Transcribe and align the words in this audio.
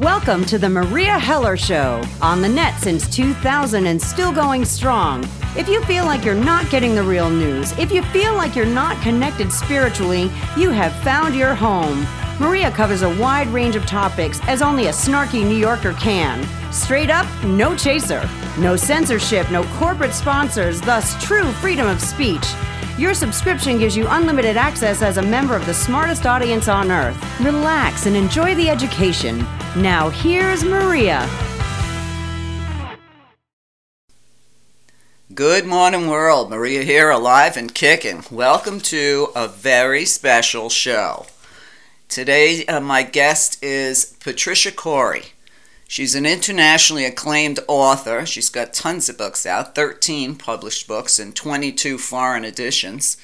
Welcome 0.00 0.46
to 0.46 0.56
the 0.56 0.70
Meria 0.70 1.18
Heller 1.18 1.58
Show, 1.58 2.02
on 2.22 2.40
the 2.40 2.48
net 2.48 2.80
since 2.80 3.06
2000 3.14 3.86
and 3.86 4.00
still 4.00 4.32
going 4.32 4.64
strong. 4.64 5.22
If 5.54 5.68
you 5.68 5.84
feel 5.84 6.06
like 6.06 6.24
you're 6.24 6.34
not 6.34 6.70
getting 6.70 6.94
the 6.94 7.02
real 7.02 7.28
news, 7.28 7.72
if 7.78 7.92
you 7.92 8.02
feel 8.04 8.32
like 8.32 8.56
you're 8.56 8.64
not 8.64 8.98
connected 9.02 9.52
spiritually, 9.52 10.30
you 10.56 10.70
have 10.70 10.94
found 11.02 11.34
your 11.34 11.54
home. 11.54 12.06
Meria 12.40 12.70
covers 12.70 13.02
a 13.02 13.14
wide 13.18 13.48
range 13.48 13.76
of 13.76 13.84
topics 13.84 14.40
as 14.44 14.62
only 14.62 14.86
a 14.86 14.90
snarky 14.90 15.46
New 15.46 15.58
Yorker 15.58 15.92
can. 15.92 16.48
Straight 16.72 17.10
up, 17.10 17.26
no 17.44 17.76
chaser. 17.76 18.26
No 18.58 18.76
censorship, 18.76 19.50
no 19.50 19.64
corporate 19.76 20.14
sponsors, 20.14 20.80
thus 20.80 21.22
true 21.22 21.52
freedom 21.60 21.86
of 21.86 22.00
speech. 22.00 22.46
Your 22.96 23.12
subscription 23.12 23.76
gives 23.76 23.98
you 23.98 24.06
unlimited 24.08 24.56
access 24.56 25.02
as 25.02 25.18
a 25.18 25.22
member 25.22 25.54
of 25.54 25.66
the 25.66 25.74
smartest 25.74 26.24
audience 26.24 26.68
on 26.68 26.90
earth. 26.90 27.22
Relax 27.40 28.06
and 28.06 28.16
enjoy 28.16 28.54
the 28.54 28.70
education. 28.70 29.46
Now, 29.76 30.08
here's 30.08 30.64
Meria. 30.64 31.30
Good 35.32 35.64
morning, 35.64 36.08
world. 36.08 36.50
Meria 36.50 36.82
here, 36.82 37.08
alive 37.08 37.56
and 37.56 37.72
kicking. 37.72 38.24
Welcome 38.32 38.80
to 38.80 39.28
a 39.36 39.46
very 39.46 40.04
special 40.06 40.70
show. 40.70 41.26
Today, 42.08 42.66
uh, 42.66 42.80
my 42.80 43.04
guest 43.04 43.62
is 43.62 44.16
Patricia 44.18 44.72
Cori. 44.72 45.26
She's 45.86 46.16
an 46.16 46.26
internationally 46.26 47.04
acclaimed 47.04 47.60
author. 47.68 48.26
She's 48.26 48.48
got 48.48 48.72
tons 48.72 49.08
of 49.08 49.18
books 49.18 49.46
out 49.46 49.76
13 49.76 50.34
published 50.34 50.88
books 50.88 51.20
and 51.20 51.34
22 51.34 51.96
foreign 51.96 52.44
editions. 52.44 53.16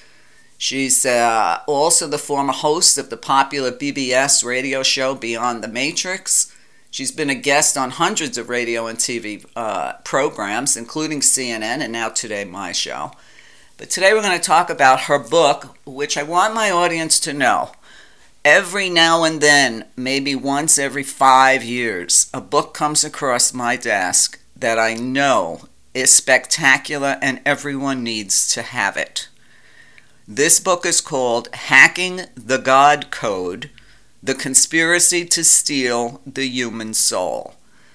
She's 0.58 1.04
uh, 1.04 1.60
also 1.66 2.06
the 2.06 2.18
former 2.18 2.52
host 2.52 2.96
of 2.98 3.10
the 3.10 3.16
popular 3.16 3.70
BBS 3.70 4.44
radio 4.44 4.82
show 4.82 5.14
Beyond 5.14 5.62
the 5.62 5.68
Matrix. 5.68 6.54
She's 6.90 7.12
been 7.12 7.28
a 7.28 7.34
guest 7.34 7.76
on 7.76 7.90
hundreds 7.90 8.38
of 8.38 8.48
radio 8.48 8.86
and 8.86 8.98
TV 8.98 9.44
uh, 9.54 9.94
programs, 10.04 10.76
including 10.76 11.20
CNN 11.20 11.80
and 11.80 11.92
now 11.92 12.08
today 12.08 12.44
my 12.44 12.72
show. 12.72 13.12
But 13.76 13.90
today 13.90 14.14
we're 14.14 14.22
going 14.22 14.38
to 14.38 14.42
talk 14.42 14.70
about 14.70 15.02
her 15.02 15.18
book, 15.18 15.76
which 15.84 16.16
I 16.16 16.22
want 16.22 16.54
my 16.54 16.70
audience 16.70 17.20
to 17.20 17.34
know 17.34 17.72
every 18.46 18.88
now 18.88 19.24
and 19.24 19.40
then, 19.40 19.84
maybe 19.96 20.32
once 20.36 20.78
every 20.78 21.02
five 21.02 21.64
years, 21.64 22.30
a 22.32 22.40
book 22.40 22.72
comes 22.72 23.02
across 23.02 23.52
my 23.52 23.74
desk 23.74 24.38
that 24.54 24.78
I 24.78 24.94
know 24.94 25.62
is 25.92 26.14
spectacular 26.14 27.18
and 27.20 27.40
everyone 27.44 28.04
needs 28.04 28.48
to 28.54 28.62
have 28.62 28.96
it. 28.96 29.28
This 30.28 30.60
book 30.60 30.84
is 30.84 31.00
called 31.00 31.48
Hacking 31.54 32.22
the 32.34 32.58
God 32.58 33.10
Code 33.10 33.70
The 34.22 34.34
Conspiracy 34.34 35.24
to 35.26 35.44
Steal 35.44 36.20
the 36.26 36.46
Human 36.46 36.94
Soul. 36.94 37.54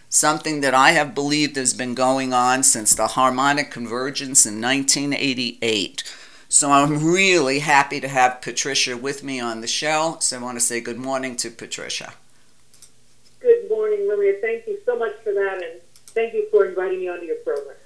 Something 0.10 0.62
that 0.62 0.74
I 0.74 0.92
have 0.92 1.16
believed 1.16 1.56
has 1.56 1.74
been 1.74 1.94
going 1.94 2.34
on 2.34 2.64
since 2.64 2.96
the 2.96 3.08
harmonic 3.08 3.72
convergence 3.72 4.46
in 4.46 4.62
1988 4.62 6.04
so 6.52 6.70
I'm 6.70 7.02
really 7.14 7.60
happy 7.60 8.02
to 8.02 8.10
have 8.10 8.42
Patricia 8.42 8.98
with 8.98 9.24
me 9.24 9.40
on 9.40 9.62
the 9.62 9.68
show. 9.68 10.18
So 10.20 10.38
I 10.38 10.42
want 10.42 10.58
to 10.58 10.64
say 10.64 10.82
good 10.82 10.98
morning 10.98 11.38
to 11.38 11.50
Patricia. 11.50 12.12
Good 13.40 13.70
morning, 13.70 14.06
Meria. 14.06 14.38
Thank 14.42 14.68
you 14.68 14.78
so 14.86 15.00
much 15.00 15.16
for 15.24 15.34
that, 15.34 15.64
and 15.64 15.80
thank 16.08 16.34
you 16.34 16.50
for 16.52 16.66
inviting 16.66 17.00
me 17.00 17.08
onto 17.08 17.26
your 17.26 17.38
program. 17.38 17.78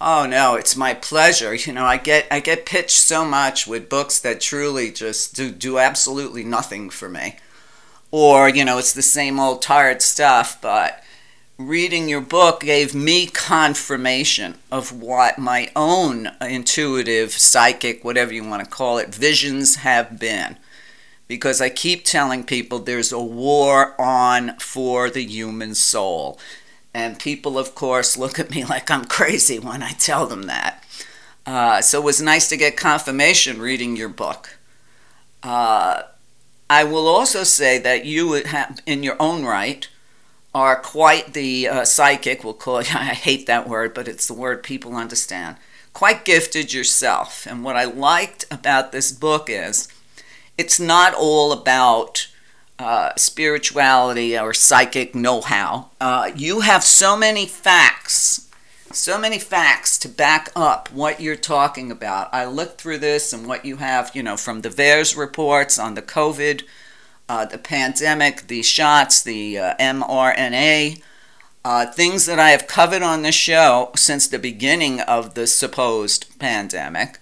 Oh 0.00 0.26
no, 0.26 0.54
it's 0.54 0.76
my 0.76 0.94
pleasure. 0.94 1.54
You 1.54 1.72
know, 1.72 1.84
I 1.84 1.96
get 1.96 2.26
I 2.30 2.40
get 2.40 2.66
pitched 2.66 2.98
so 2.98 3.24
much 3.24 3.66
with 3.66 3.88
books 3.88 4.18
that 4.20 4.40
truly 4.40 4.90
just 4.90 5.34
do 5.34 5.50
do 5.50 5.78
absolutely 5.78 6.44
nothing 6.44 6.90
for 6.90 7.08
me. 7.08 7.36
Or, 8.10 8.48
you 8.48 8.64
know, 8.64 8.78
it's 8.78 8.92
the 8.92 9.02
same 9.02 9.40
old 9.40 9.60
tired 9.60 10.00
stuff, 10.00 10.60
but 10.60 11.02
reading 11.58 12.08
your 12.08 12.20
book 12.20 12.60
gave 12.60 12.94
me 12.94 13.26
confirmation 13.26 14.56
of 14.70 14.92
what 14.92 15.36
my 15.38 15.68
own 15.74 16.30
intuitive, 16.40 17.32
psychic, 17.32 18.04
whatever 18.04 18.32
you 18.32 18.44
want 18.44 18.62
to 18.62 18.70
call 18.70 18.98
it, 18.98 19.12
visions 19.12 19.76
have 19.76 20.20
been. 20.20 20.58
Because 21.26 21.60
I 21.60 21.70
keep 21.70 22.04
telling 22.04 22.44
people 22.44 22.78
there's 22.78 23.10
a 23.10 23.18
war 23.20 24.00
on 24.00 24.56
for 24.58 25.10
the 25.10 25.24
human 25.24 25.74
soul. 25.74 26.38
And 26.94 27.18
people, 27.18 27.58
of 27.58 27.74
course, 27.74 28.16
look 28.16 28.38
at 28.38 28.50
me 28.50 28.64
like 28.64 28.90
I'm 28.90 29.04
crazy 29.04 29.58
when 29.58 29.82
I 29.82 29.90
tell 29.92 30.26
them 30.26 30.44
that. 30.44 30.84
Uh, 31.46 31.82
so 31.82 32.00
it 32.00 32.04
was 32.04 32.22
nice 32.22 32.48
to 32.48 32.56
get 32.56 32.76
confirmation 32.76 33.60
reading 33.60 33.96
your 33.96 34.08
book. 34.08 34.58
Uh, 35.42 36.04
I 36.70 36.84
will 36.84 37.06
also 37.06 37.44
say 37.44 37.78
that 37.78 38.06
you 38.06 38.32
have, 38.32 38.80
in 38.86 39.02
your 39.02 39.16
own 39.20 39.44
right, 39.44 39.86
are 40.54 40.80
quite 40.80 41.34
the 41.34 41.68
uh, 41.68 41.84
psychic, 41.84 42.44
we'll 42.44 42.54
call 42.54 42.78
it, 42.78 42.94
I 42.94 43.06
hate 43.06 43.46
that 43.46 43.68
word, 43.68 43.92
but 43.92 44.08
it's 44.08 44.26
the 44.26 44.34
word 44.34 44.62
people 44.62 44.96
understand, 44.96 45.56
quite 45.92 46.24
gifted 46.24 46.72
yourself. 46.72 47.46
And 47.46 47.62
what 47.62 47.76
I 47.76 47.84
liked 47.84 48.46
about 48.50 48.92
this 48.92 49.12
book 49.12 49.50
is 49.50 49.88
it's 50.56 50.80
not 50.80 51.14
all 51.14 51.52
about 51.52 52.28
uh, 52.78 53.12
spirituality 53.16 54.38
or 54.38 54.52
psychic 54.52 55.14
know 55.14 55.40
how. 55.40 55.90
Uh, 56.00 56.30
you 56.36 56.60
have 56.60 56.82
so 56.82 57.16
many 57.16 57.46
facts, 57.46 58.50
so 58.90 59.18
many 59.18 59.38
facts 59.38 59.98
to 59.98 60.08
back 60.08 60.50
up 60.56 60.92
what 60.92 61.20
you're 61.20 61.36
talking 61.36 61.90
about. 61.90 62.32
I 62.32 62.44
looked 62.46 62.80
through 62.80 62.98
this 62.98 63.32
and 63.32 63.46
what 63.46 63.64
you 63.64 63.76
have, 63.76 64.10
you 64.14 64.22
know, 64.22 64.36
from 64.36 64.60
the 64.62 64.70
VAERS 64.70 65.16
reports 65.16 65.78
on 65.78 65.94
the 65.94 66.02
COVID 66.02 66.62
uh, 67.28 67.44
the 67.44 67.58
pandemic, 67.58 68.48
the 68.48 68.62
shots, 68.62 69.22
the 69.22 69.58
uh, 69.58 69.74
mRNA, 69.76 71.02
uh, 71.64 71.86
things 71.86 72.26
that 72.26 72.38
I 72.38 72.50
have 72.50 72.66
covered 72.66 73.02
on 73.02 73.22
the 73.22 73.32
show 73.32 73.90
since 73.96 74.26
the 74.26 74.38
beginning 74.38 75.00
of 75.00 75.34
the 75.34 75.46
supposed 75.46 76.38
pandemic, 76.38 77.18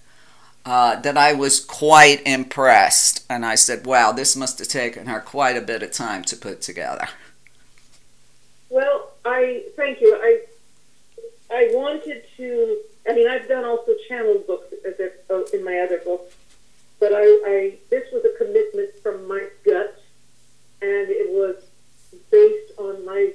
uh, 0.64 1.00
that 1.00 1.16
I 1.16 1.32
was 1.32 1.64
quite 1.64 2.22
impressed. 2.26 3.24
And 3.28 3.44
I 3.44 3.54
said, 3.54 3.86
wow, 3.86 4.12
this 4.12 4.36
must 4.36 4.58
have 4.58 4.68
taken 4.68 5.06
her 5.06 5.20
quite 5.20 5.56
a 5.56 5.60
bit 5.60 5.82
of 5.82 5.92
time 5.92 6.22
to 6.24 6.36
put 6.36 6.62
together. 6.62 7.08
Well, 8.70 9.10
I 9.24 9.64
thank 9.76 10.00
you. 10.00 10.18
I 10.22 10.40
I 11.52 11.68
wanted 11.72 12.24
to. 12.38 12.78
I 13.08 13.14
mean, 13.14 13.28
I've 13.28 13.46
done 13.46 13.64
also 13.64 13.92
channel 14.08 14.42
books 14.46 14.72
uh, 15.30 15.42
in 15.52 15.62
my 15.62 15.80
other 15.80 15.98
books, 15.98 16.34
but 16.98 17.12
I, 17.12 17.22
I 17.22 17.74
this 17.90 18.10
was 18.12 18.24
a 18.24 18.36
commitment 18.38 18.96
from 19.02 19.28
my 19.28 19.48
gut, 19.64 20.02
and 20.80 21.10
it 21.10 21.30
was 21.30 21.62
based 22.30 22.78
on 22.78 23.04
my 23.04 23.32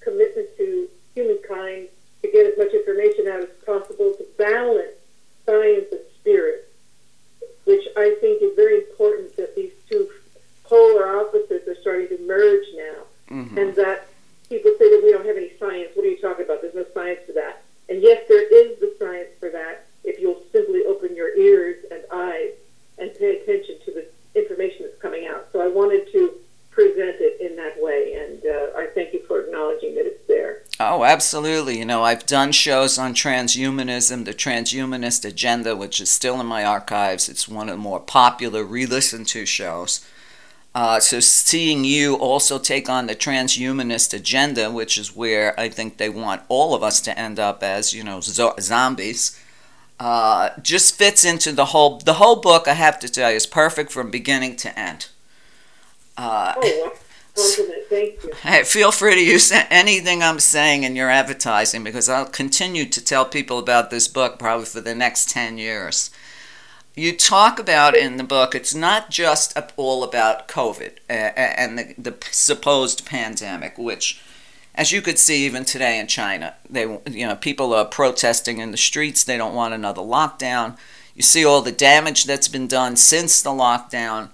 commitment 0.00 0.48
to 0.58 0.88
humankind 1.14 1.88
to 2.22 2.30
get 2.30 2.46
as 2.46 2.56
much 2.56 2.72
information 2.72 3.26
out 3.26 3.40
as 3.40 3.48
possible 3.64 4.14
to 4.18 4.24
balance 4.38 4.94
science 5.44 5.86
and 5.90 6.00
spirit, 6.20 6.72
which 7.64 7.86
I 7.96 8.16
think 8.20 8.42
is 8.42 8.54
very 8.54 8.78
important 8.78 9.36
that 9.36 9.56
these 9.56 9.72
two 9.90 10.08
polar 10.64 11.18
opposites 11.18 11.66
are 11.66 11.80
starting 11.80 12.08
to 12.08 12.18
merge 12.26 12.66
now, 12.74 13.36
mm-hmm. 13.36 13.58
and 13.58 13.74
that 13.76 14.08
people 14.48 14.72
say 14.78 14.90
that 14.90 15.02
we 15.02 15.12
don't 15.12 15.26
have 15.26 15.36
any 15.36 15.52
science. 15.58 15.90
What 15.94 16.04
are 16.06 16.10
you 16.10 16.20
talking 16.20 16.44
about? 16.44 16.62
There's 16.62 16.74
no 16.74 16.86
science 16.94 17.20
to 17.26 17.32
that. 17.34 17.62
And 17.88 18.02
yes, 18.02 18.24
there 18.28 18.46
is 18.46 18.78
the 18.80 18.94
science 18.98 19.30
for 19.38 19.50
that 19.50 19.86
if 20.04 20.20
you'll 20.20 20.42
simply 20.52 20.82
open 20.86 21.14
your 21.16 21.36
ears 21.36 21.84
and 21.90 22.02
eyes 22.12 22.52
and 22.98 23.12
pay 23.14 23.38
attention 23.38 23.76
to 23.84 23.92
the 23.92 24.06
information 24.40 24.86
that's 24.86 25.00
coming 25.00 25.26
out. 25.26 25.48
So 25.52 25.60
I 25.60 25.68
wanted 25.68 26.10
to 26.12 26.32
present 26.70 27.16
it 27.20 27.40
in 27.40 27.56
that 27.56 27.82
way, 27.82 28.14
and 28.14 28.44
uh, 28.44 28.78
I 28.78 28.86
thank 28.94 29.14
you 29.14 29.22
for 29.26 29.40
acknowledging 29.40 29.94
that 29.94 30.06
it's 30.06 30.26
there. 30.28 30.62
Oh, 30.78 31.02
absolutely. 31.16 31.78
You 31.78 31.86
know, 31.86 32.02
I've 32.02 32.26
done 32.26 32.52
shows 32.52 32.98
on 32.98 33.14
transhumanism, 33.14 34.26
the 34.26 34.34
transhumanist 34.34 35.24
agenda, 35.24 35.74
which 35.74 35.98
is 35.98 36.10
still 36.10 36.38
in 36.38 36.46
my 36.46 36.62
archives. 36.62 37.30
It's 37.30 37.48
one 37.48 37.70
of 37.70 37.76
the 37.76 37.88
more 37.90 38.00
popular 38.00 38.62
re 38.62 38.84
listened 38.84 39.26
to 39.28 39.46
shows. 39.46 40.06
Uh, 40.74 41.00
so 41.00 41.20
seeing 41.20 41.84
you 41.84 42.16
also 42.16 42.58
take 42.58 42.90
on 42.90 43.06
the 43.06 43.14
transhumanist 43.14 44.12
agenda, 44.12 44.70
which 44.70 44.98
is 44.98 45.16
where 45.16 45.58
I 45.58 45.70
think 45.70 45.96
they 45.96 46.10
want 46.10 46.42
all 46.50 46.74
of 46.74 46.82
us 46.82 47.00
to 47.00 47.18
end 47.18 47.38
up 47.38 47.62
as, 47.62 47.94
you 47.94 48.04
know, 48.04 48.20
zo- 48.20 48.54
zombies 48.60 49.40
uh, 49.98 50.50
just 50.60 50.98
fits 50.98 51.24
into 51.24 51.50
the 51.52 51.66
whole 51.72 51.96
the 52.00 52.14
whole 52.20 52.36
book. 52.36 52.68
I 52.68 52.74
have 52.74 52.98
to 52.98 53.08
tell 53.08 53.30
you, 53.30 53.36
is 53.36 53.46
perfect 53.46 53.90
from 53.90 54.10
beginning 54.10 54.56
to 54.56 54.78
end. 54.78 55.08
Uh, 56.18 56.52
oh, 56.58 56.92
Feel 58.64 58.92
free 58.92 59.14
to 59.14 59.24
use 59.24 59.52
anything 59.70 60.22
I'm 60.22 60.40
saying 60.40 60.84
in 60.84 60.96
your 60.96 61.10
advertising 61.10 61.84
because 61.84 62.08
I'll 62.08 62.26
continue 62.26 62.86
to 62.86 63.04
tell 63.04 63.24
people 63.24 63.58
about 63.58 63.90
this 63.90 64.08
book 64.08 64.38
probably 64.38 64.66
for 64.66 64.80
the 64.80 64.94
next 64.94 65.30
10 65.30 65.58
years. 65.58 66.10
You 66.94 67.14
talk 67.14 67.58
about 67.58 67.94
in 67.94 68.16
the 68.16 68.24
book, 68.24 68.54
it's 68.54 68.74
not 68.74 69.10
just 69.10 69.58
all 69.76 70.02
about 70.02 70.48
COVID 70.48 70.92
and 71.08 71.78
the, 71.78 71.94
the 71.98 72.16
supposed 72.30 73.04
pandemic, 73.04 73.76
which 73.76 74.22
as 74.76 74.92
you 74.92 75.00
could 75.02 75.18
see 75.18 75.44
even 75.44 75.64
today 75.64 75.98
in 75.98 76.06
China, 76.06 76.54
they 76.68 76.82
you 76.82 77.26
know 77.26 77.36
people 77.36 77.72
are 77.74 77.84
protesting 77.84 78.58
in 78.58 78.70
the 78.70 78.76
streets. 78.76 79.24
They 79.24 79.36
don't 79.38 79.54
want 79.54 79.74
another 79.74 80.02
lockdown. 80.02 80.76
You 81.14 81.22
see 81.22 81.44
all 81.44 81.62
the 81.62 81.72
damage 81.72 82.24
that's 82.24 82.48
been 82.48 82.66
done 82.66 82.96
since 82.96 83.40
the 83.40 83.50
lockdown. 83.50 84.28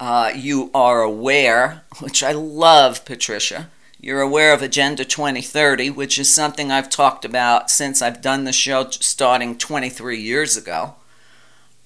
Uh, 0.00 0.32
you 0.34 0.70
are 0.72 1.02
aware, 1.02 1.82
which 2.00 2.22
I 2.22 2.32
love, 2.32 3.04
Patricia. 3.04 3.68
You're 4.00 4.22
aware 4.22 4.54
of 4.54 4.62
Agenda 4.62 5.04
2030, 5.04 5.90
which 5.90 6.18
is 6.18 6.32
something 6.32 6.72
I've 6.72 6.88
talked 6.88 7.26
about 7.26 7.70
since 7.70 8.00
I've 8.00 8.22
done 8.22 8.44
the 8.44 8.52
show 8.52 8.88
starting 8.88 9.58
23 9.58 10.18
years 10.18 10.56
ago. 10.56 10.94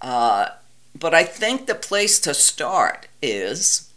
Uh, 0.00 0.50
but 0.96 1.12
I 1.12 1.24
think 1.24 1.66
the 1.66 1.74
place 1.74 2.20
to 2.20 2.34
start 2.34 3.08
is 3.20 3.90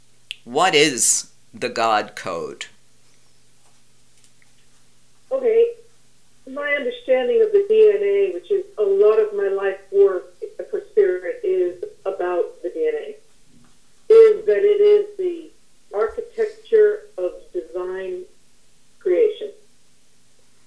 what 0.45 0.73
is 0.73 1.31
the 1.53 1.69
God 1.69 2.15
Code? 2.15 2.65
Okay, 5.31 5.67
my 6.49 6.73
understanding 6.73 7.43
of 7.43 7.51
the 7.51 7.67
DNA, 7.69 8.33
which 8.33 8.49
is 8.49 8.65
a 8.79 8.83
lot 8.83 9.19
of 9.19 9.35
my 9.35 9.49
life 9.49 9.77
work 9.91 10.33
for 10.71 10.81
Spirit, 10.91 11.41
is 11.43 11.83
about 12.03 12.63
the 12.63 12.69
DNA, 12.69 13.16
that 14.47 14.63
it 14.63 14.81
is 14.81 15.17
the 15.17 15.51
architecture 15.93 17.01
of 17.17 17.31
divine 17.53 18.23
creation. 18.99 19.51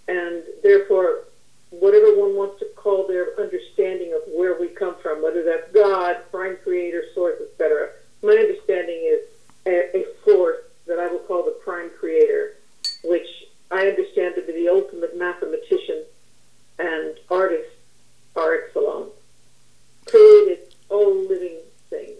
And 0.06 0.42
therefore, 0.62 1.24
whatever 1.70 2.18
one 2.18 2.36
wants 2.36 2.58
to 2.60 2.66
call 2.76 3.06
their 3.06 3.38
understanding 3.40 4.12
of 4.12 4.22
where 4.34 4.58
we 4.60 4.68
come 4.68 4.96
from, 5.02 5.22
whether 5.22 5.42
that's 5.42 5.72
God, 5.72 6.16
prime 6.30 6.58
creator, 6.62 7.04
source, 7.14 7.40
etc., 7.40 7.90
my 8.22 8.32
understanding 8.32 9.00
is 9.04 9.20
a, 9.66 9.96
a 9.96 10.04
force 10.24 10.58
that 10.86 10.98
I 10.98 11.06
will 11.06 11.20
call 11.20 11.44
the 11.44 11.56
prime 11.64 11.90
creator, 11.98 12.56
which 13.04 13.26
I 13.70 13.86
understand 13.86 14.34
to 14.34 14.42
be 14.42 14.52
the 14.52 14.68
ultimate 14.68 15.16
mathematician 15.16 16.04
and 16.78 17.14
artist 17.30 17.70
par 18.34 18.54
excellence, 18.54 19.12
created 20.06 20.74
all 20.88 21.14
living 21.28 21.58
things, 21.88 22.19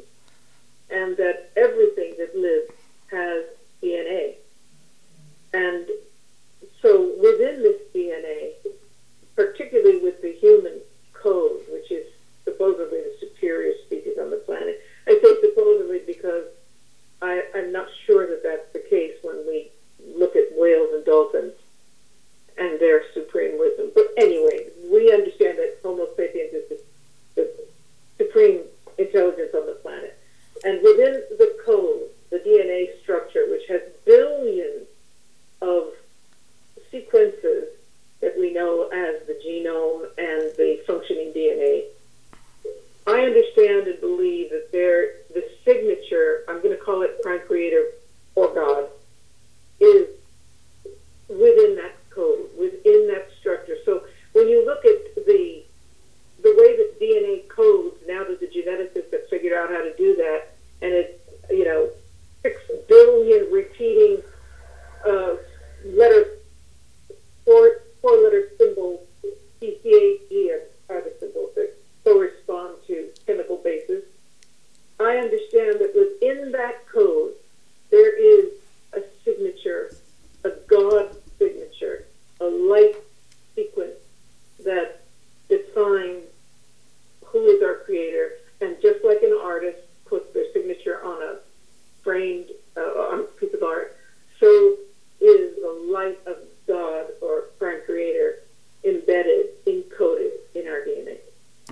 and 0.90 1.16
that 1.16 1.50
everything 1.56 2.14
that 2.18 2.36
lives 2.36 2.70
has 3.10 3.44
DNA. 3.82 4.34
And 5.52 5.88
so 6.82 7.12
within 7.20 7.62
this 7.62 7.80
DNA, 7.94 8.52
particularly 9.36 9.98
with 9.98 10.20
the 10.22 10.32
human 10.32 10.80
code, 11.12 11.60
which 11.70 11.90
is 11.90 12.06
supposedly 12.44 12.98
the 12.98 13.14
superior 13.20 13.74
species 13.86 14.16
on 14.20 14.30
the 14.30 14.36
planet, 14.36 14.80
I 15.06 15.18
say 15.22 15.40
supposedly 15.40 16.00
because 16.06 16.44
I, 17.22 17.42
I'm 17.54 17.72
not 17.72 17.88
sure 18.06 18.26
that 18.26 18.42
that's 18.42 18.72
the 18.72 18.88
case 18.88 19.14
when 19.22 19.36
we 19.46 19.70
look 20.16 20.36
at 20.36 20.48
whales 20.56 20.90
and 20.92 21.04
dolphins 21.04 21.52
and 22.56 22.80
their 22.80 23.02
supreme 23.12 23.58
wisdom. 23.58 23.90
But 23.94 24.04
anyway, 24.16 24.68
we 24.90 25.12
understand 25.12 25.58
that 25.58 25.78
Homo 25.82 26.06
sapiens 26.16 26.52
is 26.52 26.68
the, 26.68 26.80
the 27.36 27.50
supreme 28.18 28.60
intelligence 28.98 29.50
on 29.54 29.66
the 29.66 29.78
planet. 29.82 30.19
And 30.64 30.80
within 30.82 31.22
the 31.38 31.56
code, 31.64 32.08
the 32.30 32.38
DNA 32.38 33.00
structure, 33.02 33.46
which 33.48 33.66
has 33.68 33.82
billions 34.04 34.86
of 35.62 35.88
sequences 36.90 37.68
that 38.20 38.38
we 38.38 38.52
know 38.52 38.88
as 38.88 39.26
the 39.26 39.38
genome 39.44 40.04
and 40.18 40.54
the 40.56 40.80
functioning 40.86 41.32
DNA, 41.32 41.84
I 43.06 43.22
understand 43.22 43.88
and 43.88 44.00
believe 44.00 44.50
that 44.50 44.70
there, 44.72 45.14
the 45.32 45.44
signature, 45.64 46.44
I'm 46.48 46.62
going 46.62 46.76
to 46.76 46.82
call 46.82 47.02
it 47.02 47.20
prime 47.22 47.40
creator 47.46 47.84
or 48.34 48.54
God, 48.54 48.88
is 49.80 50.08
within 51.28 51.76
that 51.76 51.96
code, 52.10 52.50
within 52.58 53.08
that 53.08 53.28
structure. 53.40 53.76
So 53.84 54.02
when 54.32 54.48
you 54.48 54.64
look 54.66 54.84
at 54.84 55.26
the 55.26 55.64
the 56.42 56.54
way 56.56 56.74
that 56.76 56.98
DNA 56.98 57.46
codes, 57.48 57.96
now 58.08 58.24
that 58.24 58.40
the 58.40 58.46
geneticists 58.46 59.12
have 59.12 59.28
figured 59.28 59.52
out 59.52 59.68
how 59.68 59.82
to 59.82 59.94
do 59.98 60.16
that, 60.16 60.49
and 60.82 60.92
it's, 60.92 61.18
you 61.50 61.64
know, 61.64 61.90
six 62.42 62.60
billion 62.88 63.52
repeating 63.52 64.22
uh, 65.06 65.34
letter, 65.84 66.38
four, 67.44 67.82
four 68.00 68.16
letter 68.22 68.50
symbols, 68.58 69.00
PCAG 69.60 70.60
are 70.88 71.00
the 71.00 71.14
symbols 71.20 71.50
that 71.54 71.74
correspond 72.04 72.76
to 72.86 73.10
chemical 73.26 73.56
bases. 73.56 74.04
I 74.98 75.16
understand 75.16 75.78
that 75.80 75.92
within 75.94 76.52
that 76.52 76.86
code, 76.86 77.32
there 77.90 78.16
is 78.18 78.52
a 78.92 79.00
signature, 79.24 79.94
a 80.44 80.50
God 80.68 81.16
signature, 81.38 82.06
a 82.40 82.44
life 82.44 82.96
sequence 83.54 83.98
that 84.64 85.00
defines 85.48 86.24
who 87.24 87.46
is 87.46 87.62
our 87.62 87.76
creator. 87.84 88.32
And 88.60 88.76
just 88.82 89.04
like 89.04 89.22
an 89.22 89.38
artist 89.42 89.78
puts 90.04 90.32
their 90.34 90.52
signature 90.52 91.02
on 91.02 91.22
a 91.22 91.38
framed, 92.02 92.50
uh, 92.76 92.80
on 92.80 93.20
a 93.20 93.22
piece 93.22 93.54
of 93.54 93.62
art, 93.62 93.96
so 94.38 94.76
is 95.20 95.54
the 95.56 95.90
light 95.92 96.18
of 96.26 96.36
God 96.66 97.06
or 97.20 97.42
prime 97.58 97.80
creator 97.84 98.40
embedded, 98.84 99.64
encoded 99.66 100.30
in 100.54 100.66
our 100.66 100.80
DNA. 100.80 101.18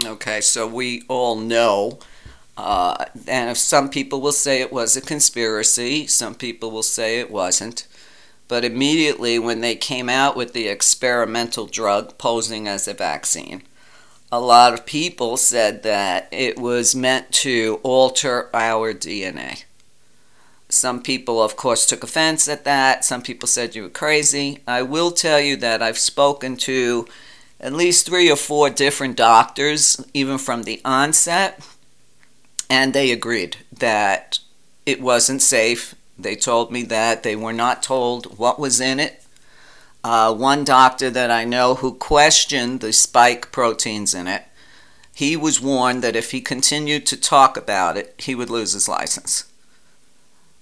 Okay, 0.05 0.38
so 0.49 0.67
we 0.67 1.03
all 1.09 1.37
know. 1.37 1.99
Uh, 2.57 3.05
and 3.29 3.57
some 3.57 3.89
people 3.89 4.21
will 4.21 4.33
say 4.33 4.61
it 4.61 4.73
was 4.73 4.97
a 4.97 5.01
conspiracy, 5.01 6.07
some 6.07 6.35
people 6.35 6.71
will 6.71 6.83
say 6.83 7.21
it 7.21 7.31
wasn't. 7.31 7.87
But 8.49 8.65
immediately, 8.65 9.39
when 9.39 9.61
they 9.61 9.77
came 9.77 10.09
out 10.09 10.35
with 10.35 10.55
the 10.55 10.69
experimental 10.69 11.67
drug 11.67 12.17
posing 12.19 12.67
as 12.67 12.89
a 12.89 12.95
vaccine, 12.95 13.63
a 14.33 14.41
lot 14.41 14.75
of 14.75 14.87
people 14.87 15.37
said 15.37 15.83
that 15.85 16.29
it 16.33 16.59
was 16.59 16.97
meant 16.97 17.31
to 17.33 17.79
alter 17.83 18.51
our 18.55 18.93
DNA. 18.93 19.65
Some 20.71 21.03
people, 21.03 21.43
of 21.43 21.57
course, 21.57 21.87
took 21.87 22.03
offense 22.03 22.47
at 22.47 22.65
that. 22.65 23.05
Some 23.05 23.23
people 23.23 23.47
said 23.47 23.75
you 23.75 23.85
were 23.85 23.89
crazy. 23.89 24.59
I 24.67 24.83
will 24.83 25.13
tell 25.13 25.41
you 25.41 25.57
that 25.57 25.83
I've 25.83 25.99
spoken 25.99 26.57
to 26.59 27.07
at 27.61 27.73
least 27.73 28.07
three 28.07 28.31
or 28.31 28.37
four 28.37 28.71
different 28.71 29.17
doctors, 29.17 30.05
even 30.15 30.39
from 30.39 30.63
the 30.63 30.81
onset, 30.85 31.61
and 32.71 32.93
they 32.93 33.11
agreed 33.11 33.57
that 33.73 34.39
it 34.87 35.01
wasn't 35.01 35.43
safe 35.43 35.95
they 36.19 36.35
told 36.35 36.73
me 36.73 36.83
that 36.83 37.23
they 37.23 37.37
were 37.37 37.53
not 37.53 37.83
told 37.83 38.39
what 38.39 38.59
was 38.59 38.81
in 38.81 38.99
it. 38.99 39.23
Uh, 40.03 40.35
one 40.35 40.65
doctor 40.65 41.11
that 41.11 41.31
I 41.31 41.45
know 41.45 41.77
who 41.77 41.95
questioned 41.95 42.81
the 42.81 42.93
spike 42.93 43.53
proteins 43.53 44.15
in 44.15 44.27
it, 44.27 44.45
he 45.15 45.37
was 45.37 45.61
warned 45.61 46.03
that 46.03 46.17
if 46.17 46.33
he 46.33 46.41
continued 46.41 47.07
to 47.07 47.17
talk 47.17 47.57
about 47.57 47.97
it, 47.97 48.15
he 48.19 48.35
would 48.35 48.51
lose 48.51 48.73
his 48.73 48.89
license. 48.89 49.45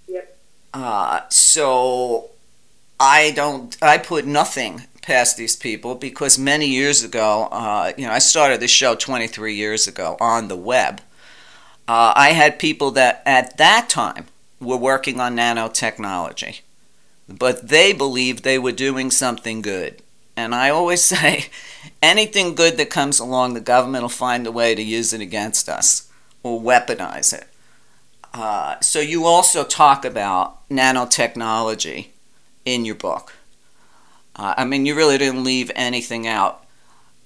Yep. 0.09 0.39
Uh, 0.75 1.21
so 1.29 2.31
I 3.01 3.33
don't, 3.33 3.77
I 3.83 3.99
put 3.99 4.27
nothing 4.27 4.85
past 5.07 5.37
these 5.37 5.55
people 5.55 5.95
because 5.95 6.37
many 6.37 6.67
years 6.67 7.05
ago, 7.05 7.49
uh, 7.53 7.93
you 7.97 8.07
know, 8.07 8.13
I 8.13 8.19
started 8.19 8.59
this 8.59 8.73
show 8.73 8.97
23 8.97 9.55
years 9.55 9.87
ago 9.87 10.17
on 10.21 10.49
the 10.49 10.57
web. 10.57 11.01
Uh, 11.87 12.13
I 12.17 12.31
had 12.31 12.59
people 12.59 12.91
that 12.93 13.23
at 13.25 13.57
that 13.57 13.89
time 13.89 14.27
were 14.61 14.77
working 14.77 15.21
on 15.21 15.37
nanotechnology, 15.37 16.61
but 17.29 17.69
they 17.69 17.93
believed 17.93 18.43
they 18.43 18.59
were 18.59 18.73
doing 18.73 19.13
something 19.13 19.63
good. 19.63 20.03
And 20.37 20.53
I 20.53 20.71
always 20.71 21.05
say, 21.15 21.47
anything 22.03 22.57
good 22.57 22.77
that 22.77 22.91
comes 22.91 23.21
along, 23.21 23.55
the 23.55 23.61
government 23.61 24.03
will 24.03 24.09
find 24.09 24.45
a 24.45 24.53
way 24.53 24.75
to 24.75 24.83
use 24.83 25.13
it 25.13 25.21
against 25.21 25.69
us 25.69 26.11
or 26.43 26.61
weaponize 26.61 27.33
it. 27.33 27.47
Uh, 28.35 28.79
so 28.81 28.99
you 28.99 29.25
also 29.25 29.63
talk 29.63 30.05
about 30.05 30.69
nanotechnology 30.69 32.09
in 32.65 32.85
your 32.85 32.97
book. 32.97 33.36
Uh, 34.37 34.55
I 34.57 34.65
mean, 34.65 34.87
you 34.87 34.95
really 34.95 35.19
didn't 35.19 35.45
leave 35.45 35.71
anything 35.75 36.27
out. 36.27 36.65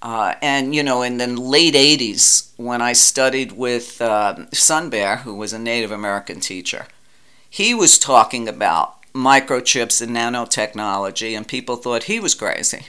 Uh, 0.01 0.33
and, 0.41 0.73
you 0.73 0.81
know, 0.81 1.03
in 1.03 1.17
the 1.17 1.27
late 1.27 1.75
80s, 1.75 2.51
when 2.57 2.81
I 2.81 2.93
studied 2.93 3.51
with 3.51 4.01
uh, 4.01 4.49
Sun 4.51 4.89
Bear, 4.89 5.17
who 5.17 5.35
was 5.35 5.53
a 5.53 5.59
Native 5.59 5.91
American 5.91 6.39
teacher, 6.39 6.87
he 7.47 7.75
was 7.75 7.99
talking 7.99 8.47
about 8.47 8.95
microchips 9.13 10.01
and 10.01 10.15
nanotechnology, 10.15 11.35
and 11.35 11.47
people 11.47 11.75
thought 11.75 12.03
he 12.03 12.19
was 12.19 12.33
crazy. 12.33 12.87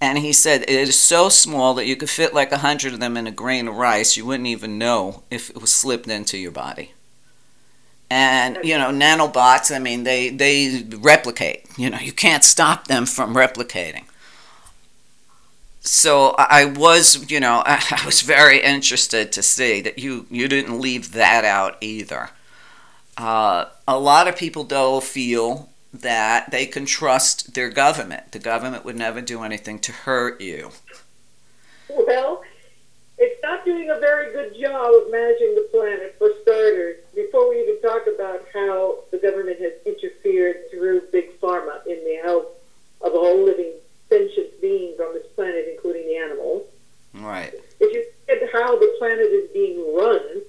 And 0.00 0.18
he 0.18 0.32
said 0.32 0.62
it 0.62 0.68
is 0.68 0.98
so 0.98 1.28
small 1.28 1.74
that 1.74 1.86
you 1.86 1.96
could 1.96 2.10
fit 2.10 2.34
like 2.34 2.52
a 2.52 2.58
hundred 2.58 2.94
of 2.94 3.00
them 3.00 3.16
in 3.16 3.26
a 3.26 3.30
grain 3.30 3.68
of 3.68 3.76
rice. 3.76 4.16
You 4.16 4.26
wouldn't 4.26 4.48
even 4.48 4.78
know 4.78 5.22
if 5.30 5.50
it 5.50 5.60
was 5.60 5.72
slipped 5.72 6.08
into 6.08 6.36
your 6.36 6.50
body. 6.50 6.92
And 8.08 8.58
you 8.62 8.78
know, 8.78 8.90
nanobots. 8.90 9.74
I 9.74 9.78
mean, 9.78 10.04
they 10.04 10.30
they 10.30 10.84
replicate. 10.98 11.66
You 11.76 11.90
know, 11.90 11.98
you 11.98 12.12
can't 12.12 12.44
stop 12.44 12.86
them 12.86 13.04
from 13.06 13.34
replicating. 13.34 14.04
So 15.80 16.34
I 16.36 16.64
was, 16.64 17.30
you 17.30 17.38
know, 17.40 17.62
I 17.66 18.02
was 18.04 18.22
very 18.22 18.62
interested 18.62 19.32
to 19.32 19.42
see 19.42 19.80
that 19.80 19.98
you 19.98 20.26
you 20.30 20.48
didn't 20.48 20.80
leave 20.80 21.12
that 21.12 21.44
out 21.44 21.76
either. 21.80 22.30
Uh, 23.16 23.66
a 23.88 23.98
lot 23.98 24.28
of 24.28 24.36
people, 24.36 24.64
though, 24.64 25.00
feel 25.00 25.70
that 25.92 26.50
they 26.50 26.66
can 26.66 26.84
trust 26.84 27.54
their 27.54 27.70
government. 27.70 28.32
The 28.32 28.38
government 28.38 28.84
would 28.84 28.96
never 28.96 29.20
do 29.20 29.42
anything 29.42 29.78
to 29.80 29.92
hurt 29.92 30.40
you. 30.40 30.72
Well, 31.88 32.42
it's 33.16 33.42
not 33.42 33.64
doing 33.64 33.88
a 33.88 33.98
very 33.98 34.32
good 34.32 34.60
job 34.60 34.92
of 34.92 35.10
managing 35.10 35.54
the 35.54 35.68
planet, 35.70 36.14
for 36.18 36.30
starters, 36.42 36.98
before 37.36 37.50
we 37.50 37.60
even 37.60 37.78
talk 37.82 38.06
about 38.06 38.46
how 38.54 38.96
the 39.10 39.18
government 39.18 39.60
has 39.60 39.72
interfered 39.84 40.56
through 40.70 41.02
big 41.12 41.38
pharma 41.38 41.84
in 41.86 42.02
the 42.02 42.18
health 42.24 42.46
of 43.02 43.12
all 43.12 43.44
living 43.44 43.74
sentient 44.08 44.58
beings 44.62 44.98
on 44.98 45.12
this 45.12 45.26
planet, 45.34 45.66
including 45.70 46.06
the 46.06 46.16
animals. 46.16 46.62
Right. 47.12 47.52
If 47.78 47.92
you 47.92 48.06
look 48.26 48.42
at 48.42 48.52
how 48.54 48.78
the 48.78 48.96
planet 48.98 49.26
is 49.26 49.50
being 49.50 49.76
run, 49.94 50.40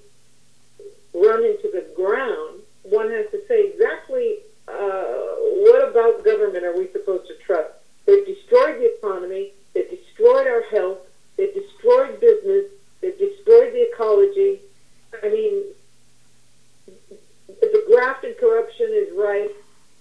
run 1.13 1.43
into 1.43 1.69
the 1.73 1.85
ground, 1.93 2.61
one 2.83 3.11
has 3.11 3.25
to 3.31 3.45
say 3.49 3.67
exactly 3.67 4.37
uh, 4.69 5.35
what 5.67 5.89
about 5.89 6.23
government 6.23 6.63
are 6.63 6.77
we 6.77 6.87
supposed 6.93 7.27
to 7.27 7.35
trust? 7.45 7.73
They've 8.05 8.25
destroyed 8.25 8.79
the 8.79 8.95
economy, 8.97 9.51
they've 9.73 9.89
destroyed 9.89 10.47
our 10.47 10.61
health, 10.71 10.99
they've 11.35 11.53
destroyed 11.53 12.21
business, 12.21 12.71
they've 13.01 13.19
destroyed 13.19 13.73
the 13.73 13.89
ecology. 13.91 14.61
I 15.21 15.27
mean, 15.27 15.63
and 17.97 18.37
corruption 18.37 18.87
is 18.91 19.09
rife. 19.17 19.51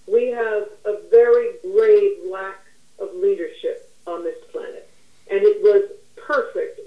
We 0.07 0.27
have 0.27 0.69
a 0.85 1.01
very 1.09 1.55
grave 1.63 2.31
lack 2.31 2.59
of 2.99 3.13
leadership 3.15 3.89
on 4.05 4.23
this 4.23 4.37
planet. 4.51 4.89
And 5.29 5.41
it 5.41 5.61
was 5.61 5.89
perfect, 6.15 6.79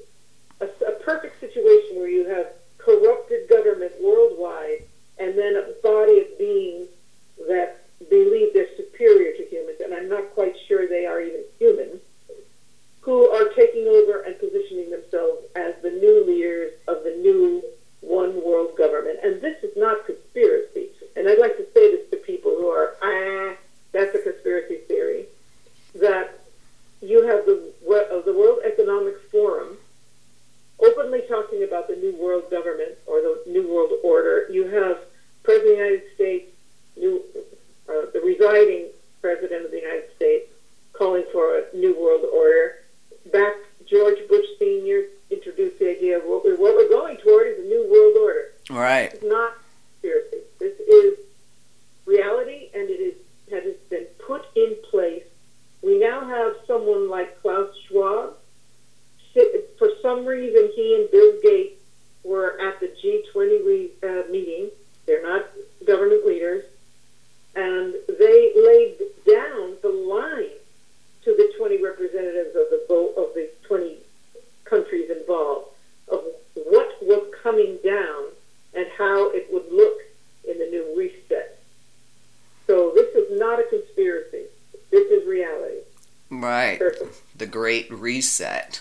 a, 0.60 0.66
a 0.86 0.92
perfect 1.00 1.40
situation 1.40 1.96
where 1.96 2.08
you 2.08 2.28
have 2.28 2.48
corrupted 2.78 3.48
government 3.48 3.92
worldwide 4.00 4.82
and 5.18 5.36
then 5.36 5.56
a 5.56 5.74
body 5.82 6.20
of 6.20 6.38
beings 6.38 6.88
that 7.48 7.84
believe 8.08 8.54
they're 8.54 8.74
superior 8.76 9.36
to 9.36 9.44
humans, 9.50 9.80
and 9.84 9.92
I'm 9.92 10.08
not 10.08 10.30
quite 10.30 10.54
sure 10.66 10.88
they 10.88 11.04
are 11.06 11.20
even 11.20 11.42
humans, 11.58 12.00
who 13.00 13.28
are 13.28 13.50
taking 13.50 13.86
over 13.86 14.22
and 14.22 14.38
positioning 14.38 14.90
themselves 14.90 15.44
as 15.56 15.74
the 15.82 15.90
new 15.90 16.24
leaders 16.26 16.72
of 16.88 17.04
the 17.04 17.16
new 17.20 17.62
one 18.00 18.42
world 18.44 18.76
government. 18.76 19.18
And 19.22 19.40
this 19.40 19.62
is 19.62 19.76
not 19.76 20.06
conspiracy. 20.06 20.88
And 21.16 21.28
I'd 21.28 21.38
like 21.38 21.56
to 21.56 21.66
say 21.74 21.96
this 21.96 22.10
to 22.10 22.16
people 22.16 22.52
who 22.52 22.68
are, 22.68 22.96
ah, 23.02 23.56
that's 23.92 24.14
a 24.14 24.22
conspiracy 24.22 24.78
theory, 24.88 25.26
that 26.00 26.38
you 27.02 27.26
have 27.26 27.46
the, 27.46 27.72
the 28.26 28.32
World 28.32 28.60
Economic 28.64 29.20
Forum 29.30 29.76
openly 30.82 31.22
talking 31.28 31.62
about 31.62 31.88
the 31.88 31.96
new 31.96 32.16
world 32.16 32.50
government 32.50 32.92
or 33.06 33.20
the 33.20 33.42
new 33.46 33.68
world 33.68 33.92
order. 34.02 34.46
You 34.50 34.66
have 34.68 34.98
President 35.42 35.72
of 35.72 35.76
the 35.76 35.84
United 35.84 36.14
States, 36.14 36.50
new, 36.96 37.22
uh, 37.88 38.06
the 38.12 38.20
residing 38.24 38.88
President 39.20 39.64
of 39.64 39.70
the 39.70 39.78
United 39.78 40.14
States, 40.16 40.50
calling 40.92 41.24
for 41.32 41.58
a 41.58 41.76
new 41.76 41.98
world 42.00 42.24
order. 42.32 42.76
Back 43.32 43.54
George 43.86 44.18
Bush 44.28 44.46
Sr. 44.58 45.04
introduced 45.30 45.78
the 45.78 45.90
idea 45.90 46.18
of 46.18 46.24
what 46.24 46.44
we're, 46.44 46.56
what 46.56 46.74
we're 46.74 46.88
going 46.88 47.16
toward 47.18 47.46
is 47.46 47.58
a 47.58 47.68
new 47.68 47.86
world 47.90 48.16
order. 48.20 48.52
Right. 48.70 49.12
It's 49.12 49.24
not 49.24 49.54
conspiracy. 50.00 50.38
This 50.58 50.78
is 50.80 51.18
reality, 52.06 52.68
and 52.74 52.88
it 52.88 53.00
is 53.00 53.14
has 53.50 53.74
been 53.88 54.06
put 54.24 54.44
in 54.54 54.76
place. 54.90 55.24
We 55.82 55.98
now 55.98 56.24
have 56.24 56.54
someone 56.66 57.10
like 57.10 57.40
Klaus 57.42 57.74
Schwab. 57.88 58.36
For 59.78 59.90
some 60.02 60.24
reason, 60.24 60.70
he 60.74 60.94
and 60.94 61.10
Bill 61.10 61.32
Gates 61.42 61.80
were 62.22 62.60
at 62.60 62.80
the 62.80 62.88
G20 62.88 63.66
re, 63.66 63.90
uh, 64.02 64.30
meeting. 64.30 64.70
They're 65.06 65.22
not 65.22 65.46
government 65.86 66.26
leaders, 66.26 66.64
and 67.56 67.94
they 68.08 68.52
laid 68.54 68.98
down 69.26 69.76
the 69.82 69.88
line 69.88 70.58
to 71.24 71.34
the 71.36 71.52
20 71.58 71.82
representatives 71.82 72.54
of 72.54 72.66
the 72.70 73.14
of 73.16 73.34
the 73.34 73.50
20 73.66 73.98
countries 74.70 75.10
involved 75.10 75.68
of 76.08 76.22
what 76.54 76.88
was 77.02 77.30
coming 77.42 77.78
down 77.84 78.24
and 78.74 78.86
how 78.96 79.30
it 79.30 79.48
would 79.52 79.70
look 79.70 79.98
in 80.48 80.58
the 80.58 80.66
new 80.66 80.94
reset. 80.96 81.58
So 82.66 82.92
this 82.94 83.14
is 83.14 83.38
not 83.38 83.58
a 83.58 83.64
conspiracy. 83.64 84.44
This 84.90 85.10
is 85.10 85.26
reality. 85.26 85.80
Right. 86.30 86.78
Perfect. 86.78 87.20
The 87.36 87.46
Great 87.46 87.90
Reset. 87.90 88.80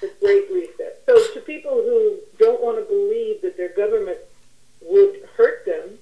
The 0.00 0.10
Great 0.20 0.50
Reset. 0.50 1.02
So 1.06 1.14
to 1.34 1.40
people 1.40 1.72
who 1.72 2.18
don't 2.38 2.62
want 2.62 2.78
to 2.78 2.84
believe 2.84 3.42
that 3.42 3.56
their 3.56 3.68
government 3.70 4.18
would 4.80 5.28
hurt 5.36 5.66
them, 5.66 5.98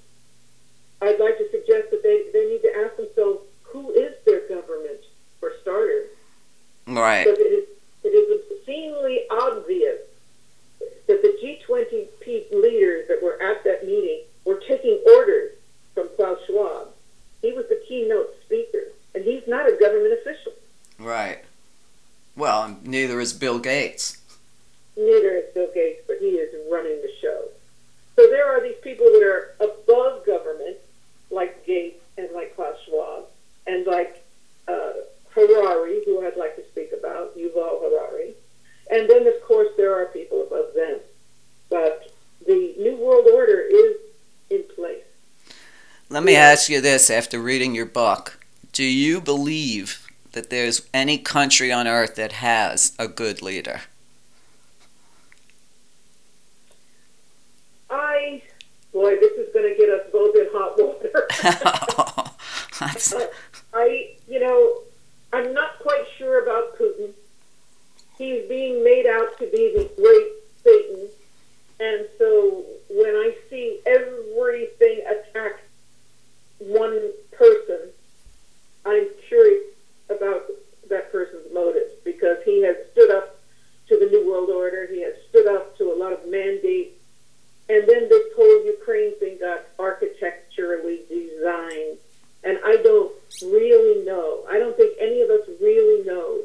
I'd 1.02 1.18
like 1.18 1.38
to 1.38 1.50
suggest 1.50 1.90
that 1.90 2.02
they, 2.02 2.30
they 2.32 2.46
need 2.48 2.62
to 2.62 2.72
ask 2.84 2.96
themselves, 2.96 3.40
who 3.64 3.90
is 3.90 4.14
their 4.24 4.48
government, 4.48 5.00
for 5.40 5.52
starters? 5.62 6.08
Right. 6.86 7.24
Because 7.24 7.40
it 7.40 7.42
is, 7.42 7.68
it 8.04 8.08
is 8.08 8.42
obscenely 8.50 9.22
obvious 9.30 9.98
that 11.06 11.22
the 11.22 11.36
G20 11.42 12.06
pe- 12.20 12.56
leaders 12.56 13.08
that 13.08 13.22
were 13.22 13.40
at 13.42 13.64
that 13.64 13.84
meeting 13.84 14.22
were 14.44 14.60
taking 14.66 15.00
orders 15.14 15.52
from 15.94 16.08
Klaus 16.16 16.38
Schwab. 16.46 16.88
He 17.42 17.52
was 17.52 17.66
the 17.68 17.80
keynote 17.88 18.34
speaker, 18.44 18.92
and 19.14 19.24
he's 19.24 19.42
not 19.46 19.68
a 19.68 19.76
government 19.76 20.14
official. 20.20 20.52
Right. 20.98 21.44
Well, 22.36 22.78
neither 22.82 23.20
is 23.20 23.32
Bill 23.32 23.58
Gates. 23.58 24.18
Neither 24.96 25.36
is 25.36 25.54
Bill 25.54 25.68
Gates, 25.74 26.02
but 26.06 26.16
he 26.20 26.30
is 26.30 26.54
running 26.70 27.00
the 27.02 27.10
show. 27.20 27.44
So 28.16 28.28
there 28.28 28.50
are 28.50 28.62
these 28.62 28.76
people 28.82 29.06
that 29.06 29.22
are 29.22 29.54
above 29.60 30.24
government, 30.26 30.76
like 31.30 31.66
Gates 31.66 32.02
and 32.16 32.28
like 32.34 32.56
Klaus 32.56 32.76
Schwab, 32.86 33.24
and 33.66 33.86
like 33.86 34.24
uh, 34.68 34.92
Harari, 35.34 36.00
who 36.04 36.26
I'd 36.26 36.36
like 36.36 36.56
to 36.56 36.64
speak 36.70 36.92
about, 36.98 37.36
Yuval 37.36 37.82
Harari. 37.82 38.34
And 38.90 39.08
then, 39.08 39.26
of 39.26 39.34
course, 39.42 39.68
there 39.76 39.94
are 40.00 40.06
people 40.06 40.42
above 40.42 40.72
them. 40.74 40.98
But 41.68 42.12
the 42.46 42.74
New 42.78 42.96
World 42.96 43.26
Order 43.32 43.60
is 43.60 43.96
in 44.50 44.64
place. 44.74 45.02
Let 46.08 46.22
me 46.22 46.34
ask 46.56 46.70
you 46.70 46.80
this 46.80 47.10
after 47.10 47.38
reading 47.38 47.74
your 47.74 47.84
book. 47.84 48.38
Do 48.72 48.82
you 48.82 49.20
believe 49.20 50.08
that 50.32 50.48
there's 50.48 50.88
any 50.94 51.18
country 51.18 51.70
on 51.70 51.86
earth 51.86 52.14
that 52.14 52.32
has 52.32 52.94
a 52.98 53.06
good 53.06 53.42
leader? 53.42 53.82
I, 57.90 58.40
boy, 58.90 59.16
this 59.16 59.32
is 59.32 59.52
going 59.52 59.70
to 59.70 59.76
get 59.78 59.90
us 59.90 60.10
both 60.10 60.34
in 60.34 60.48
hot 60.50 60.78
water. 60.78 62.32
That's- 62.80 63.12
I, 63.74 64.14
you 64.26 64.40
know, 64.40 64.80
I'm 65.34 65.52
not 65.52 65.78
quite 65.80 66.06
sure 66.16 66.42
about 66.42 66.78
Putin. 66.78 67.10
He's 68.16 68.48
being 68.48 68.82
made 68.82 69.06
out 69.06 69.38
to 69.40 69.46
be 69.52 69.74
the 69.76 69.90
great 70.00 70.32
Satan. 70.64 71.08
And 71.80 72.08
so 72.16 72.64
when 72.88 73.14
I 73.14 73.34
see 73.50 73.80
everything 73.84 75.02
attack 75.06 75.60
one 76.58 77.10
person, 77.32 77.90
I'm 78.84 79.08
curious 79.28 79.64
about 80.08 80.44
that 80.88 81.10
person's 81.10 81.52
motives 81.52 81.92
because 82.04 82.38
he 82.44 82.62
has 82.62 82.76
stood 82.92 83.10
up 83.10 83.38
to 83.88 83.98
the 83.98 84.06
New 84.06 84.30
World 84.30 84.50
Order. 84.50 84.86
He 84.90 85.02
has 85.02 85.14
stood 85.28 85.46
up 85.46 85.76
to 85.78 85.92
a 85.92 85.96
lot 85.96 86.12
of 86.12 86.28
mandates. 86.28 86.94
And 87.68 87.82
then 87.88 88.08
this 88.08 88.32
whole 88.36 88.64
Ukraine 88.64 89.18
thing 89.18 89.38
got 89.40 89.62
architecturally 89.78 91.00
designed. 91.08 91.98
And 92.44 92.58
I 92.64 92.76
don't 92.82 93.12
really 93.42 94.04
know. 94.04 94.44
I 94.48 94.58
don't 94.58 94.76
think 94.76 94.96
any 95.00 95.20
of 95.20 95.30
us 95.30 95.48
really 95.60 96.04
knows 96.06 96.44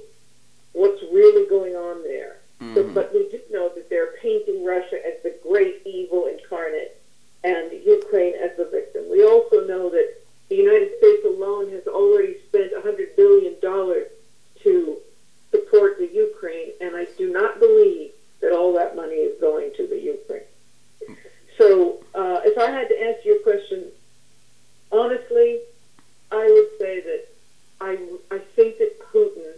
what's 0.74 1.02
really 1.04 1.48
going 1.48 1.76
on 1.76 2.04
there. 2.04 2.38
So, 2.76 2.84
but 2.94 3.12
we 3.12 3.28
do 3.30 3.40
know 3.52 3.70
that 3.74 3.90
they're 3.90 4.14
painting 4.22 4.64
Russia 4.64 5.04
as 5.06 5.22
the 5.24 5.36
great 5.44 5.82
evil 5.84 6.28
incarnate 6.28 7.02
and 7.44 7.72
Ukraine 7.72 8.36
as 8.36 8.56
the 8.58 8.66
victim. 8.66 9.10
We 9.10 9.24
also 9.24 9.66
know 9.66 9.90
that 9.90 10.16
the 10.50 10.56
United 10.56 10.92
States 10.98 11.26
alone 11.26 11.72
has 11.72 11.88
already 11.88 12.36
spent 12.48 12.74
$100 12.74 13.16
billion 13.16 13.56
to 13.60 14.98
support 15.50 15.98
the 15.98 16.10
Ukraine, 16.14 16.72
and 16.82 16.96
I 16.96 17.06
do 17.18 17.32
not 17.32 17.60
believe 17.60 18.12
that 18.42 18.52
all 18.52 18.74
that 18.74 18.96
money 18.96 19.16
is 19.16 19.40
going 19.40 19.72
to 19.78 19.88
the 19.88 20.00
Ukraine. 20.00 21.18
So, 21.58 22.04
uh, 22.16 22.42
if 22.44 22.58
I 22.58 22.70
had 22.72 22.88
to 22.90 23.02
answer 23.02 23.22
your 23.26 23.40
question 23.40 23.86
honestly, 24.92 25.60
I 26.32 26.44
would 26.44 26.80
say 26.80 27.02
that 27.02 27.28
I, 27.80 27.98
I 28.30 28.40
think 28.56 28.78
that 28.78 29.00
Putin 29.14 29.54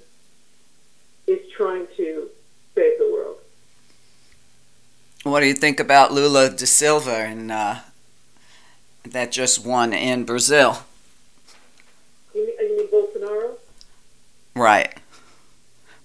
is 1.28 1.40
trying 1.52 1.88
to 1.98 2.30
save 2.76 2.98
the 3.00 3.10
world. 3.12 3.38
what 5.24 5.33
do 5.44 5.48
you 5.50 5.54
think 5.54 5.80
about 5.80 6.14
Lula 6.14 6.50
da 6.50 6.66
Silva 6.66 7.16
and 7.16 7.52
uh, 7.52 7.76
that 9.04 9.32
just 9.32 9.66
won 9.66 9.94
in 9.94 10.24
Brazil? 10.24 10.80
You 12.34 12.48
mean, 12.48 12.70
you 12.70 12.78
mean 12.78 12.88
Bolsonaro? 12.88 13.52
Right. 14.56 14.96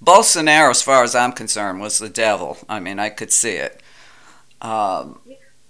Bolsonaro, 0.05 0.71
as 0.71 0.83
far 0.83 1.03
as 1.03 1.15
I'm 1.15 1.33
concerned, 1.33 1.81
was 1.81 1.99
the 1.99 2.09
devil. 2.09 2.59
I 2.69 2.81
mean, 2.81 2.99
I 2.99 3.09
could 3.09 3.33
see 3.33 3.53
it. 3.53 3.81
Um, 4.61 5.21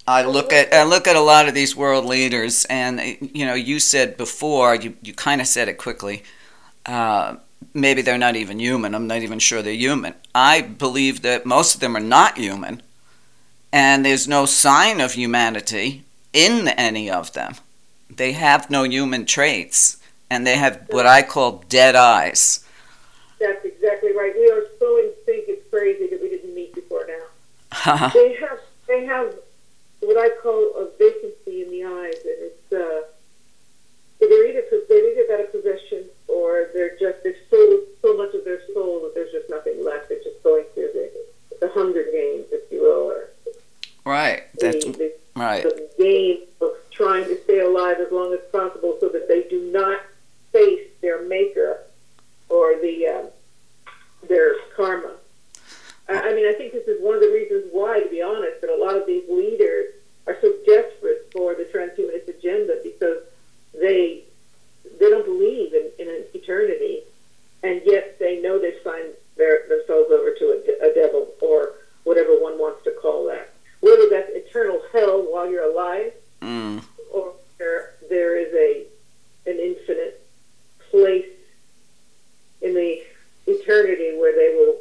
I 0.06 0.24
look 0.24 0.52
at 0.52 0.72
I 0.72 0.84
look 0.84 1.06
at 1.06 1.16
a 1.16 1.20
lot 1.20 1.48
of 1.48 1.54
these 1.54 1.76
world 1.76 2.06
leaders, 2.06 2.64
and 2.66 3.00
you 3.20 3.44
know, 3.44 3.54
you 3.54 3.78
said 3.78 4.16
before, 4.16 4.74
you 4.74 4.96
you 5.02 5.12
kind 5.12 5.40
of 5.40 5.46
said 5.46 5.68
it 5.68 5.76
quickly. 5.76 6.22
Uh, 6.86 7.36
maybe 7.74 8.00
they're 8.00 8.16
not 8.16 8.36
even 8.36 8.58
human. 8.58 8.94
I'm 8.94 9.06
not 9.06 9.18
even 9.18 9.38
sure 9.38 9.60
they're 9.60 9.74
human. 9.74 10.14
I 10.34 10.62
believe 10.62 11.22
that 11.22 11.44
most 11.44 11.74
of 11.74 11.80
them 11.80 11.96
are 11.96 12.00
not 12.00 12.38
human, 12.38 12.82
and 13.72 14.04
there's 14.04 14.28
no 14.28 14.46
sign 14.46 15.00
of 15.00 15.12
humanity 15.12 16.04
in 16.32 16.68
any 16.68 17.10
of 17.10 17.32
them. 17.32 17.54
They 18.10 18.32
have 18.32 18.70
no 18.70 18.84
human 18.84 19.26
traits, 19.26 19.98
and 20.30 20.46
they 20.46 20.56
have 20.56 20.86
what 20.90 21.06
I 21.06 21.22
call 21.22 21.64
dead 21.68 21.94
eyes. 21.94 22.64
That's 23.38 23.64
exactly 23.64 24.16
right. 24.16 24.32
We 24.34 24.50
are 24.50 24.64
so 24.78 24.98
in 24.98 25.12
sync. 25.24 25.44
It's 25.48 25.70
crazy 25.70 26.08
that 26.08 26.20
we 26.20 26.28
didn't 26.28 26.54
meet 26.54 26.74
before 26.74 27.06
now. 27.06 28.08
they 28.14 28.34
have 28.34 28.58
they 28.86 29.04
have 29.04 29.34
what 30.00 30.16
I 30.16 30.30
call 30.42 30.58
a 30.76 30.88
vacancy 30.98 31.62
in 31.62 31.70
the 31.70 31.84
eyes, 31.84 32.18
and 32.24 32.38
it's 32.48 32.72
uh, 32.72 33.06
they're 34.20 34.48
either 34.48 34.62
they're 34.88 35.12
either 35.12 35.26
got 35.28 35.40
a 35.40 35.48
possession 35.48 36.06
or 36.26 36.68
they're 36.74 36.96
just 36.98 37.22
there's 37.22 37.36
so 37.50 37.80
so 38.02 38.16
much 38.16 38.34
of 38.34 38.44
their 38.44 38.60
soul 38.74 39.00
that 39.02 39.12
there's 39.14 39.32
just 39.32 39.50
nothing 39.50 39.84
left. 39.84 40.08
They're 40.08 40.24
just 40.24 40.42
going 40.42 40.64
through 40.74 40.90
the 40.94 41.10
the 41.60 41.68
Hunger 41.68 42.04
Games, 42.10 42.46
if 42.50 42.70
you 42.72 42.82
will, 42.82 43.10
or 43.12 43.27
right. 44.12 44.42
That's 44.60 44.84
the, 44.84 45.12
right. 45.36 45.62
the 45.62 45.88
game 45.98 46.38
of 46.60 46.70
trying 46.90 47.24
to 47.24 47.40
stay 47.44 47.60
alive 47.60 47.98
as 48.00 48.10
long 48.10 48.32
as 48.32 48.40
possible 48.50 48.96
so 49.00 49.08
that 49.08 49.28
they 49.28 49.42
do 49.48 49.70
not 49.72 50.00
face 50.52 50.86
their 51.00 51.22
maker 51.28 51.80
or 52.48 52.74
the 52.80 53.06
uh, 53.06 53.26
their 54.28 54.56
karma. 54.76 55.12
I, 56.08 56.30
I 56.30 56.34
mean, 56.34 56.46
I 56.48 56.54
think 56.54 56.72
this 56.72 56.86
is 56.88 57.00
one 57.02 57.14
of 57.14 57.20
the 57.20 57.28
reasons 57.30 57.66
why, 57.72 58.00
to 58.00 58.08
be 58.08 58.22
honest, 58.22 58.60
that 58.62 58.70
a 58.70 58.82
lot 58.82 58.96
of 58.96 59.06
these 59.06 59.24
leaders 59.28 59.92
are 60.26 60.36
so 60.40 60.52
desperate 60.66 61.30
for 61.32 61.54
the 61.54 61.64
transhumanist 61.64 62.28
agenda 62.28 62.78
because 62.82 63.18
they 63.78 64.22
they 64.98 65.10
don't 65.10 65.24
believe 65.26 65.74
in, 65.74 65.90
in 65.98 66.08
an 66.08 66.24
eternity, 66.34 67.02
and 67.62 67.82
yet 67.84 68.18
they 68.18 68.40
know 68.40 68.58
they've 68.58 68.80
signed 68.82 69.12
their, 69.36 69.68
themselves 69.68 70.10
over 70.10 70.30
to 70.38 70.44
a, 70.82 70.90
a 70.90 70.94
devil 70.94 71.28
or 71.42 71.74
whatever 72.04 72.30
one 72.40 72.58
wants 72.58 72.82
to 72.84 72.90
call 73.02 73.26
that. 73.26 73.50
Whether 73.80 74.08
that's 74.08 74.30
eternal 74.32 74.80
hell 74.92 75.22
while 75.30 75.48
you're 75.50 75.70
alive, 75.70 76.12
Mm. 76.40 76.80
or 77.12 77.32
there, 77.58 77.94
there 78.08 78.36
is 78.38 78.54
a 78.54 78.86
an 79.50 79.58
infinite 79.58 80.24
place 80.88 81.26
in 82.62 82.74
the 82.74 83.02
eternity 83.48 84.16
where 84.18 84.32
they 84.34 84.54
will 84.54 84.76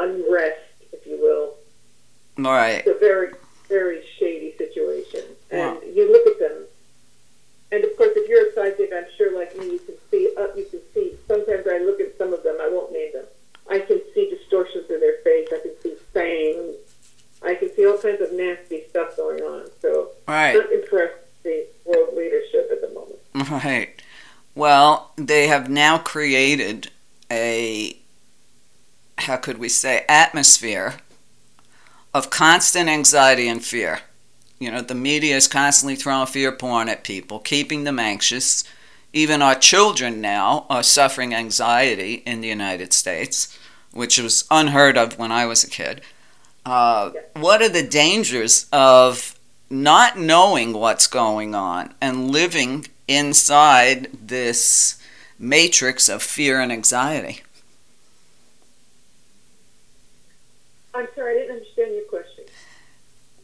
unrest, 0.00 0.60
if 0.92 1.04
you 1.06 1.18
will. 1.20 1.54
All 2.46 2.52
right. 2.52 2.84
It's 2.86 2.88
a 2.88 2.98
very, 3.00 3.32
very 3.68 4.04
shady 4.18 4.54
situation. 4.56 5.22
And 5.50 5.74
Wow. 5.76 5.82
you 5.92 6.10
look 6.12 6.26
at 6.28 6.38
them, 6.38 6.64
and 7.72 7.84
of 7.84 7.96
course, 7.96 8.10
if 8.14 8.28
you're 8.28 8.48
a 8.48 8.54
psychic, 8.54 8.92
I'm 8.94 9.06
sure, 9.16 9.36
like 9.36 9.56
me, 9.58 9.72
you 9.72 9.78
can 9.80 9.94
see. 10.10 10.32
Uh, 10.36 10.46
you 10.54 10.66
can 10.66 10.80
see. 10.94 11.16
Sometimes 11.26 11.66
I 11.66 11.78
look 11.78 12.00
at 12.00 12.16
some 12.18 12.32
of 12.32 12.42
them. 12.42 12.58
I 12.60 12.68
won't 12.68 12.92
name 12.92 13.12
them. 13.12 13.24
I 13.68 13.78
can 13.80 14.00
see 14.14 14.30
distortions 14.30 14.88
in 14.90 15.00
their 15.00 15.16
face. 15.24 15.48
I 15.52 15.58
can 15.60 15.72
see 15.82 15.94
fangs. 16.12 16.76
I 17.44 17.54
can 17.56 17.74
see 17.74 17.86
all 17.86 17.98
kinds 17.98 18.20
of 18.20 18.32
nasty 18.32 18.84
stuff 18.90 19.16
going 19.16 19.42
on. 19.42 19.68
So 19.80 20.10
All 20.28 20.34
right. 20.34 20.54
not 20.54 20.70
impressed 20.70 21.14
with 21.14 21.42
the 21.42 21.66
world 21.84 22.14
leadership 22.16 22.68
at 22.70 22.80
the 22.80 22.94
moment. 22.94 23.18
Right. 23.64 24.00
Well, 24.54 25.10
they 25.16 25.48
have 25.48 25.68
now 25.70 25.98
created 26.12 26.90
a, 27.30 27.96
how 29.16 29.38
could 29.38 29.56
we 29.56 29.66
say, 29.66 30.04
atmosphere 30.10 30.96
of 32.12 32.28
constant 32.28 32.86
anxiety 32.86 33.48
and 33.48 33.64
fear. 33.64 34.00
You 34.58 34.70
know, 34.70 34.82
the 34.82 34.94
media 34.94 35.34
is 35.34 35.48
constantly 35.48 35.96
throwing 35.96 36.26
fear 36.26 36.52
porn 36.52 36.90
at 36.90 37.02
people, 37.02 37.38
keeping 37.38 37.84
them 37.84 37.98
anxious. 37.98 38.62
Even 39.14 39.40
our 39.40 39.54
children 39.54 40.20
now 40.20 40.66
are 40.68 40.82
suffering 40.82 41.34
anxiety 41.34 42.22
in 42.26 42.42
the 42.42 42.48
United 42.48 42.92
States, 42.92 43.58
which 43.90 44.18
was 44.18 44.44
unheard 44.50 44.98
of 44.98 45.18
when 45.18 45.32
I 45.32 45.46
was 45.46 45.64
a 45.64 45.70
kid. 45.70 46.02
Uh, 46.66 47.12
what 47.36 47.62
are 47.62 47.70
the 47.70 47.88
dangers 47.88 48.66
of 48.70 49.38
not 49.70 50.18
knowing 50.18 50.74
what's 50.74 51.06
going 51.06 51.54
on 51.54 51.94
and 52.02 52.30
living 52.30 52.86
inside 53.08 54.10
this 54.12 54.98
matrix 55.38 56.08
of 56.08 56.22
fear 56.22 56.60
and 56.60 56.72
anxiety. 56.72 57.42
I'm 60.94 61.08
sorry, 61.14 61.36
I 61.36 61.38
didn't 61.38 61.56
understand 61.56 61.94
your 61.94 62.04
question. 62.04 62.44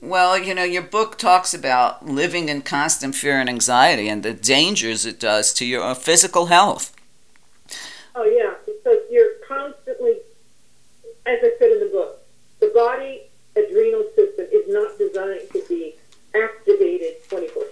Well, 0.00 0.38
you 0.38 0.54
know, 0.54 0.64
your 0.64 0.82
book 0.82 1.18
talks 1.18 1.52
about 1.52 2.06
living 2.06 2.48
in 2.48 2.62
constant 2.62 3.14
fear 3.14 3.40
and 3.40 3.48
anxiety 3.48 4.08
and 4.08 4.22
the 4.22 4.32
dangers 4.32 5.04
it 5.04 5.18
does 5.18 5.52
to 5.54 5.64
your 5.64 5.94
physical 5.94 6.46
health. 6.46 6.94
Oh 8.14 8.24
yeah, 8.24 8.54
because 8.66 9.00
you're 9.10 9.34
constantly, 9.46 10.16
as 11.26 11.38
I 11.42 11.52
said 11.58 11.70
in 11.72 11.80
the 11.80 11.90
book, 11.92 12.22
the 12.60 12.70
body 12.74 13.22
adrenal 13.56 14.04
system 14.14 14.46
is 14.52 14.64
not 14.68 14.96
designed 14.98 15.50
to 15.52 15.62
be 15.68 15.94
activated 16.34 17.14
24 17.28 17.62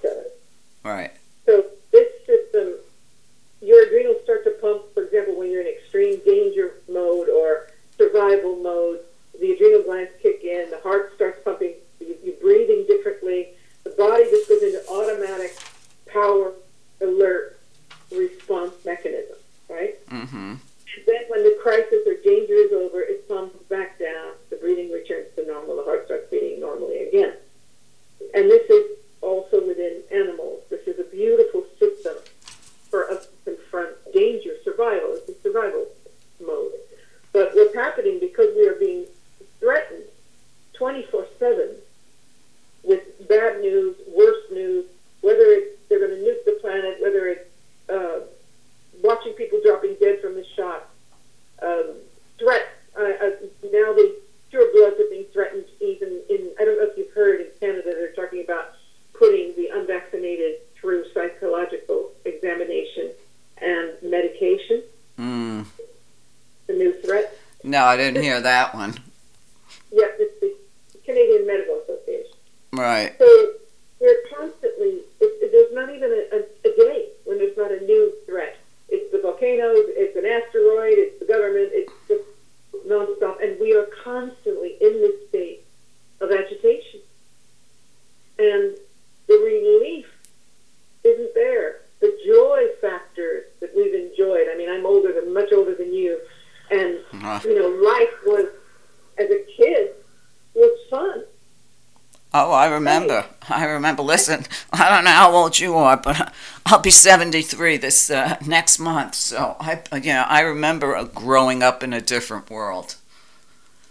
Listen, 104.06 104.46
I 104.72 104.88
don't 104.88 105.04
know 105.04 105.10
how 105.10 105.32
old 105.32 105.58
you 105.58 105.74
are, 105.74 105.96
but 105.96 106.32
I'll 106.66 106.80
be 106.80 106.90
73 106.90 107.76
this 107.76 108.10
uh, 108.10 108.36
next 108.46 108.78
month. 108.78 109.16
So 109.16 109.56
I, 109.58 109.82
you 109.94 110.12
know, 110.12 110.24
I 110.28 110.40
remember 110.40 111.04
growing 111.04 111.62
up 111.62 111.82
in 111.82 111.92
a 111.92 112.00
different 112.00 112.48
world. 112.48 112.96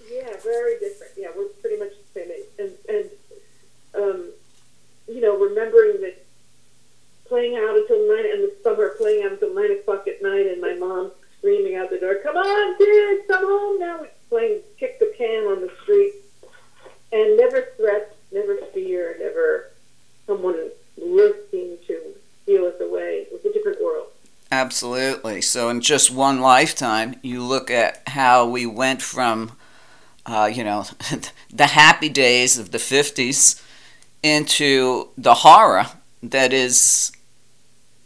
Yeah, 0.09 0.29
very 0.43 0.79
different. 0.79 1.11
Yeah, 1.17 1.27
we're 1.35 1.49
pretty 1.61 1.77
much 1.77 1.91
the 2.13 2.19
same 2.19 2.31
age. 2.31 2.45
And, 2.57 2.71
and 2.95 3.09
um, 3.95 4.31
you 5.07 5.21
know, 5.21 5.37
remembering 5.37 6.01
that 6.01 6.25
playing 7.25 7.55
out 7.55 7.75
until 7.75 8.07
9 8.07 8.25
in 8.25 8.41
the 8.41 8.55
summer, 8.63 8.89
playing 8.97 9.25
out 9.25 9.33
until 9.33 9.53
9 9.53 9.71
o'clock 9.71 10.07
at 10.07 10.21
night, 10.21 10.47
and 10.47 10.61
my 10.61 10.75
mom 10.75 11.11
screaming 11.37 11.75
out 11.75 11.89
the 11.89 11.99
door, 11.99 12.15
come 12.23 12.37
on, 12.37 12.77
kids, 12.77 13.27
come 13.27 13.43
home 13.43 13.79
now. 13.79 13.99
We're 13.99 14.09
playing 14.29 14.61
kick 14.79 14.99
the 14.99 15.13
can 15.17 15.43
on 15.45 15.61
the 15.61 15.71
street. 15.83 16.13
And 17.11 17.37
never 17.37 17.67
threats, 17.77 18.15
never 18.31 18.57
fear, 18.73 19.15
never 19.19 19.71
someone 20.27 20.69
lurking 20.97 21.77
to 21.87 22.01
steal 22.43 22.65
us 22.65 22.79
away. 22.81 23.27
It 23.27 23.33
was 23.33 23.45
a 23.45 23.53
different 23.53 23.81
world. 23.83 24.07
Absolutely. 24.51 25.41
So 25.41 25.69
in 25.69 25.81
just 25.81 26.11
one 26.11 26.39
lifetime, 26.39 27.15
you 27.21 27.41
look 27.41 27.69
at 27.71 28.07
how 28.07 28.47
we 28.47 28.65
went 28.65 29.01
from, 29.01 29.53
uh, 30.25 30.49
you 30.53 30.63
know, 30.63 30.85
the 31.53 31.67
happy 31.67 32.09
days 32.09 32.57
of 32.57 32.71
the 32.71 32.77
50s 32.77 33.61
into 34.23 35.09
the 35.17 35.35
horror 35.35 35.87
that 36.23 36.53
is 36.53 37.11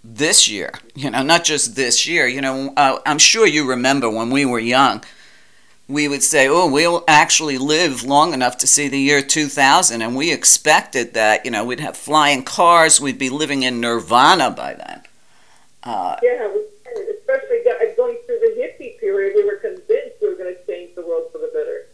this 0.03 0.47
year. 0.47 0.73
You 0.95 1.11
know, 1.11 1.23
not 1.23 1.43
just 1.43 1.75
this 1.75 2.07
year. 2.07 2.27
You 2.27 2.41
know, 2.41 2.73
uh, 2.75 2.99
I'm 3.05 3.19
sure 3.19 3.45
you 3.45 3.69
remember 3.69 4.09
when 4.09 4.29
we 4.29 4.45
were 4.45 4.59
young, 4.59 5.03
we 5.89 6.07
would 6.07 6.21
say, 6.21 6.47
oh, 6.47 6.69
we'll 6.69 7.03
actually 7.07 7.57
live 7.57 8.03
long 8.03 8.31
enough 8.31 8.57
to 8.57 8.67
see 8.67 8.87
the 8.87 8.99
year 8.99 9.23
2000. 9.23 10.03
And 10.03 10.15
we 10.15 10.31
expected 10.31 11.15
that, 11.15 11.43
you 11.43 11.51
know, 11.51 11.65
we'd 11.65 11.79
have 11.79 11.97
flying 11.97 12.43
cars, 12.43 13.01
we'd 13.01 13.17
be 13.17 13.31
living 13.31 13.63
in 13.63 13.81
nirvana 13.81 14.51
by 14.51 14.75
then. 14.75 15.01
Uh, 15.81 16.17
yeah, 16.21 16.47
especially 17.19 17.57
uh, 17.67 17.95
going 17.97 18.17
through 18.27 18.39
the 18.39 18.55
hippie 18.59 18.99
period, 18.99 19.33
we 19.35 19.43
were 19.43 19.55
convinced 19.55 20.17
we 20.21 20.29
were 20.29 20.35
going 20.35 20.55
to 20.55 20.65
change 20.67 20.93
the 20.93 21.01
world 21.01 21.25
for 21.31 21.39
the 21.39 21.49
better. 21.51 21.87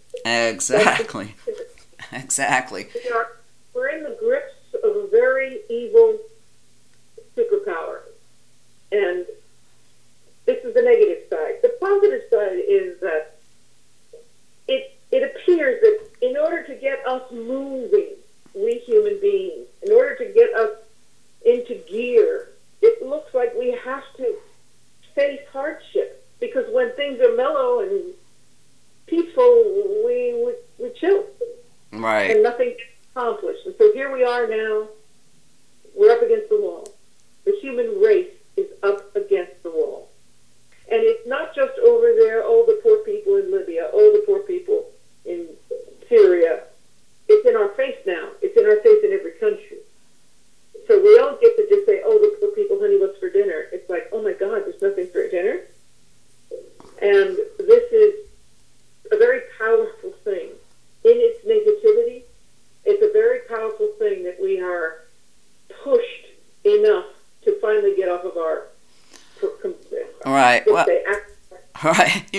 Exactly. 0.49 1.33
exactly. 2.11 2.87
We 2.93 3.11
are, 3.11 3.27
we're 3.73 3.87
in 3.87 4.03
the 4.03 4.17
grips 4.19 4.73
of 4.83 4.93
a 4.93 5.07
very 5.07 5.61
evil 5.69 6.19
superpower. 7.37 8.01
And 8.91 9.25
this 10.45 10.65
is 10.65 10.73
the 10.73 10.81
negative 10.81 11.29
side. 11.29 11.61
The 11.61 11.77
positive 11.79 12.23
side 12.29 12.59
is 12.67 12.99
that 12.99 13.34
it 15.15 15.23
appears 15.23 15.79
that 15.79 16.09
in 16.21 16.35
order 16.35 16.61
to 16.63 16.75
get 16.75 17.07
us 17.07 17.23
moving, 17.31 18.15
we 18.53 18.79
human 18.79 19.17
beings, 19.21 19.67
in 19.81 19.93
order 19.93 20.15
to 20.15 20.33
get 20.33 20.53
us 20.53 20.71
into 21.45 21.75
gear, 21.89 22.49
it 22.81 23.05
looks 23.05 23.33
like 23.33 23.53
we 23.57 23.71
have 23.85 24.03
to 24.17 24.35
face 25.13 25.39
hardship 25.53 26.27
because 26.41 26.65
when 26.73 26.93
things 26.97 27.21
are 27.21 27.33
mellow 27.37 27.79
and 27.79 28.13
peaceful, 29.07 30.03
we 30.05 30.33
we, 30.45 30.53
we 30.83 30.93
chill, 30.99 31.23
right? 31.93 32.31
And 32.31 32.43
nothing 32.43 32.75
gets 32.77 32.81
accomplished. 33.15 33.65
And 33.65 33.75
so 33.77 33.93
here 33.93 34.11
we 34.11 34.25
are 34.25 34.47
now. 34.47 34.89
We're 35.95 36.11
up 36.11 36.23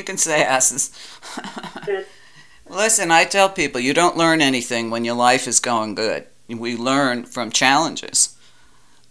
can 0.07 0.16
say 0.16 0.42
asses. 0.42 0.90
Listen, 2.69 3.11
I 3.11 3.25
tell 3.25 3.49
people 3.49 3.81
you 3.81 3.92
don't 3.92 4.16
learn 4.16 4.40
anything 4.40 4.90
when 4.90 5.05
your 5.05 5.14
life 5.14 5.47
is 5.47 5.61
going 5.61 5.95
good. 5.95 6.27
We 6.49 6.77
learn 6.77 7.25
from 7.25 7.51
challenges. 7.51 8.37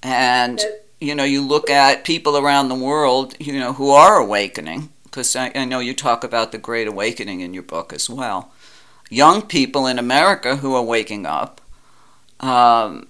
And, 0.02 0.62
you 1.00 1.16
know, 1.16 1.24
you 1.24 1.42
look 1.42 1.70
at 1.70 2.04
people 2.04 2.38
around 2.38 2.70
the 2.70 2.76
world, 2.76 3.36
you 3.40 3.58
know, 3.60 3.74
who 3.74 3.92
are 3.92 4.18
awakening, 4.18 4.90
because 5.04 5.36
I, 5.36 5.52
I 5.56 5.66
know 5.66 5.80
you 5.80 5.94
talk 5.94 6.24
about 6.24 6.52
the 6.52 6.58
Great 6.58 6.88
Awakening 6.88 7.42
in 7.42 7.54
your 7.54 7.64
book 7.64 7.94
as 7.94 8.10
well. 8.10 8.52
Young 9.10 9.42
people 9.42 9.88
in 9.88 10.00
America 10.00 10.58
who 10.58 10.74
are 10.74 10.84
waking 10.84 11.26
up, 11.26 11.62
um, 12.40 13.08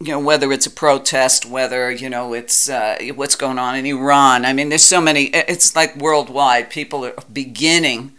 you 0.00 0.12
know, 0.12 0.20
whether 0.20 0.52
it's 0.52 0.66
a 0.66 0.70
protest, 0.70 1.46
whether, 1.46 1.90
you 1.90 2.10
know, 2.10 2.34
it's 2.34 2.68
uh, 2.68 2.98
what's 3.14 3.34
going 3.34 3.58
on 3.58 3.76
in 3.76 3.86
Iran. 3.86 4.44
I 4.44 4.52
mean, 4.52 4.68
there's 4.68 4.84
so 4.84 5.00
many, 5.00 5.24
it's 5.24 5.74
like 5.74 5.96
worldwide. 5.96 6.70
People 6.70 7.04
are 7.04 7.14
beginning 7.32 8.12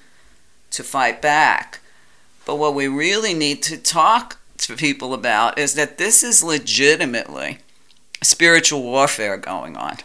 to 0.72 0.84
fight 0.84 1.22
back. 1.22 1.80
But 2.46 2.56
what 2.56 2.74
we 2.74 2.88
really 2.88 3.34
need 3.34 3.62
to 3.64 3.78
talk 3.78 4.40
to 4.60 4.76
people 4.76 5.14
about 5.14 5.60
is 5.60 5.76
that 5.76 5.98
this 5.98 6.24
is 6.24 6.44
legitimately 6.44 7.60
spiritual 8.24 8.82
warfare 8.84 9.38
going 9.38 9.78
on. 9.78 9.98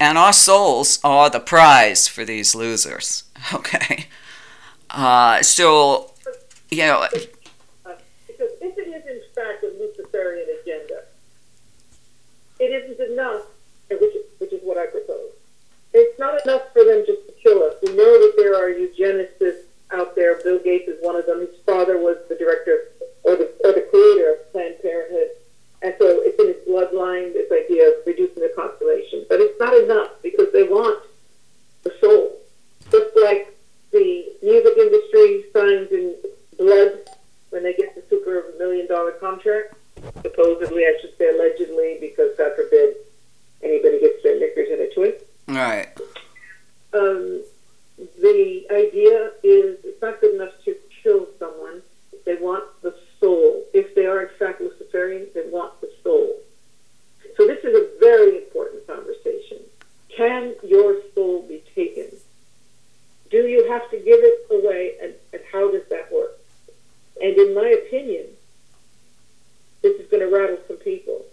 And 0.00 0.16
our 0.16 0.32
souls 0.32 0.98
are 1.04 1.30
the 1.30 1.40
prize 1.40 2.08
for 2.08 2.24
these 2.24 2.54
losers. 2.54 3.24
Okay. 3.54 4.06
Uh, 4.90 5.40
so, 5.42 6.12
you 6.70 6.78
know, 6.78 7.02
uh, 7.02 7.08
because 8.26 8.50
if 8.60 8.76
it 8.78 8.88
is 8.88 9.06
in 9.06 9.20
fact 9.34 9.62
a 9.62 9.68
Luciferian 9.78 10.46
agenda, 10.60 11.02
it 12.58 12.70
isn't 12.70 13.12
enough, 13.12 13.42
which 13.90 14.14
which 14.38 14.52
is 14.52 14.60
what 14.62 14.78
I 14.78 14.86
propose. 14.86 15.32
It's 15.92 16.18
not 16.18 16.44
enough 16.44 16.72
for 16.72 16.84
them 16.84 17.04
just 17.06 17.26
to 17.26 17.32
kill 17.42 17.62
us. 17.62 17.74
We 17.82 17.94
know 17.94 18.12
that 18.20 18.34
there 18.36 18.54
are 18.54 18.68
eugenicists 18.68 19.64
out 19.90 20.14
there. 20.14 20.40
Bill 20.42 20.58
Gates 20.58 20.88
is 20.88 20.98
one 21.00 21.16
of 21.16 21.26
them. 21.26 21.40
His 21.40 21.56
father 21.64 21.98
was 21.98 22.16
the 22.28 22.34
director 22.34 22.88
or 23.22 23.36
the, 23.36 23.50
or 23.64 23.72
the 23.72 23.86
creator 23.90 24.34
of 24.34 24.52
Planned 24.52 24.76
Parenthood. 24.82 25.30
And 25.80 25.94
so 25.98 26.20
it's 26.22 26.38
in 26.38 26.48
his 26.48 26.62
bloodline, 26.68 27.32
this 27.32 27.50
idea 27.52 27.88
of 27.88 27.94
reducing 28.04 28.42
the 28.42 28.52
population. 28.54 29.24
But 29.28 29.40
it's 29.40 29.58
not 29.58 29.72
enough 29.74 30.10
because 30.22 30.52
they 30.52 30.64
want 30.64 31.02
the 31.84 31.92
soul. 32.00 32.36
Just 32.90 33.16
like 33.22 33.54
the 33.92 34.26
music 34.42 34.76
industry 34.76 35.44
signs 35.52 35.90
in 35.92 36.16
blood 36.58 37.08
when 37.50 37.62
they 37.62 37.74
get 37.74 37.94
the 37.94 38.02
super 38.10 38.44
million 38.58 38.86
dollar 38.88 39.12
contract. 39.12 39.74
Supposedly, 40.22 40.84
I 40.84 40.96
should 41.00 41.16
say 41.16 41.30
allegedly, 41.30 41.98
because 42.00 42.36
God 42.36 42.52
forbid 42.54 42.94
anybody 43.62 44.00
gets 44.00 44.22
their 44.22 44.38
knickers 44.38 44.68
in 44.70 44.80
a 44.80 44.94
twist. 44.94 45.24
right. 45.48 45.88
Um, 46.92 47.42
the 47.98 48.66
idea 48.70 49.32
is 49.42 49.78
it's 49.84 50.00
not 50.00 50.20
good 50.20 50.34
enough 50.34 50.52
to 50.64 50.76
kill 51.02 51.26
someone. 51.38 51.82
They 52.24 52.36
want 52.36 52.64
the 52.82 52.94
soul. 53.20 53.64
If 53.74 53.94
they 53.94 54.06
are 54.06 54.22
in 54.22 54.28
fact 54.38 54.60
Luciferian, 54.60 55.26
they 55.34 55.48
want 55.50 55.80
the 55.80 55.90
soul. 56.04 56.36
So 57.36 57.46
this 57.46 57.64
is 57.64 57.74
a 57.74 57.88
very 57.98 58.38
important 58.38 58.86
conversation. 58.86 59.58
Can 60.16 60.54
your 60.62 60.96
soul 61.14 61.42
be 61.42 61.62
taken? 61.74 62.06
Do 63.30 63.46
you 63.46 63.70
have 63.70 63.90
to 63.90 63.96
give 63.96 64.20
it 64.20 64.46
away, 64.50 64.94
and, 65.02 65.14
and 65.32 65.42
how 65.52 65.70
does 65.70 65.86
that 65.90 66.10
work? 66.12 66.38
And 67.20 67.36
in 67.36 67.54
my 67.54 67.68
opinion, 67.68 68.26
this 69.82 70.00
is 70.00 70.10
going 70.10 70.22
to 70.22 70.34
rattle 70.34 70.58
some 70.66 70.78
people. 70.78 71.24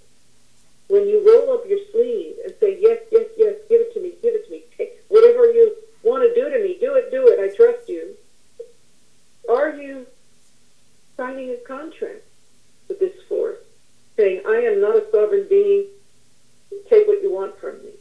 When 0.87 1.07
you 1.07 1.25
roll 1.25 1.55
up 1.57 1.67
your 1.67 1.79
sleeve 1.91 2.35
and 2.43 2.53
say, 2.59 2.77
yes, 2.79 2.99
yes, 3.11 3.27
yes, 3.37 3.55
give 3.69 3.81
it 3.81 3.93
to 3.93 4.01
me, 4.01 4.13
give 4.21 4.35
it 4.35 4.45
to 4.45 4.51
me, 4.51 4.63
take 4.77 5.03
whatever 5.07 5.51
you 5.51 5.75
want 6.03 6.23
to 6.23 6.33
do 6.35 6.49
to 6.49 6.63
me, 6.63 6.77
do 6.79 6.93
it, 6.95 7.09
do 7.11 7.27
it, 7.27 7.39
I 7.39 7.55
trust 7.55 7.89
you. 7.89 8.15
Are 9.49 9.69
you 9.69 10.05
signing 11.17 11.49
a 11.49 11.67
contract 11.67 12.23
with 12.87 12.99
this 12.99 13.15
force, 13.27 13.57
saying, 14.15 14.41
I 14.47 14.57
am 14.57 14.81
not 14.81 14.95
a 14.95 15.05
sovereign 15.11 15.47
being, 15.49 15.85
take 16.89 17.07
what 17.07 17.21
you 17.23 17.33
want 17.33 17.59
from 17.59 17.77
me? 17.83 17.91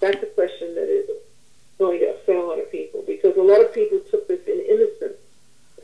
That's 0.00 0.22
a 0.22 0.26
question 0.26 0.74
that 0.74 0.88
is 0.88 1.10
going 1.78 2.00
to 2.00 2.14
offend 2.14 2.38
a 2.38 2.42
lot 2.42 2.58
of 2.60 2.70
people 2.70 3.02
because 3.06 3.36
a 3.36 3.42
lot 3.42 3.60
of 3.60 3.72
people 3.74 4.00
took 4.10 4.28
this 4.28 4.46
in 4.46 4.60
innocence 4.68 5.18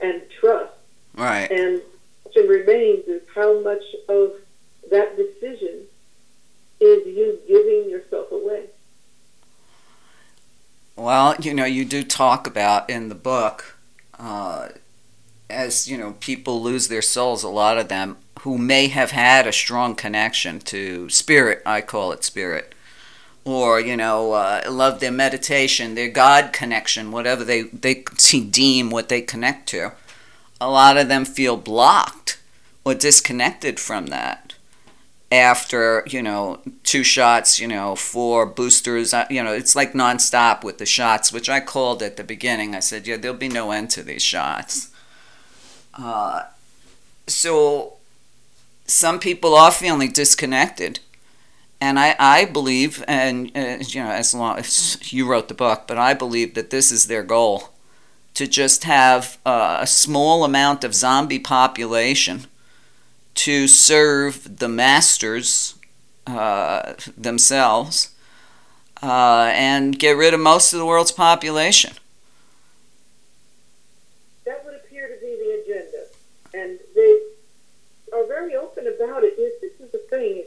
and 0.00 0.22
trust. 0.40 0.72
Right. 1.14 1.50
And 1.50 1.82
the 2.24 2.30
question 2.30 2.48
remains 2.48 3.06
is 3.06 3.22
how 3.34 3.60
much 3.60 3.82
of 4.08 4.32
that 4.90 5.16
decision 5.16 5.82
is 6.80 7.06
you 7.06 7.38
giving 7.46 7.90
yourself 7.90 8.30
away? 8.32 8.66
Well, 10.96 11.34
you 11.40 11.54
know, 11.54 11.64
you 11.64 11.79
do 11.90 12.02
talk 12.02 12.46
about 12.46 12.88
in 12.88 13.10
the 13.10 13.14
book, 13.14 13.76
uh, 14.18 14.68
as 15.50 15.88
you 15.90 15.98
know, 15.98 16.12
people 16.20 16.62
lose 16.62 16.88
their 16.88 17.02
souls. 17.02 17.42
A 17.42 17.48
lot 17.48 17.76
of 17.76 17.88
them 17.88 18.16
who 18.40 18.56
may 18.56 18.86
have 18.88 19.10
had 19.10 19.46
a 19.46 19.52
strong 19.52 19.94
connection 19.94 20.60
to 20.60 21.10
spirit. 21.10 21.60
I 21.66 21.82
call 21.82 22.12
it 22.12 22.24
spirit, 22.24 22.74
or 23.44 23.80
you 23.80 23.96
know, 23.96 24.32
uh, 24.32 24.62
love 24.70 25.00
their 25.00 25.12
meditation, 25.12 25.94
their 25.94 26.08
God 26.08 26.52
connection, 26.52 27.10
whatever 27.10 27.44
they 27.44 27.62
they 27.62 28.04
see 28.16 28.42
deem 28.42 28.90
what 28.90 29.08
they 29.08 29.20
connect 29.20 29.68
to. 29.70 29.92
A 30.60 30.70
lot 30.70 30.96
of 30.96 31.08
them 31.08 31.24
feel 31.24 31.56
blocked 31.56 32.38
or 32.84 32.94
disconnected 32.94 33.80
from 33.80 34.06
that 34.06 34.54
after 35.32 36.02
you 36.08 36.22
know 36.22 36.60
two 36.82 37.04
shots 37.04 37.60
you 37.60 37.68
know 37.68 37.94
four 37.94 38.44
boosters 38.44 39.14
uh, 39.14 39.26
you 39.30 39.42
know 39.42 39.52
it's 39.52 39.76
like 39.76 39.92
nonstop 39.92 40.64
with 40.64 40.78
the 40.78 40.86
shots 40.86 41.32
which 41.32 41.48
i 41.48 41.60
called 41.60 42.02
at 42.02 42.16
the 42.16 42.24
beginning. 42.24 42.74
I 42.74 42.80
said 42.80 43.06
yeah 43.06 43.16
there'll 43.16 43.36
be 43.36 43.48
no 43.48 43.70
end 43.70 43.90
to 43.90 44.02
these 44.02 44.22
shots. 44.22 44.90
Uh, 45.94 46.42
so 47.26 47.94
some 48.86 49.18
people 49.20 49.54
are 49.54 49.70
feeling 49.70 50.10
disconnected. 50.10 51.00
And 51.80 51.98
I, 51.98 52.14
I 52.18 52.44
believe 52.44 53.02
and 53.08 53.50
uh, 53.56 53.78
you 53.80 54.02
know 54.02 54.10
as 54.10 54.34
long 54.34 54.58
as 54.58 55.12
you 55.12 55.26
wrote 55.26 55.48
the 55.48 55.54
book 55.54 55.84
but 55.86 55.96
i 55.96 56.12
believe 56.12 56.52
that 56.54 56.68
this 56.68 56.92
is 56.92 57.06
their 57.06 57.22
goal 57.22 57.70
to 58.34 58.46
just 58.46 58.84
have 58.84 59.38
uh, 59.46 59.78
a 59.80 59.86
small 59.86 60.44
amount 60.44 60.84
of 60.84 60.94
zombie 60.94 61.38
population 61.38 62.46
to 63.34 63.66
serve 63.68 64.58
the 64.58 64.68
masters 64.68 65.76
uh, 66.26 66.94
themselves 67.16 68.14
uh, 69.02 69.50
and 69.54 69.98
get 69.98 70.16
rid 70.16 70.34
of 70.34 70.40
most 70.40 70.72
of 70.72 70.78
the 70.78 70.86
world's 70.86 71.12
population. 71.12 71.92
That 74.44 74.64
would 74.64 74.74
appear 74.74 75.08
to 75.08 75.20
be 75.20 75.36
the 75.36 75.62
agenda. 75.62 76.06
And 76.52 76.78
they 76.94 77.20
are 78.12 78.26
very 78.26 78.56
open 78.56 78.86
about 78.86 79.24
it. 79.24 79.36
This, 79.36 79.80
is 79.80 79.90
the 79.92 80.04
thing. 80.10 80.44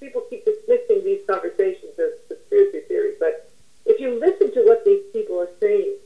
People 0.00 0.22
keep 0.28 0.44
dismissing 0.44 1.04
these 1.04 1.20
conversations 1.26 1.98
as 1.98 2.12
conspiracy 2.28 2.80
theories, 2.88 3.16
but 3.18 3.50
if 3.86 4.00
you 4.00 4.18
listen 4.18 4.52
to 4.54 4.60
what 4.66 4.84
these 4.84 5.02
people 5.12 5.40
are 5.40 5.48
saying, 5.60 5.96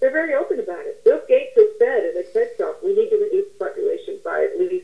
they're 0.00 0.12
very 0.12 0.34
open 0.34 0.60
about 0.60 0.80
it. 0.80 1.02
Bill 1.04 1.20
Gates 1.28 1.52
has 1.56 1.68
said 1.78 2.04
in 2.04 2.16
a 2.18 2.22
TED 2.24 2.58
talk, 2.58 2.82
we 2.82 2.94
need 2.94 3.10
to 3.10 3.16
reduce 3.16 3.52
population 3.58 4.18
by 4.24 4.44
at 4.52 4.58
least 4.58 4.83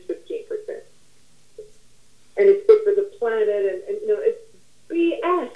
And 2.41 2.49
it's 2.49 2.65
good 2.65 2.79
for 2.83 2.95
the 2.95 3.07
planet, 3.19 3.47
and, 3.47 3.83
and 3.83 4.01
you 4.01 4.07
know, 4.07 4.17
it's 4.17 4.41
BS. 4.89 5.55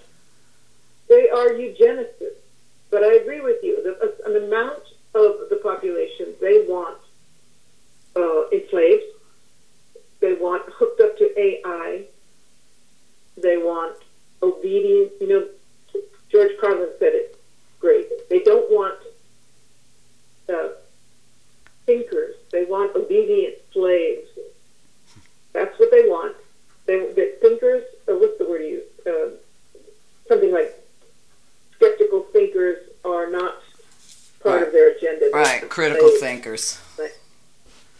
They 1.09 1.29
are 1.31 1.49
eugenicists. 1.49 2.37
But 2.91 3.01
I 3.01 3.15
agree 3.15 3.41
with 3.41 3.63
you. 3.63 3.81
The, 3.81 4.29
an 4.29 4.45
amount 4.45 4.83
of 5.15 5.49
the 5.49 5.59
population 5.63 6.35
they 6.39 6.63
want 6.67 6.99
uh, 8.15 8.49
enslaved, 8.51 9.01
they 10.21 10.33
want 10.33 10.61
hooked 10.67 11.01
up 11.01 11.17
to 11.17 11.39
AI, 11.39 12.03
they 13.41 13.57
want 13.57 13.97
obedience. 14.43 15.11
You 15.19 15.27
know, 15.27 16.01
George 16.31 16.51
Carlin 16.61 16.89
said 16.99 17.13
it 17.13 17.41
great. 17.79 18.29
They 18.29 18.41
don't 18.41 18.69
want 18.69 18.99
uh, 20.53 20.67
thinkers. 21.87 22.35
They 22.51 22.65
want 22.65 22.95
obedient 22.95 23.55
slaves. 23.73 24.29
That's 25.51 25.79
what 25.79 25.89
they 25.89 26.03
want. 26.03 26.35
They, 26.85 26.99
the 26.99 27.33
thinkers, 27.41 27.83
uh, 28.07 28.13
what's 28.15 28.37
the 28.37 28.45
word 28.47 28.61
you 28.61 28.67
use? 28.67 28.83
Uh, 29.07 29.35
something 30.27 30.51
like 30.51 30.73
skeptical 31.75 32.21
thinkers 32.31 32.77
are 33.03 33.29
not 33.29 33.55
part 34.41 34.55
Right. 34.59 34.67
of 34.67 34.73
their 34.73 34.91
agenda. 34.91 35.29
Right, 35.33 35.67
critical 35.69 36.09
They- 36.09 36.19
thinkers. 36.19 36.79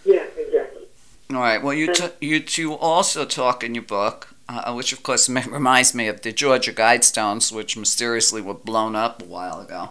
Yeah, 0.03 0.23
exactly. 0.37 0.83
All 1.31 1.37
right. 1.41 1.61
Well, 1.63 1.73
you 1.73 1.91
t- 1.91 2.09
you 2.21 2.39
two 2.39 2.73
also 2.75 3.25
talk 3.25 3.63
in 3.63 3.73
your 3.73 3.83
book, 3.83 4.27
uh, 4.47 4.71
which 4.73 4.93
of 4.93 5.01
course 5.01 5.27
reminds 5.29 5.95
me 5.95 6.07
of 6.07 6.21
the 6.21 6.31
Georgia 6.31 6.71
Guidestones, 6.71 7.51
which 7.51 7.75
mysteriously 7.75 8.39
were 8.41 8.53
blown 8.53 8.95
up 8.95 9.23
a 9.23 9.25
while 9.25 9.59
ago, 9.59 9.89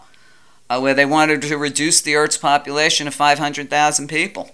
uh, 0.71 0.79
where 0.79 0.95
they 0.95 1.05
wanted 1.05 1.43
to 1.43 1.59
reduce 1.59 2.01
the 2.01 2.15
Earth's 2.15 2.37
population 2.39 3.07
to 3.07 3.11
500,000 3.11 4.07
people. 4.09 4.53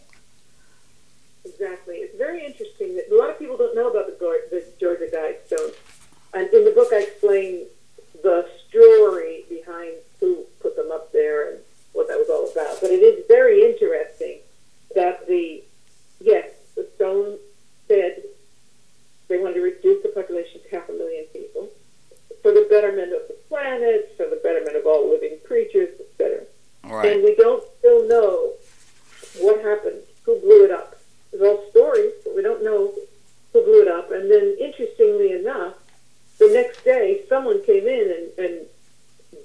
Exactly. 1.45 1.97
It's 1.97 2.17
very 2.17 2.45
interesting 2.47 2.97
that 2.97 3.13
a 3.13 3.17
lot 3.19 3.29
of 3.29 3.39
people 3.39 3.59
don't 3.59 3.75
know 3.75 3.91
about 3.91 4.07
the, 4.07 4.17
Gor- 4.19 4.41
the 4.51 4.65
Georgia 4.81 5.09
Guidestones. 5.13 5.75
And 6.35 6.49
in 6.53 6.65
the 6.65 6.71
book, 6.71 6.89
I 6.93 7.03
explain 7.03 7.67
the 8.23 8.49
story 8.69 9.45
behind 9.49 9.95
who 10.21 10.45
put 10.61 10.77
them 10.77 10.91
up 10.93 11.13
there 11.13 11.51
and 11.51 11.59
what 11.93 12.09
that 12.09 12.19
was 12.19 12.29
all 12.29 12.51
about. 12.51 12.81
But 12.81 12.91
it 12.91 13.03
is 13.03 13.25
very 13.27 13.63
interesting 13.63 14.39
that 14.95 15.27
the, 15.27 15.63
yes, 16.21 16.49
the 16.77 16.89
stone 16.97 17.39
said 17.89 18.23
they 19.29 19.39
wanted 19.39 19.55
to 19.55 19.63
reduce 19.63 20.03
the 20.03 20.11
population 20.11 20.61
to 20.63 20.77
half 20.77 20.89
a 20.89 20.93
million 20.93 21.25
people 21.33 21.69
for 22.43 22.53
the 22.53 22.67
betterment 22.71 23.13
of 23.13 23.29
the 23.29 23.37
planet, 23.49 24.15
for 24.17 24.27
the 24.27 24.41
betterment 24.43 24.77
of 24.77 24.87
all 24.87 25.11
living 25.11 25.39
creatures, 25.47 25.91
etc. 26.01 26.45
Right. 26.85 27.13
And 27.13 27.25
we 27.25 27.35
don't 27.35 27.63
still 27.79 28.09
know 28.09 28.53
what 29.41 29.63
happened, 29.65 30.03
who 30.25 30.41
blew 30.41 30.65
it 30.65 30.71
up. 30.71 30.97
There's 31.31 31.43
all 31.43 31.65
stories, 31.71 32.13
but 32.25 32.35
we 32.35 32.43
don't 32.43 32.65
know 32.65 32.93
who 33.53 33.65
blew 33.65 33.83
it 33.83 33.89
up. 33.89 34.11
And 34.11 34.31
then, 34.31 34.57
interestingly 34.59 35.33
enough, 35.33 35.75
the 36.41 36.49
next 36.49 36.85
day, 36.85 37.23
someone 37.29 37.63
came 37.65 37.87
in 37.87 38.33
and, 38.39 38.47
and 38.47 38.67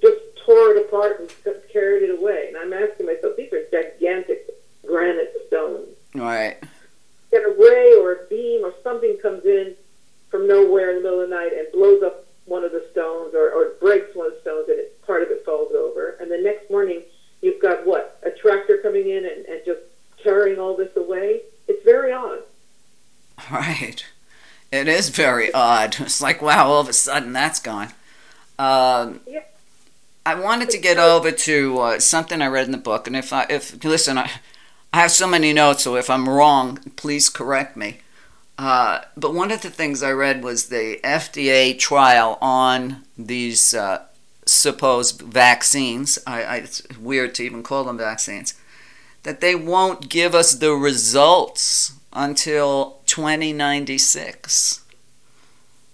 just 0.02 0.20
tore 0.46 0.72
it 0.72 0.86
apart 0.86 1.20
and 1.20 1.56
carried 1.72 2.10
it 2.10 2.18
away. 2.18 2.48
And 2.48 2.58
I'm 2.58 2.74
asking 2.74 3.06
myself, 3.06 3.36
these 3.36 3.52
are 3.52 3.64
gigantic 3.70 4.50
granite 4.88 5.34
stones. 5.48 5.90
All 6.16 6.22
right. 6.22 6.58
Get 7.32 7.44
a 7.44 7.54
ray 7.60 8.00
or 8.00 8.14
a 8.14 8.28
beam 8.30 8.64
or 8.64 8.74
something 8.82 9.18
comes 9.22 9.46
in 9.46 9.76
from 10.30 10.48
nowhere 10.48 10.92
in 10.92 10.98
the 10.98 11.04
middle 11.04 11.22
of 11.22 11.30
the 11.30 11.36
night 11.36 11.52
and 11.54 11.68
blows 11.74 12.02
up 12.02 12.26
one 12.46 12.64
of 12.64 12.72
the 12.72 12.88
stones 12.92 13.34
or, 13.36 13.52
or 13.52 13.74
breaks 13.82 14.16
one 14.16 14.28
of 14.28 14.34
the 14.34 14.42
stones 14.42 14.70
and 14.70 14.80
it, 14.80 15.02
part 15.06 15.22
of 15.22 15.30
it 15.30 15.44
falls 15.44 15.74
over. 15.74 16.16
And 16.22 16.32
the 16.32 16.38
next 16.38 16.72
morning, 16.72 17.02
you've 17.42 17.62
got 17.62 17.86
what? 17.86 18.20
A 18.24 18.32
tractor 18.32 18.78
coming 18.78 19.10
in 19.10 19.26
and, 19.26 19.46
and 19.46 19.62
just 19.66 19.82
carrying 20.24 20.60
all 20.60 20.78
this 20.78 20.96
away? 20.96 21.42
It's 21.68 21.84
very 21.84 22.14
odd. 22.14 22.40
Right. 23.52 24.06
It 24.76 24.88
is 24.88 25.10
very 25.10 25.54
odd. 25.54 25.96
It's 26.02 26.22
like, 26.22 26.42
wow, 26.42 26.68
all 26.68 26.82
of 26.82 26.90
a 26.90 26.94
sudden 26.94 27.34
that's 27.34 27.60
gone. 27.60 27.90
Um, 28.60 29.22
Yeah. 29.26 29.44
I 30.26 30.36
wanted 30.36 30.72
to 30.72 30.80
get 30.80 30.98
over 30.98 31.32
to 31.32 31.80
uh, 31.80 32.00
something 32.00 32.42
I 32.42 32.48
read 32.48 32.66
in 32.66 32.72
the 32.72 32.80
book, 32.80 33.06
and 33.06 33.16
if 33.16 33.32
I, 33.32 33.46
if 33.48 33.84
listen, 33.84 34.18
I, 34.18 34.30
I 34.92 35.02
have 35.02 35.12
so 35.12 35.28
many 35.28 35.54
notes, 35.54 35.84
so 35.84 35.96
if 35.96 36.10
I'm 36.10 36.28
wrong, 36.28 36.78
please 36.96 37.30
correct 37.30 37.78
me. 37.78 38.00
Uh, 38.58 39.02
but 39.16 39.34
one 39.34 39.52
of 39.52 39.62
the 39.62 39.70
things 39.70 40.02
I 40.02 40.12
read 40.12 40.44
was 40.44 40.70
the 40.70 41.00
FDA 41.04 41.78
trial 41.78 42.38
on 42.42 43.04
these 43.18 43.74
uh, 43.74 44.04
supposed 44.46 45.22
vaccines. 45.22 46.18
I, 46.26 46.44
I, 46.44 46.56
it's 46.58 46.82
weird 46.98 47.36
to 47.36 47.44
even 47.44 47.62
call 47.62 47.84
them 47.84 47.98
vaccines. 47.98 48.56
That 49.24 49.42
they 49.42 49.56
won't 49.56 50.10
give 50.10 50.34
us 50.34 50.54
the 50.54 50.72
results 50.74 51.94
until 52.14 52.95
2096. 53.06 54.82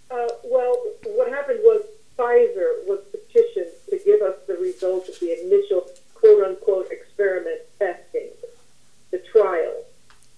Uh, 0.09 0.27
well, 0.43 0.75
what 1.15 1.29
happened 1.29 1.59
was 1.63 1.85
Pfizer 2.17 2.85
was 2.87 2.99
petitioned 3.11 3.71
to 3.89 3.99
give 4.05 4.21
us 4.21 4.35
the 4.47 4.55
results 4.55 5.09
of 5.09 5.19
the 5.19 5.31
initial 5.45 5.87
quote 6.13 6.43
unquote 6.43 6.91
experiment 6.91 7.61
testing, 7.79 8.29
the 9.11 9.19
trial. 9.31 9.83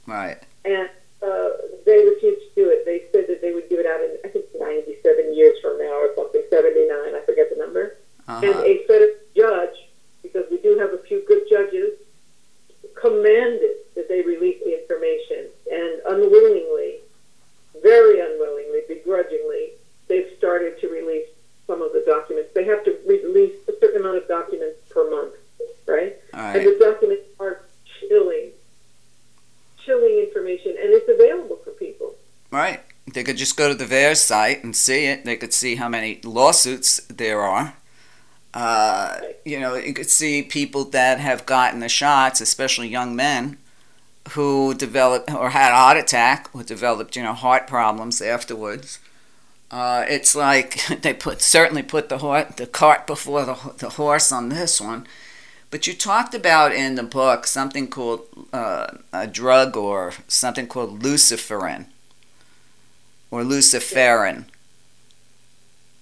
Right. 0.05 0.37
and 0.65 0.89
uh, 1.21 1.49
they 1.85 2.03
refused 2.03 2.41
to 2.41 2.51
do 2.55 2.69
it. 2.69 2.83
They 2.85 3.03
said 3.13 3.27
that 3.29 3.39
they 3.41 3.53
would 3.53 3.69
give 3.69 3.79
it 3.79 3.85
out 3.85 4.01
in 4.01 4.17
I 4.25 4.27
think 4.27 4.45
97 4.59 5.33
years 5.35 5.55
from 5.61 5.77
now 5.79 5.93
or 5.95 6.09
something, 6.15 6.41
79, 6.49 6.89
I 6.91 7.21
forget 7.25 7.49
the 7.49 7.55
number. 7.57 7.95
And 8.27 8.43
Uh-huh. 8.45 8.63
a 8.63 8.83
federal 8.87 9.15
judge, 9.35 9.77
because 10.21 10.43
we 10.51 10.57
do 10.57 10.77
have 10.79 10.91
a 10.93 10.97
few 11.07 11.23
good 11.27 11.43
judges, 11.49 11.93
commanded 12.95 13.75
that 13.95 14.07
they 14.09 14.21
release 14.21 14.59
the 14.63 14.79
information, 14.81 15.47
and 15.71 16.01
unwillingly, 16.05 16.99
very 17.81 18.19
unwillingly, 18.19 18.81
begrudgingly, 18.87 19.69
they've 20.07 20.31
started 20.37 20.79
to 20.81 20.87
release 20.87 21.27
some 21.67 21.81
of 21.81 21.93
the 21.93 22.03
documents. 22.05 22.49
They 22.53 22.65
have 22.65 22.83
to 22.85 22.97
release 23.07 23.55
a 23.67 23.73
certain 23.79 24.01
amount 24.01 24.17
of 24.17 24.27
documents 24.27 24.79
per 24.89 25.09
month, 25.09 25.33
right? 25.87 26.15
All 26.33 26.39
And 26.39 26.65
the 26.65 26.77
documents 26.79 27.23
are 27.39 27.61
chilling, 27.99 28.51
chilling 29.83 30.19
information, 30.19 30.71
and 30.71 30.89
it's 30.93 31.09
available 31.09 31.57
for 31.63 31.71
people. 31.71 32.15
Right. 32.51 32.81
They 33.11 33.23
could 33.23 33.37
just 33.37 33.57
go 33.57 33.67
to 33.67 33.75
the 33.75 33.85
VAERS 33.85 34.17
site 34.17 34.63
and 34.63 34.75
see 34.75 35.05
it. 35.05 35.25
They 35.25 35.35
could 35.35 35.53
see 35.53 35.75
how 35.75 35.89
many 35.89 36.21
lawsuits 36.23 37.01
there 37.07 37.41
are. 37.41 37.75
Uh, 38.53 39.19
you 39.43 39.59
know, 39.59 39.75
you 39.75 39.93
could 39.93 40.09
see 40.09 40.43
people 40.43 40.85
that 40.85 41.19
have 41.19 41.45
gotten 41.45 41.79
the 41.79 41.89
shots, 41.89 42.39
especially 42.39 42.87
young 42.87 43.15
men, 43.15 43.57
who 44.31 44.73
developed 44.73 45.31
or 45.31 45.49
had 45.51 45.71
a 45.71 45.75
heart 45.75 45.97
attack 45.97 46.49
or 46.53 46.63
developed, 46.63 47.15
you 47.15 47.23
know, 47.23 47.33
heart 47.33 47.67
problems 47.67 48.21
afterwards. 48.21 48.99
Uh, 49.69 50.05
it's 50.07 50.35
like 50.35 50.79
they 51.01 51.13
put 51.13 51.41
certainly 51.41 51.83
put 51.83 52.09
the 52.09 52.19
hor- 52.19 52.47
the 52.57 52.67
cart 52.67 53.05
before 53.07 53.45
the, 53.45 53.73
the 53.77 53.89
horse 53.89 54.31
on 54.31 54.49
this 54.49 54.79
one. 54.79 55.07
But 55.71 55.87
you 55.87 55.93
talked 55.93 56.35
about 56.35 56.71
in 56.71 56.95
the 56.95 57.03
book 57.03 57.47
something 57.47 57.87
called 57.87 58.27
uh, 58.53 58.97
a 59.11 59.25
drug 59.25 59.75
or 59.75 60.13
something 60.27 60.67
called 60.67 61.01
luciferin 61.01 61.87
or 63.31 63.41
luciferin, 63.41 64.45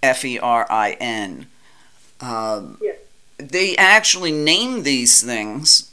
F 0.04 0.26
E 0.26 0.38
R 0.38 0.68
I 0.70 0.92
N. 1.00 1.48
Um, 2.20 2.78
Yes. 2.82 2.98
They 3.38 3.76
actually 3.78 4.32
name 4.32 4.84
these 4.84 5.24
things 5.24 5.91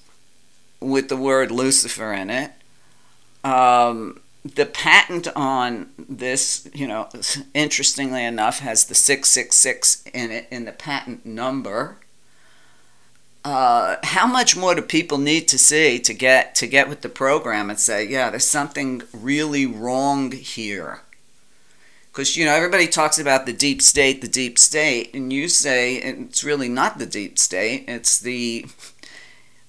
with 0.80 1.08
the 1.08 1.16
word 1.16 1.50
Lucifer 1.50 2.12
in 2.12 2.30
it. 2.30 2.52
Um, 3.44 4.20
the 4.44 4.66
patent 4.66 5.28
on 5.34 5.90
this, 5.98 6.68
you 6.74 6.86
know, 6.86 7.08
interestingly 7.54 8.24
enough, 8.24 8.60
has 8.60 8.86
the 8.86 8.94
666 8.94 10.04
in 10.14 10.30
it 10.30 10.48
in 10.50 10.64
the 10.64 10.72
patent 10.72 11.26
number. 11.26 11.98
Uh, 13.44 13.96
how 14.02 14.26
much 14.26 14.56
more 14.56 14.74
do 14.74 14.82
people 14.82 15.16
need 15.16 15.48
to 15.48 15.58
see 15.58 15.98
to 15.98 16.12
get 16.12 16.54
to 16.56 16.66
get 16.66 16.88
with 16.88 17.00
the 17.00 17.08
program 17.08 17.70
and 17.70 17.78
say, 17.78 18.06
yeah, 18.06 18.30
there's 18.30 18.44
something 18.44 19.02
really 19.12 19.64
wrong 19.64 20.32
here? 20.32 21.00
Because 22.10 22.36
you 22.36 22.44
know 22.44 22.54
everybody 22.54 22.88
talks 22.88 23.18
about 23.18 23.46
the 23.46 23.52
deep 23.52 23.80
state, 23.80 24.20
the 24.20 24.28
deep 24.28 24.58
state, 24.58 25.14
and 25.14 25.32
you 25.32 25.48
say 25.48 25.96
it's 25.96 26.42
really 26.42 26.68
not 26.68 26.98
the 26.98 27.06
deep 27.06 27.38
state. 27.38 27.84
It's 27.86 28.18
the 28.18 28.66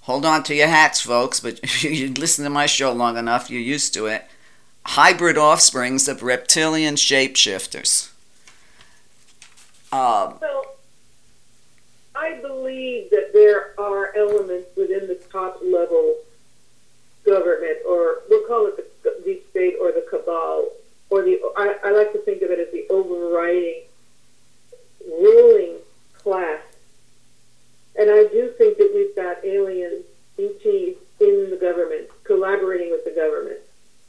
hold 0.09 0.25
on 0.25 0.41
to 0.41 0.55
your 0.55 0.67
hats, 0.67 0.99
folks. 0.99 1.39
But 1.39 1.59
if 1.61 1.83
you 1.99 2.11
listen 2.13 2.43
to 2.43 2.49
my 2.49 2.65
show 2.65 2.91
long 2.91 3.15
enough, 3.15 3.51
you're 3.51 3.61
used 3.61 3.93
to 3.93 4.07
it. 4.07 4.25
Hybrid 4.83 5.37
offsprings 5.37 6.07
of 6.07 6.23
reptilian 6.23 6.95
shapeshifters. 6.95 8.09
Uh, 9.91 10.33
Well, 10.41 10.65
I 12.15 12.39
believe 12.41 13.11
that 13.11 13.33
there 13.33 13.79
are 13.79 14.15
elements 14.15 14.75
within 14.75 15.07
the 15.07 15.19
top 15.31 15.59
level 15.61 16.15
government, 17.23 17.77
or 17.87 18.23
we'll 18.29 18.47
call 18.47 18.65
it 18.65 19.03
the 19.03 19.21
deep 19.23 19.47
state 19.51 19.75
or 19.79 19.91
the 19.91 20.05
cabal, 20.09 20.69
or 21.11 21.21
the 21.21 21.39
I, 21.55 21.75
I 21.83 21.91
like 21.91 22.13
to 22.13 22.19
think 22.19 22.41
of 22.41 22.49
it 22.49 22.57
as 22.57 22.71
the 22.71 22.87
overriding 22.89 23.83
ruling 25.05 25.75
class. 26.17 26.61
And 27.99 28.09
I 28.09 28.23
do 28.31 28.53
think 28.57 28.77
that 28.77 28.91
we've 28.95 29.15
got 29.15 29.43
alien 29.43 30.03
ETs 30.39 30.97
in 31.19 31.49
the 31.51 31.57
government, 31.59 32.07
collaborating 32.23 32.91
with 32.91 33.03
the 33.03 33.12
government. 33.12 33.59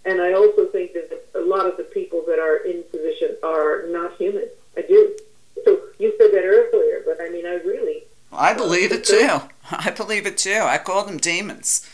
And 0.04 0.22
I 0.22 0.32
also 0.32 0.66
think 0.66 0.92
that 0.92 1.10
a 1.34 1.40
lot 1.40 1.66
of 1.66 1.76
the 1.76 1.82
people 1.82 2.22
that 2.28 2.38
are 2.38 2.58
in 2.58 2.84
position 2.84 3.36
are 3.42 3.86
not 3.88 4.16
human. 4.16 4.48
I 4.76 4.82
do. 4.82 5.16
So 5.64 5.80
you 5.98 6.14
said 6.16 6.30
that 6.32 6.44
earlier, 6.44 7.02
but 7.04 7.18
I 7.20 7.30
mean, 7.30 7.44
I 7.44 7.54
really. 7.66 8.04
I 8.32 8.54
believe 8.54 8.92
it 8.92 9.04
too. 9.04 9.40
I 9.70 9.90
believe 9.90 10.24
it 10.24 10.38
too. 10.38 10.60
I 10.62 10.78
call 10.78 11.04
them 11.04 11.18
demons. 11.18 11.88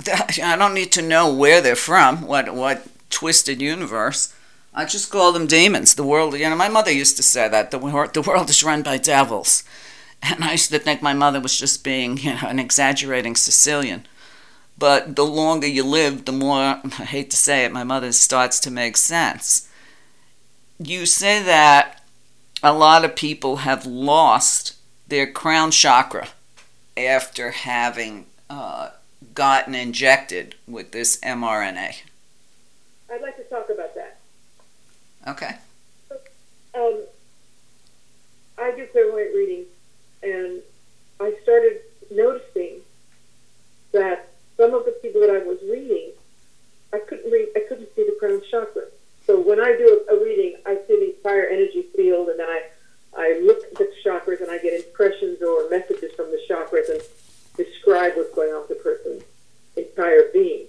I 0.42 0.56
don't 0.56 0.74
need 0.74 0.90
to 0.92 1.02
know 1.02 1.32
where 1.32 1.60
they're 1.60 1.76
from, 1.76 2.22
what 2.22 2.54
what 2.54 2.86
twisted 3.10 3.60
universe. 3.60 4.34
I 4.74 4.86
just 4.86 5.10
call 5.10 5.32
them 5.32 5.46
demons. 5.46 5.94
The 5.94 6.02
world, 6.02 6.34
you 6.34 6.48
know, 6.48 6.56
my 6.56 6.70
mother 6.70 6.90
used 6.90 7.16
to 7.18 7.22
say 7.22 7.46
that 7.48 7.70
the 7.70 7.78
the 7.78 8.22
world 8.22 8.50
is 8.50 8.64
run 8.64 8.82
by 8.82 8.96
devils, 8.96 9.64
and 10.22 10.44
I 10.44 10.52
used 10.52 10.70
to 10.70 10.78
think 10.78 11.02
my 11.02 11.14
mother 11.14 11.40
was 11.40 11.58
just 11.58 11.84
being, 11.84 12.16
you 12.18 12.34
know, 12.34 12.48
an 12.48 12.58
exaggerating 12.58 13.36
Sicilian. 13.36 14.06
But 14.78 15.16
the 15.16 15.26
longer 15.26 15.66
you 15.66 15.84
live, 15.84 16.24
the 16.24 16.32
more 16.32 16.58
I 16.58 17.04
hate 17.04 17.30
to 17.30 17.36
say 17.36 17.64
it, 17.64 17.72
my 17.72 17.84
mother 17.84 18.12
starts 18.12 18.58
to 18.60 18.70
make 18.70 18.96
sense. 18.96 19.68
You 20.78 21.06
say 21.06 21.42
that 21.42 22.02
a 22.62 22.72
lot 22.72 23.04
of 23.04 23.14
people 23.14 23.56
have 23.56 23.84
lost 23.86 24.76
their 25.08 25.30
crown 25.30 25.70
chakra 25.70 26.28
after 26.96 27.50
having 27.50 28.26
uh, 28.48 28.90
gotten 29.34 29.74
injected 29.74 30.54
with 30.66 30.92
this 30.92 31.18
mRNA. 31.20 32.02
I'd 33.12 33.20
like 33.20 33.36
to 33.36 33.44
talk 33.44 33.68
about 33.68 33.94
that. 33.94 34.18
Okay. 35.28 35.56
Um, 36.74 37.02
I 38.58 38.70
do 38.72 38.86
clairvoyant 38.86 39.34
readings, 39.34 39.68
and 40.22 40.62
I 41.20 41.34
started 41.42 41.80
noticing 42.10 42.80
that 43.92 44.28
some 44.56 44.74
of 44.74 44.84
the 44.84 44.92
people 45.02 45.20
that 45.20 45.30
I 45.30 45.38
was 45.38 45.58
reading, 45.62 46.12
I 46.92 46.98
couldn't 46.98 47.30
read, 47.30 47.48
I 47.56 47.60
couldn't 47.68 47.88
see 47.94 48.04
the 48.04 48.16
crown 48.18 48.42
chakra. 48.50 48.84
So 49.26 49.40
when 49.40 49.60
I 49.60 49.76
do 49.76 50.04
a, 50.08 50.14
a 50.14 50.22
reading, 50.22 50.56
I 50.66 50.76
see 50.86 50.96
the 50.96 51.16
entire 51.16 51.46
energy 51.46 51.82
field, 51.94 52.28
and 52.28 52.38
then 52.38 52.48
I, 52.48 52.62
I 53.16 53.40
look 53.42 53.62
at 53.64 53.74
the 53.74 53.90
chakras 54.04 54.40
and 54.40 54.50
I 54.50 54.58
get 54.58 54.74
impressions 54.74 55.42
or 55.42 55.68
messages 55.70 56.12
from 56.16 56.30
the 56.30 56.40
chakras 56.48 56.88
and 56.90 57.00
describe 57.56 58.14
what's 58.16 58.34
going 58.34 58.52
on 58.52 58.62
with 58.68 58.70
the 58.70 58.82
person's 58.82 59.22
entire 59.76 60.24
being. 60.32 60.66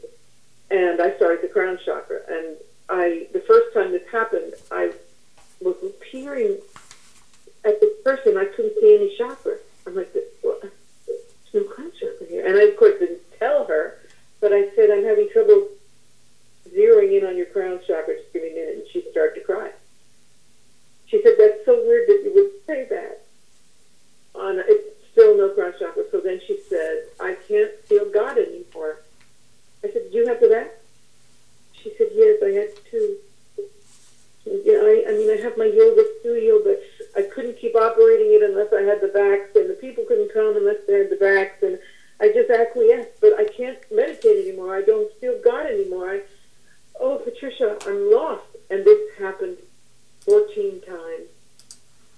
And 0.70 1.02
I 1.02 1.16
started 1.16 1.42
the 1.42 1.48
crown 1.48 1.78
chakra, 1.86 2.20
and 2.30 2.58
I 2.90 3.28
the 3.34 3.42
first 3.42 3.74
time 3.74 3.92
this 3.92 4.08
happened, 4.12 4.54
I 4.72 4.92
was 5.62 5.76
peering 6.12 6.58
at 7.64 7.80
this 7.80 7.94
person. 8.04 8.38
I 8.38 8.46
couldn't 8.46 8.76
see 8.80 8.96
any 8.96 9.16
chakra. 9.18 9.58
I'm 9.86 9.96
like, 9.96 10.14
well, 10.44 10.58
there's 10.62 10.72
no 11.54 11.64
crown 11.64 11.92
chakra 12.00 12.28
here, 12.28 12.46
and 12.46 12.58
I 12.58 12.64
of 12.64 12.78
course 12.78 13.00
didn't 13.00 13.22
tell 13.40 13.66
her, 13.66 14.00
but 14.42 14.52
I 14.52 14.74
said 14.76 14.90
I'm 14.90 15.04
having 15.04 15.30
trouble 15.32 15.68
zeroing 16.74 17.18
in 17.20 17.28
on 17.28 17.38
your 17.38 17.46
crown 17.48 17.80
chakra. 17.86 18.16
Just 18.16 18.34
give 18.34 18.42
me 18.44 18.52
a 18.52 18.56
minute, 18.56 18.76
and 18.76 18.84
she 18.92 19.06
started 19.12 19.36
to 19.36 19.46
cry. 19.46 19.72
She 21.08 21.22
said, 21.22 21.36
"That's 21.38 21.66
so 21.66 21.76
weird 21.86 22.08
that 22.08 22.22
you 22.24 22.32
would 22.34 22.66
say 22.66 22.88
that." 22.90 23.20
On 24.36 24.58
it's 24.66 24.98
still 25.12 25.38
no 25.38 25.50
crown 25.50 25.74
chakra. 25.80 26.04
So 26.12 26.20
then 26.20 26.42
she 26.48 26.60
said, 26.70 27.04
"I 27.20 27.36
can't 27.48 27.72
feel 27.86 28.10
God 28.10 28.38
anymore." 28.38 29.00
I 29.84 29.92
said, 29.92 30.04
"Did 30.06 30.14
you 30.14 30.28
have 30.28 30.40
the 30.40 30.50
back?" 30.50 30.72
She 31.74 31.94
said, 31.98 32.08
"Yes, 32.14 32.42
I 32.42 32.52
had 32.52 32.70
two." 32.90 33.18
Yeah, 34.46 34.80
I, 34.80 35.06
I 35.08 35.12
mean, 35.14 35.32
I 35.32 35.42
have 35.42 35.58
my 35.58 35.66
yoga 35.66 36.04
studio, 36.20 36.60
but 36.64 36.82
I 37.16 37.22
couldn't 37.22 37.60
keep 37.60 37.76
operating 37.76 38.34
it 38.34 38.44
unless 38.44 38.74
I 38.74 38.82
had 38.82 39.00
the 39.00 39.08
vax, 39.08 39.56
and 39.56 39.70
the 39.70 39.76
people 39.76 40.04
couldn't 40.06 40.34
come 40.34 40.58
unless 40.58 40.86
they 40.86 41.00
had 41.00 41.10
the 41.10 41.16
vax, 41.16 41.62
and 41.62 41.80
I 42.20 42.28
just 42.34 42.50
acquiesced. 42.50 43.22
But 43.22 43.40
I 43.40 43.46
can't 43.46 43.80
meditate 43.92 44.48
anymore. 44.48 44.76
I 44.76 44.82
don't 44.82 45.14
feel 45.20 45.40
God 45.44 45.66
anymore. 45.66 46.10
I, 46.10 46.22
oh, 47.00 47.18
Patricia, 47.18 47.78
I'm 47.86 48.12
lost. 48.12 48.44
And 48.70 48.84
this 48.84 49.18
happened 49.18 49.58
14 50.26 50.82
times. 50.82 51.30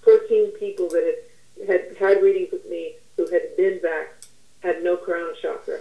14 0.04 0.52
people 0.58 0.88
that 0.88 1.22
had, 1.66 1.68
had 1.68 1.96
had 1.96 2.22
readings 2.22 2.50
with 2.52 2.68
me 2.68 2.94
who 3.16 3.28
had 3.30 3.56
been 3.56 3.80
back 3.80 4.08
had 4.62 4.82
no 4.82 4.96
crown 4.96 5.30
chakra. 5.42 5.80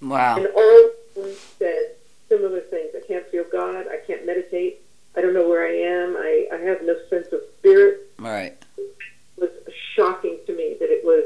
Wow. 0.00 0.36
And 0.36 0.46
all 0.46 0.84
of 0.86 1.14
them 1.14 1.34
said 1.58 1.94
similar 2.28 2.60
things. 2.60 2.90
I 2.96 3.06
can't 3.06 3.26
feel 3.28 3.44
God. 3.50 3.86
I 3.90 3.98
can't 4.06 4.24
meditate. 4.26 4.80
I 5.16 5.20
don't 5.20 5.34
know 5.34 5.48
where 5.48 5.66
I 5.66 5.74
am. 5.74 6.16
I, 6.16 6.48
I 6.52 6.56
have 6.68 6.82
no 6.82 6.96
sense 7.10 7.26
of 7.32 7.40
spirit. 7.58 8.10
Right. 8.18 8.56
It 8.76 8.94
was 9.36 9.50
shocking 9.94 10.38
to 10.46 10.56
me 10.56 10.76
that 10.78 10.90
it 10.90 11.04
was 11.04 11.24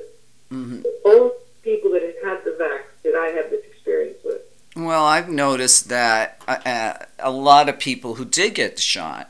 hmm 0.49 0.83
only 1.05 1.33
people 1.63 1.91
that 1.93 2.03
had 2.03 2.15
had 2.25 2.45
the 2.45 2.51
vax 2.51 2.83
that 3.05 3.15
I 3.15 3.29
have 3.37 3.51
this 3.51 3.65
experience 3.65 4.19
with. 4.25 4.41
Well, 4.75 5.05
I've 5.05 5.29
noticed 5.29 5.89
that 5.91 6.43
uh, 6.49 6.59
uh, 6.65 7.05
a 7.19 7.31
lot 7.31 7.69
of 7.69 7.72
people 7.83 8.14
who 8.14 8.25
did 8.25 8.55
get 8.55 8.77
the 8.77 8.83
shot 8.83 9.29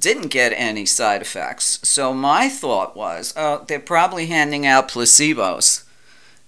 didn't 0.00 0.26
get 0.28 0.52
any 0.56 0.84
side 0.84 1.22
effects. 1.22 1.78
So 1.86 2.12
my 2.12 2.48
thought 2.48 2.96
was, 2.96 3.32
oh, 3.36 3.64
they're 3.68 3.78
probably 3.78 4.26
handing 4.26 4.66
out 4.66 4.88
placebos 4.88 5.84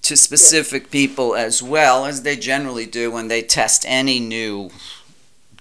to 0.03 0.17
specific 0.17 0.91
people 0.91 1.37
as 1.37 1.63
well 1.63 2.07
as 2.07 2.23
they 2.23 2.35
generally 2.35 2.87
do 2.87 3.09
when 3.13 3.29
they 3.29 3.41
test 3.41 3.85
any 3.87 4.19
new 4.19 4.71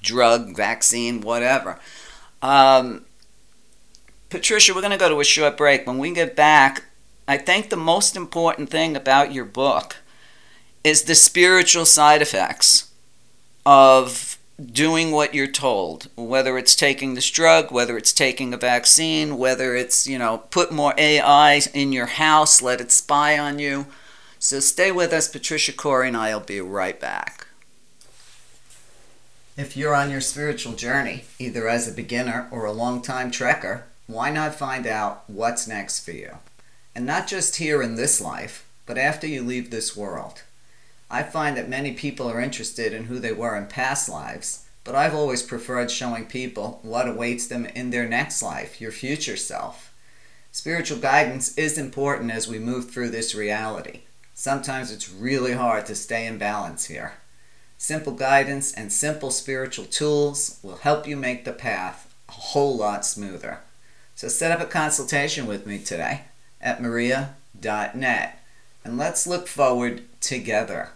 drug, 0.02 0.56
vaccine, 0.56 1.22
whatever. 1.22 1.80
Um, 2.42 3.06
Patricia, 4.32 4.74
we're 4.74 4.82
going 4.82 4.92
to 4.92 4.98
go 4.98 5.10
to 5.10 5.20
a 5.20 5.24
short 5.24 5.58
break. 5.58 5.86
When 5.86 6.00
we 6.00 6.12
get 6.12 6.36
back, 6.36 6.86
I 7.28 7.38
think 7.38 7.70
the 7.70 7.78
most 7.78 8.16
important 8.16 8.72
thing 8.72 8.96
about 8.96 9.32
your 9.32 9.46
book 9.46 9.98
is 10.84 11.04
the 11.04 11.14
spiritual 11.14 11.86
side 11.86 12.24
effects 12.24 12.92
of 13.64 14.31
doing 14.60 15.12
what 15.12 15.34
you're 15.34 15.48
told, 15.48 16.10
whether 16.16 16.58
it's 16.58 16.76
taking 16.76 17.14
this 17.14 17.30
drug, 17.30 17.72
whether 17.72 17.98
it's 17.98 18.14
taking 18.14 18.54
a 18.54 18.58
vaccine, 18.58 19.38
whether 19.38 19.76
it's, 19.76 20.08
you 20.08 20.20
know, 20.20 20.40
put 20.50 20.72
more 20.72 20.94
AI 20.98 21.62
in 21.74 21.92
your 21.92 22.06
house, 22.06 22.62
let 22.62 22.82
it 22.82 22.92
spy 22.92 23.38
on 23.38 23.60
you. 23.60 23.88
So 24.40 24.60
stay 24.60 24.92
with 24.92 25.14
us, 25.14 25.28
Patricia 25.28 25.74
Cori, 25.74 26.08
and 26.08 26.18
I'll 26.18 26.40
be 26.40 26.62
right 26.62 27.00
back. 27.00 27.48
If 29.58 29.76
you're 29.76 29.94
on 29.94 30.10
your 30.10 30.22
spiritual 30.22 30.74
journey, 30.74 31.26
either 31.38 31.68
as 31.68 31.88
a 31.88 31.94
beginner 31.94 32.48
or 32.52 32.66
a 32.66 32.72
long-time 32.72 33.32
trekker, 33.32 33.84
why 34.08 34.32
not 34.32 34.56
find 34.56 34.88
out 34.88 35.24
what's 35.28 35.68
next 35.68 36.04
for 36.04 36.12
you? 36.12 36.38
And 36.96 37.06
not 37.06 37.28
just 37.28 37.58
here 37.58 37.82
in 37.82 37.96
this 37.96 38.20
life, 38.20 38.66
but 38.86 38.98
after 38.98 39.28
you 39.28 39.44
leave 39.44 39.70
this 39.70 39.96
world. 39.96 40.44
I 41.14 41.24
find 41.24 41.58
that 41.58 41.68
many 41.68 41.92
people 41.92 42.30
are 42.30 42.40
interested 42.40 42.94
in 42.94 43.04
who 43.04 43.20
they 43.20 43.34
were 43.34 43.58
in 43.58 43.68
past 43.68 44.08
lives, 44.08 44.66
but 44.86 44.96
I've 44.96 45.14
always 45.14 45.44
preferred 45.44 45.92
showing 45.92 46.26
people 46.26 46.80
what 46.84 47.10
awaits 47.10 47.48
them 47.48 47.66
in 47.66 47.90
their 47.90 48.08
next 48.08 48.42
life, 48.42 48.80
your 48.80 48.94
future 48.94 49.36
self. 49.36 49.94
Spiritual 50.54 51.00
guidance 51.00 51.58
is 51.58 51.78
important 51.78 52.32
as 52.32 52.48
we 52.48 52.60
move 52.60 52.90
through 52.90 53.10
this 53.10 53.36
reality. 53.36 54.04
Sometimes 54.34 54.90
it's 54.90 55.12
really 55.12 55.52
hard 55.52 55.86
to 55.88 55.96
stay 55.96 56.26
in 56.26 56.38
balance 56.38 56.86
here. 56.86 57.16
Simple 57.78 58.14
guidance 58.14 58.74
and 58.74 58.90
simple 58.94 59.32
spiritual 59.32 59.86
tools 59.86 60.60
will 60.64 60.78
help 60.78 61.06
you 61.06 61.18
make 61.18 61.44
the 61.44 61.52
path 61.52 62.14
a 62.30 62.32
whole 62.32 62.78
lot 62.78 63.06
smoother. 63.06 63.60
So 64.16 64.30
set 64.30 64.52
up 64.52 64.62
a 64.62 64.66
consultation 64.66 65.46
with 65.46 65.68
me 65.68 65.78
today 65.78 66.22
at 66.62 66.82
meria.net 66.82 68.40
and 68.86 68.98
let's 68.98 69.28
look 69.28 69.50
forward 69.50 70.04
together. 70.22 70.92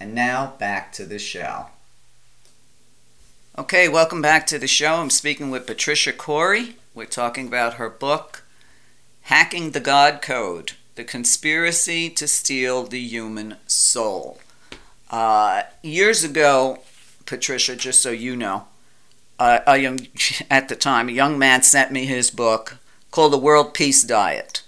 And 0.00 0.14
now 0.14 0.54
back 0.58 0.92
to 0.92 1.04
the 1.04 1.18
show. 1.18 1.66
Okay, 3.58 3.88
welcome 3.88 4.22
back 4.22 4.46
to 4.46 4.58
the 4.58 4.68
show. 4.68 4.94
I'm 4.96 5.10
speaking 5.10 5.50
with 5.50 5.66
Patricia 5.66 6.12
Cori. 6.12 6.76
We're 6.94 7.06
talking 7.06 7.48
about 7.48 7.74
her 7.74 7.90
book, 7.90 8.44
Hacking 9.22 9.72
the 9.72 9.80
God 9.80 10.22
Code 10.22 10.72
The 10.94 11.02
Conspiracy 11.02 12.08
to 12.10 12.28
Steal 12.28 12.84
the 12.84 13.00
Human 13.00 13.56
Soul. 13.66 14.38
Uh, 15.10 15.62
years 15.82 16.22
ago, 16.22 16.78
Patricia, 17.26 17.74
just 17.74 18.00
so 18.00 18.10
you 18.10 18.36
know, 18.36 18.66
uh, 19.40 19.60
a 19.66 19.78
young, 19.78 20.06
at 20.50 20.68
the 20.68 20.76
time, 20.76 21.08
a 21.08 21.12
young 21.12 21.36
man 21.36 21.62
sent 21.64 21.90
me 21.90 22.06
his 22.06 22.30
book 22.30 22.76
called 23.10 23.32
The 23.32 23.38
World 23.38 23.74
Peace 23.74 24.04
Diet. 24.04 24.62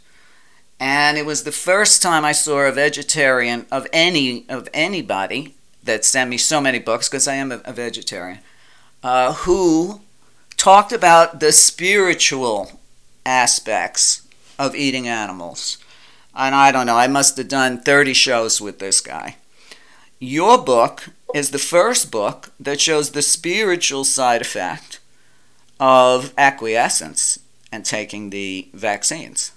And 0.81 1.19
it 1.19 1.27
was 1.27 1.45
the 1.45 1.53
first 1.53 2.01
time 2.01 2.25
I 2.25 2.33
saw 2.33 2.61
a 2.61 2.73
vegetarian 2.73 3.67
of 3.71 3.87
any 3.93 4.47
of 4.49 4.67
anybody 4.73 5.55
that 5.85 6.07
sent 6.07 6.31
me 6.31 6.39
so 6.39 6.61
many 6.61 6.79
books 6.79 7.09
because 7.09 7.29
I 7.29 7.35
am 7.35 7.53
a, 7.53 7.61
a 7.67 7.73
vegetarian 7.73 8.41
uh, 9.03 9.35
who 9.35 10.01
talked 10.57 10.93
about 10.93 11.41
the 11.41 11.53
spiritual 11.53 12.81
aspects 13.27 14.23
of 14.59 14.75
eating 14.75 15.07
animals. 15.07 15.79
And 16.35 16.55
I 16.55 16.73
don't 16.73 16.87
know, 16.87 16.97
I 16.97 17.09
must 17.09 17.37
have 17.37 17.49
done 17.49 17.81
30 17.81 18.15
shows 18.15 18.61
with 18.61 18.79
this 18.79 19.01
guy. 19.01 19.37
Your 20.19 20.59
book 20.59 21.09
is 21.35 21.51
the 21.51 21.59
first 21.59 22.11
book 22.11 22.53
that 22.61 22.81
shows 22.81 23.11
the 23.11 23.23
spiritual 23.23 24.05
side 24.05 24.41
effect 24.41 25.01
of 25.79 26.33
acquiescence 26.37 27.39
and 27.73 27.85
taking 27.85 28.31
the 28.31 28.69
vaccines. 28.75 29.53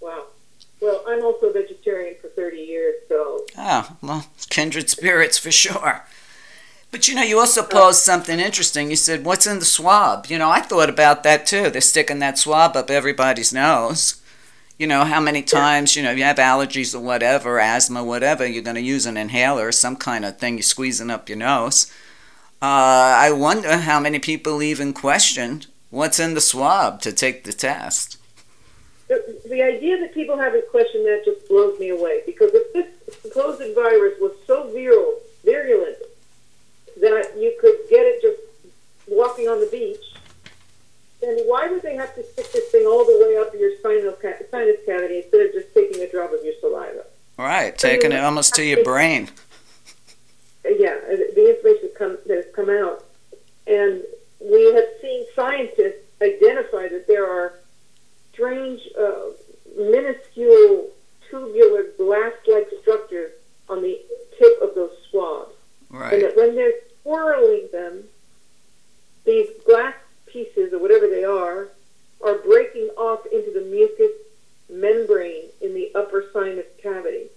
Wow. 0.00 0.24
Well, 0.80 1.02
I'm 1.06 1.24
also 1.24 1.52
vegetarian 1.52 2.16
for 2.20 2.28
30 2.28 2.58
years, 2.58 2.94
so 3.08 3.44
Oh, 3.56 3.96
well, 4.02 4.26
kindred 4.50 4.90
spirits 4.90 5.38
for 5.38 5.50
sure. 5.50 6.04
But 6.90 7.08
you 7.08 7.14
know, 7.14 7.22
you 7.22 7.38
also 7.38 7.62
posed 7.62 8.00
something 8.02 8.38
interesting. 8.38 8.90
You 8.90 8.96
said, 8.96 9.24
What's 9.24 9.46
in 9.46 9.58
the 9.58 9.64
swab? 9.64 10.26
You 10.28 10.38
know, 10.38 10.50
I 10.50 10.60
thought 10.60 10.88
about 10.88 11.22
that 11.24 11.46
too. 11.46 11.70
They're 11.70 11.80
sticking 11.80 12.20
that 12.20 12.38
swab 12.38 12.76
up 12.76 12.90
everybody's 12.90 13.52
nose. 13.52 14.20
You 14.78 14.86
know, 14.86 15.04
how 15.04 15.20
many 15.20 15.42
times, 15.42 15.96
you 15.96 16.02
know, 16.02 16.12
if 16.12 16.18
you 16.18 16.24
have 16.24 16.36
allergies 16.36 16.94
or 16.94 17.00
whatever, 17.00 17.58
asthma, 17.58 18.04
whatever, 18.04 18.46
you're 18.46 18.62
going 18.62 18.76
to 18.76 18.82
use 18.82 19.06
an 19.06 19.16
inhaler 19.16 19.72
some 19.72 19.96
kind 19.96 20.24
of 20.24 20.38
thing 20.38 20.56
you're 20.56 20.62
squeezing 20.62 21.10
up 21.10 21.28
your 21.30 21.38
nose. 21.38 21.90
Uh, 22.60 23.16
I 23.18 23.32
wonder 23.32 23.78
how 23.78 24.00
many 24.00 24.18
people 24.18 24.62
even 24.62 24.92
questioned 24.92 25.66
what's 25.90 26.20
in 26.20 26.34
the 26.34 26.40
swab 26.42 27.00
to 27.02 27.12
take 27.12 27.44
the 27.44 27.52
test. 27.54 28.18
The, 29.08 29.40
the 29.48 29.62
idea 29.62 30.00
that 30.00 30.12
people 30.14 30.36
haven't 30.36 30.68
questioned 30.68 31.04
that 31.06 31.22
just 31.24 31.48
blows 31.48 31.78
me 31.78 31.90
away 31.90 32.22
because 32.26 32.50
if 32.52 32.72
this 32.72 32.86
supposed 33.22 33.62
virus 33.74 34.14
was 34.20 34.32
so 34.46 34.64
viral, 34.74 35.14
virulent 35.44 35.96
that 37.00 37.34
you 37.38 37.56
could 37.60 37.76
get 37.88 38.00
it 38.00 38.20
just 38.20 38.40
walking 39.06 39.48
on 39.48 39.60
the 39.60 39.66
beach, 39.66 40.02
then 41.20 41.38
why 41.46 41.68
would 41.68 41.82
they 41.82 41.94
have 41.94 42.14
to 42.14 42.24
stick 42.24 42.52
this 42.52 42.70
thing 42.70 42.84
all 42.86 43.04
the 43.04 43.24
way 43.24 43.36
up 43.36 43.54
your 43.54 43.76
spinal 43.78 44.12
ca- 44.12 44.44
sinus 44.50 44.76
cavity 44.84 45.18
instead 45.18 45.46
of 45.46 45.52
just 45.52 45.72
taking 45.72 46.02
a 46.02 46.10
drop 46.10 46.32
of 46.32 46.44
your 46.44 46.54
saliva? 46.60 47.04
Right, 47.38 47.76
taking 47.76 48.12
it 48.12 48.22
almost 48.22 48.54
to 48.54 48.64
your 48.64 48.82
brain. 48.82 49.28
yeah, 50.64 50.98
the 51.06 51.54
information 51.56 51.90
come, 51.96 52.18
that 52.26 52.36
has 52.36 52.46
come 52.54 52.70
out, 52.70 53.04
and 53.66 54.02
we 54.40 54.72
have 54.74 54.84
seen 55.00 55.26
scientists 55.34 56.02
identify 56.22 56.88
that 56.88 57.04
there 57.06 57.30
are 57.30 57.54
strange, 58.36 58.82
uh, 58.98 59.30
minuscule, 59.78 60.90
tubular, 61.30 61.84
glass-like 61.96 62.68
structures 62.82 63.32
on 63.70 63.80
the 63.80 63.98
tip 64.38 64.60
of 64.60 64.74
those 64.74 64.92
swabs, 65.10 65.54
Right. 65.88 66.12
and 66.12 66.22
that 66.22 66.36
when 66.36 66.54
they're 66.54 66.74
swirling 67.02 67.68
them, 67.72 68.04
these 69.24 69.48
glass 69.64 69.94
pieces 70.26 70.72
or 70.74 70.78
whatever 70.78 71.08
they 71.08 71.24
are 71.24 71.68
are 72.20 72.38
breaking 72.38 72.90
off 72.96 73.24
into 73.32 73.50
the 73.50 73.62
mucous 73.62 74.12
membrane 74.68 75.44
in 75.62 75.74
the 75.74 75.90
upper 75.94 76.26
sinus 76.32 76.66
cavity. 76.82 77.28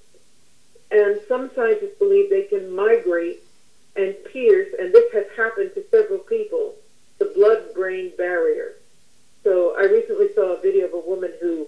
And 0.92 1.22
some 1.28 1.50
scientists 1.56 1.98
believe 1.98 2.30
they 2.30 2.44
can 2.44 2.76
migrate 2.76 3.42
and 3.96 4.16
pierce, 4.26 4.74
and 4.78 4.94
this 4.94 5.12
has 5.14 5.26
happened 5.38 5.72
to 5.76 5.84
several 5.90 6.20
people, 6.20 6.76
the 7.20 7.32
blood 7.36 7.74
brain 7.74 8.12
barrier. 8.18 8.76
So 9.44 9.76
I 9.78 9.84
recently 9.84 10.34
saw 10.34 10.54
a 10.54 10.62
video 10.62 10.88
of 10.88 10.94
a 10.94 11.00
woman 11.00 11.32
who 11.42 11.68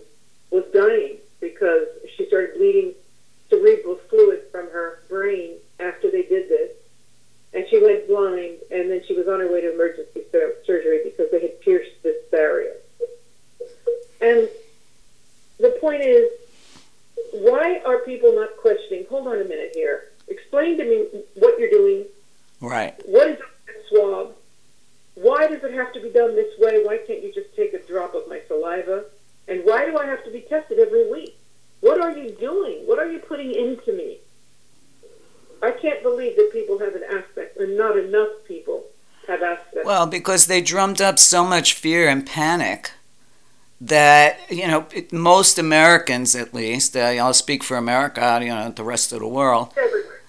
was 0.50 0.66
dying 0.74 1.18
because 1.40 1.88
she 2.16 2.26
started 2.28 2.56
bleeding 2.58 2.94
cerebral 3.50 3.96
fluid 4.10 4.44
from 4.52 4.70
her 4.72 5.00
brain 5.10 5.56
after 5.80 6.12
they 6.12 6.24
did 6.24 6.50
this. 6.50 6.72
And 7.54 7.66
she 7.70 7.84
went 7.84 8.08
blind, 8.08 8.58
and 8.72 8.90
then 8.90 9.02
she 9.06 9.14
was 9.14 9.28
on 9.28 9.40
her 9.40 9.52
way 9.52 9.62
to 9.62 9.74
emergency 9.74 10.22
sur- 10.32 10.56
surgery 10.66 11.02
because 11.04 11.30
they 11.32 11.42
had 11.42 11.60
pierced 11.62 12.02
this 12.04 12.16
barrier. 12.32 12.76
And 14.22 14.48
the 15.60 15.78
point 15.82 16.02
is, 16.02 16.30
why 17.34 17.82
are 17.86 18.00
people 18.00 18.34
not 18.36 18.56
questioning? 18.58 19.06
Hold 19.10 19.28
on 19.28 19.42
a 19.42 19.44
minute 19.44 19.72
here. 19.74 20.12
Explain 20.28 20.78
to 20.78 20.84
me 20.84 21.24
what 21.36 21.60
you're 21.60 21.70
doing. 21.70 22.06
Right. 22.62 22.94
What 23.06 23.28
is 23.30 23.40
a 23.40 23.90
swab? 23.90 24.36
Why 25.16 25.48
does 25.48 25.64
it 25.64 25.74
have 25.74 25.92
to 25.94 26.00
be 26.00 26.10
done 26.10 26.36
this 26.36 26.58
way? 26.58 26.84
Why 26.86 27.00
can't 27.06 27.22
you 27.22 27.34
just 27.34 27.54
take 27.56 27.74
a 27.74 27.80
drop 27.80 28.16
of 28.16 28.30
my 28.30 28.42
saliva? 28.48 29.06
And 29.48 29.62
why 29.66 29.86
do 29.86 29.98
I 29.98 30.06
have 30.06 30.24
to 30.24 30.32
be 30.32 30.42
tested 30.42 30.80
every 30.80 31.12
week? 31.12 31.38
What 31.82 32.00
are 32.00 32.16
you 32.16 32.32
doing? 32.32 32.84
What 32.86 32.98
are 33.00 33.12
you 33.12 33.20
putting 33.20 33.54
into 33.54 33.92
me? 33.92 34.20
I 35.64 35.72
can't 35.72 36.02
believe 36.02 36.36
that 36.38 36.50
people 36.54 36.80
have 36.80 36.96
an 36.96 37.04
aspect, 37.04 37.58
and 37.58 37.78
not 37.78 37.98
enough 37.98 38.30
people 38.48 38.86
have 39.28 39.44
aspects. 39.44 39.86
Well, 39.86 40.08
because 40.22 40.46
they 40.46 40.62
drummed 40.62 41.02
up 41.02 41.18
so 41.18 41.44
much 41.44 41.74
fear 41.74 42.08
and 42.08 42.26
panic 42.26 42.92
that, 43.82 44.40
you 44.50 44.68
know, 44.68 44.86
most 45.12 45.58
Americans 45.58 46.36
at 46.36 46.54
least, 46.54 46.96
uh, 46.96 47.00
I'll 47.00 47.34
speak 47.34 47.64
for 47.64 47.76
America, 47.76 48.40
you 48.42 48.50
know, 48.50 48.70
the 48.70 48.84
rest 48.84 49.12
of 49.12 49.20
the 49.20 49.28
world, 49.28 49.74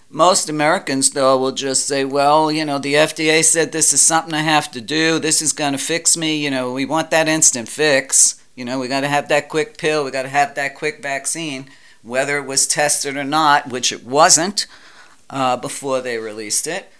most 0.08 0.48
Americans, 0.48 1.10
though, 1.10 1.38
will 1.38 1.52
just 1.52 1.86
say, 1.86 2.04
well, 2.04 2.52
you 2.52 2.64
know, 2.64 2.78
the 2.78 2.94
FDA 2.94 3.42
said 3.42 3.72
this 3.72 3.92
is 3.92 4.02
something 4.02 4.34
I 4.34 4.42
have 4.42 4.70
to 4.72 4.80
do. 4.80 5.18
This 5.18 5.40
is 5.40 5.52
going 5.54 5.72
to 5.72 5.78
fix 5.78 6.16
me. 6.16 6.36
You 6.36 6.50
know, 6.50 6.72
we 6.72 6.84
want 6.84 7.10
that 7.10 7.28
instant 7.28 7.68
fix. 7.68 8.42
You 8.54 8.66
know, 8.66 8.78
we 8.78 8.88
got 8.88 9.00
to 9.00 9.08
have 9.08 9.28
that 9.28 9.48
quick 9.48 9.78
pill. 9.78 10.04
We 10.04 10.10
got 10.10 10.22
to 10.22 10.28
have 10.28 10.54
that 10.54 10.74
quick 10.74 11.02
vaccine, 11.02 11.66
whether 12.02 12.36
it 12.36 12.46
was 12.46 12.66
tested 12.66 13.16
or 13.16 13.24
not, 13.24 13.70
which 13.70 13.90
it 13.90 14.04
wasn't 14.04 14.66
uh, 15.30 15.56
before 15.56 16.02
they 16.02 16.18
released 16.18 16.66
it. 16.66 16.92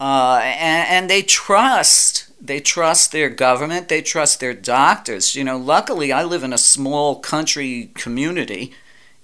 Uh, 0.00 0.40
and, 0.42 0.88
and 0.88 1.10
they 1.10 1.22
trust. 1.22 2.25
They 2.46 2.60
trust 2.60 3.12
their 3.12 3.28
government. 3.28 3.88
They 3.88 4.02
trust 4.02 4.38
their 4.40 4.54
doctors. 4.54 5.34
You 5.34 5.44
know, 5.44 5.58
luckily, 5.58 6.12
I 6.12 6.22
live 6.22 6.44
in 6.44 6.52
a 6.52 6.58
small 6.58 7.18
country 7.18 7.90
community 7.94 8.72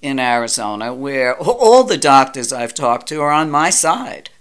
in 0.01 0.19
Arizona 0.19 0.93
where 0.93 1.37
all 1.39 1.85
the 1.85 1.99
doctors 1.99 2.53
I've 2.53 2.75
talked 2.75 3.09
to 3.09 3.21
are 3.21 3.31
on 3.31 3.51
my 3.51 3.71
side. 3.71 4.31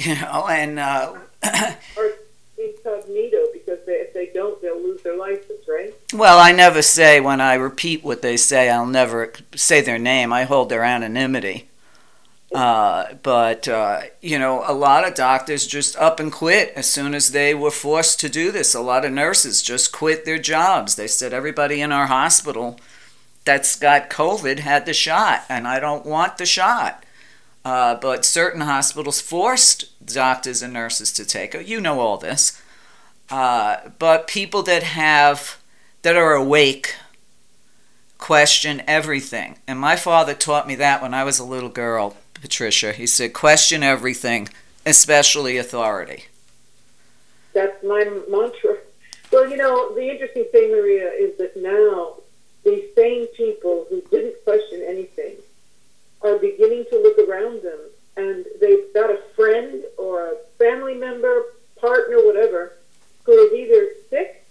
You 0.00 0.14
know, 0.14 0.46
and 0.46 0.78
uh, 0.78 1.14
Or 1.96 2.12
incognito, 2.56 3.38
because 3.52 3.84
they, 3.84 3.94
if 3.94 4.14
they 4.14 4.30
don't, 4.32 4.62
they'll 4.62 4.80
lose 4.80 5.02
their 5.02 5.16
license, 5.16 5.66
right? 5.68 5.92
well, 6.14 6.38
I 6.38 6.52
never 6.52 6.82
say 6.82 7.18
when 7.18 7.40
I 7.40 7.54
repeat 7.54 8.04
what 8.04 8.22
they 8.22 8.36
say, 8.36 8.70
I'll 8.70 8.86
never 8.86 9.32
say 9.56 9.80
their 9.80 9.98
name. 9.98 10.32
I 10.32 10.44
hold 10.44 10.68
their 10.68 10.84
anonymity. 10.84 11.67
Uh, 12.54 13.14
but 13.22 13.68
uh, 13.68 14.00
you 14.22 14.38
know, 14.38 14.64
a 14.66 14.72
lot 14.72 15.06
of 15.06 15.14
doctors 15.14 15.66
just 15.66 15.96
up 15.96 16.18
and 16.18 16.32
quit 16.32 16.72
as 16.74 16.88
soon 16.88 17.14
as 17.14 17.32
they 17.32 17.54
were 17.54 17.70
forced 17.70 18.20
to 18.20 18.28
do 18.28 18.50
this. 18.50 18.74
A 18.74 18.80
lot 18.80 19.04
of 19.04 19.12
nurses 19.12 19.62
just 19.62 19.92
quit 19.92 20.24
their 20.24 20.38
jobs. 20.38 20.94
They 20.94 21.08
said 21.08 21.34
everybody 21.34 21.80
in 21.80 21.92
our 21.92 22.06
hospital 22.06 22.78
that's 23.44 23.76
got 23.76 24.10
COVID 24.10 24.60
had 24.60 24.86
the 24.86 24.94
shot, 24.94 25.44
and 25.48 25.68
I 25.68 25.78
don't 25.78 26.06
want 26.06 26.38
the 26.38 26.46
shot. 26.46 27.04
Uh, 27.64 27.94
but 27.96 28.24
certain 28.24 28.62
hospitals 28.62 29.20
forced 29.20 30.06
doctors 30.06 30.62
and 30.62 30.72
nurses 30.72 31.12
to 31.12 31.24
take 31.24 31.54
it. 31.54 31.66
You 31.66 31.80
know 31.80 32.00
all 32.00 32.16
this. 32.16 32.60
Uh, 33.30 33.90
but 33.98 34.26
people 34.26 34.62
that 34.62 34.82
have 34.82 35.58
that 36.00 36.16
are 36.16 36.32
awake 36.32 36.94
question 38.16 38.82
everything. 38.86 39.58
And 39.66 39.78
my 39.78 39.96
father 39.96 40.34
taught 40.34 40.66
me 40.66 40.74
that 40.76 41.02
when 41.02 41.12
I 41.12 41.24
was 41.24 41.38
a 41.38 41.44
little 41.44 41.68
girl, 41.68 42.16
Patricia. 42.40 42.92
He 42.92 43.06
said, 43.06 43.32
question 43.32 43.82
everything, 43.82 44.48
especially 44.86 45.56
authority. 45.56 46.26
That's 47.54 47.82
my 47.82 48.04
mantra. 48.28 48.76
Well, 49.32 49.48
you 49.50 49.56
know, 49.56 49.94
the 49.94 50.08
interesting 50.08 50.44
thing, 50.52 50.72
Meria, 50.72 51.10
is 51.10 51.36
that 51.38 51.56
now 51.56 52.14
these 52.64 52.84
same 52.94 53.26
people 53.28 53.86
who 53.88 54.02
didn't 54.10 54.36
question 54.44 54.84
anything 54.86 55.36
are 56.22 56.36
beginning 56.38 56.84
to 56.90 56.96
look 56.96 57.18
around 57.28 57.62
them 57.62 57.78
and 58.16 58.44
they've 58.60 58.92
got 58.92 59.10
a 59.10 59.20
friend 59.36 59.84
or 59.96 60.32
a 60.32 60.36
family 60.58 60.94
member, 60.94 61.44
partner, 61.80 62.16
whatever, 62.16 62.72
who 63.24 63.32
is 63.32 63.52
either 63.52 63.88
sick, 64.10 64.44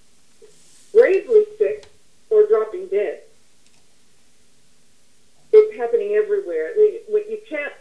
gravely 0.93 1.43
sick, 1.57 1.85
or 2.29 2.45
dropping 2.47 2.88
dead. 2.88 3.21
It's 5.58 5.78
happening 5.78 6.14
everywhere. 6.14 6.76
You 6.76 7.39
can't 7.49 7.74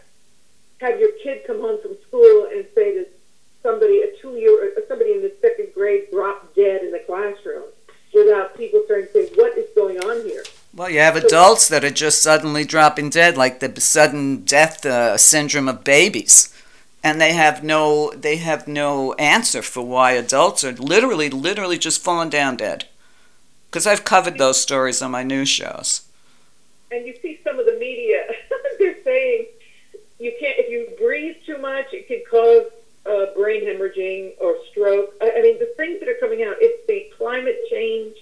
have 0.81 0.99
your 0.99 1.11
kid 1.23 1.43
come 1.45 1.59
home 1.61 1.79
from 1.81 1.95
school 2.07 2.47
and 2.51 2.65
say 2.75 2.97
that 2.97 3.09
somebody, 3.63 4.01
a 4.01 4.11
two-year, 4.21 4.73
somebody 4.87 5.13
in 5.13 5.21
the 5.21 5.33
second 5.41 5.73
grade 5.73 6.09
dropped 6.11 6.55
dead 6.55 6.83
in 6.83 6.91
the 6.91 6.99
classroom 6.99 7.63
without 8.13 8.57
people 8.57 8.81
starting 8.85 9.07
to 9.07 9.13
say, 9.13 9.35
what 9.35 9.57
is 9.57 9.67
going 9.75 9.97
on 9.99 10.25
here? 10.25 10.43
Well, 10.73 10.89
you 10.89 10.99
have 10.99 11.15
adults 11.15 11.67
that 11.69 11.83
are 11.83 11.89
just 11.89 12.21
suddenly 12.21 12.63
dropping 12.63 13.09
dead, 13.09 13.37
like 13.37 13.59
the 13.59 13.81
sudden 13.81 14.43
death 14.43 14.85
uh, 14.85 15.17
syndrome 15.17 15.67
of 15.67 15.83
babies, 15.83 16.53
and 17.03 17.19
they 17.19 17.33
have 17.33 17.63
no 17.63 18.11
they 18.11 18.37
have 18.37 18.67
no 18.67 19.13
answer 19.13 19.61
for 19.61 19.81
why 19.81 20.11
adults 20.11 20.63
are 20.63 20.73
literally 20.73 21.29
literally 21.29 21.77
just 21.77 22.03
falling 22.03 22.29
down 22.29 22.57
dead. 22.57 22.85
Because 23.65 23.87
I've 23.87 24.05
covered 24.05 24.37
those 24.37 24.61
stories 24.61 25.01
on 25.01 25.11
my 25.11 25.23
news 25.23 25.49
shows. 25.49 26.06
And 26.91 27.05
you 27.05 27.15
see 27.21 27.39
some 27.43 27.59
of 27.59 27.65
the 27.65 27.77
media, 27.79 28.25
they're 28.79 29.03
saying 29.03 29.47
you 30.19 30.33
can't, 30.39 30.57
if 30.57 30.69
you 30.69 30.95
breathe 30.97 31.37
too 31.45 31.57
much, 31.57 31.87
it 31.91 32.07
could 32.07 32.23
cause 32.29 32.71
uh, 33.05 33.33
brain 33.35 33.63
hemorrhaging 33.65 34.33
or 34.39 34.55
stroke. 34.71 35.13
I, 35.21 35.31
I 35.37 35.41
mean, 35.41 35.59
the 35.59 35.73
things 35.77 35.99
that 35.99 36.09
are 36.09 36.17
coming 36.19 36.43
out, 36.43 36.55
it's 36.59 36.85
the 36.87 37.11
climate 37.17 37.59
change, 37.69 38.15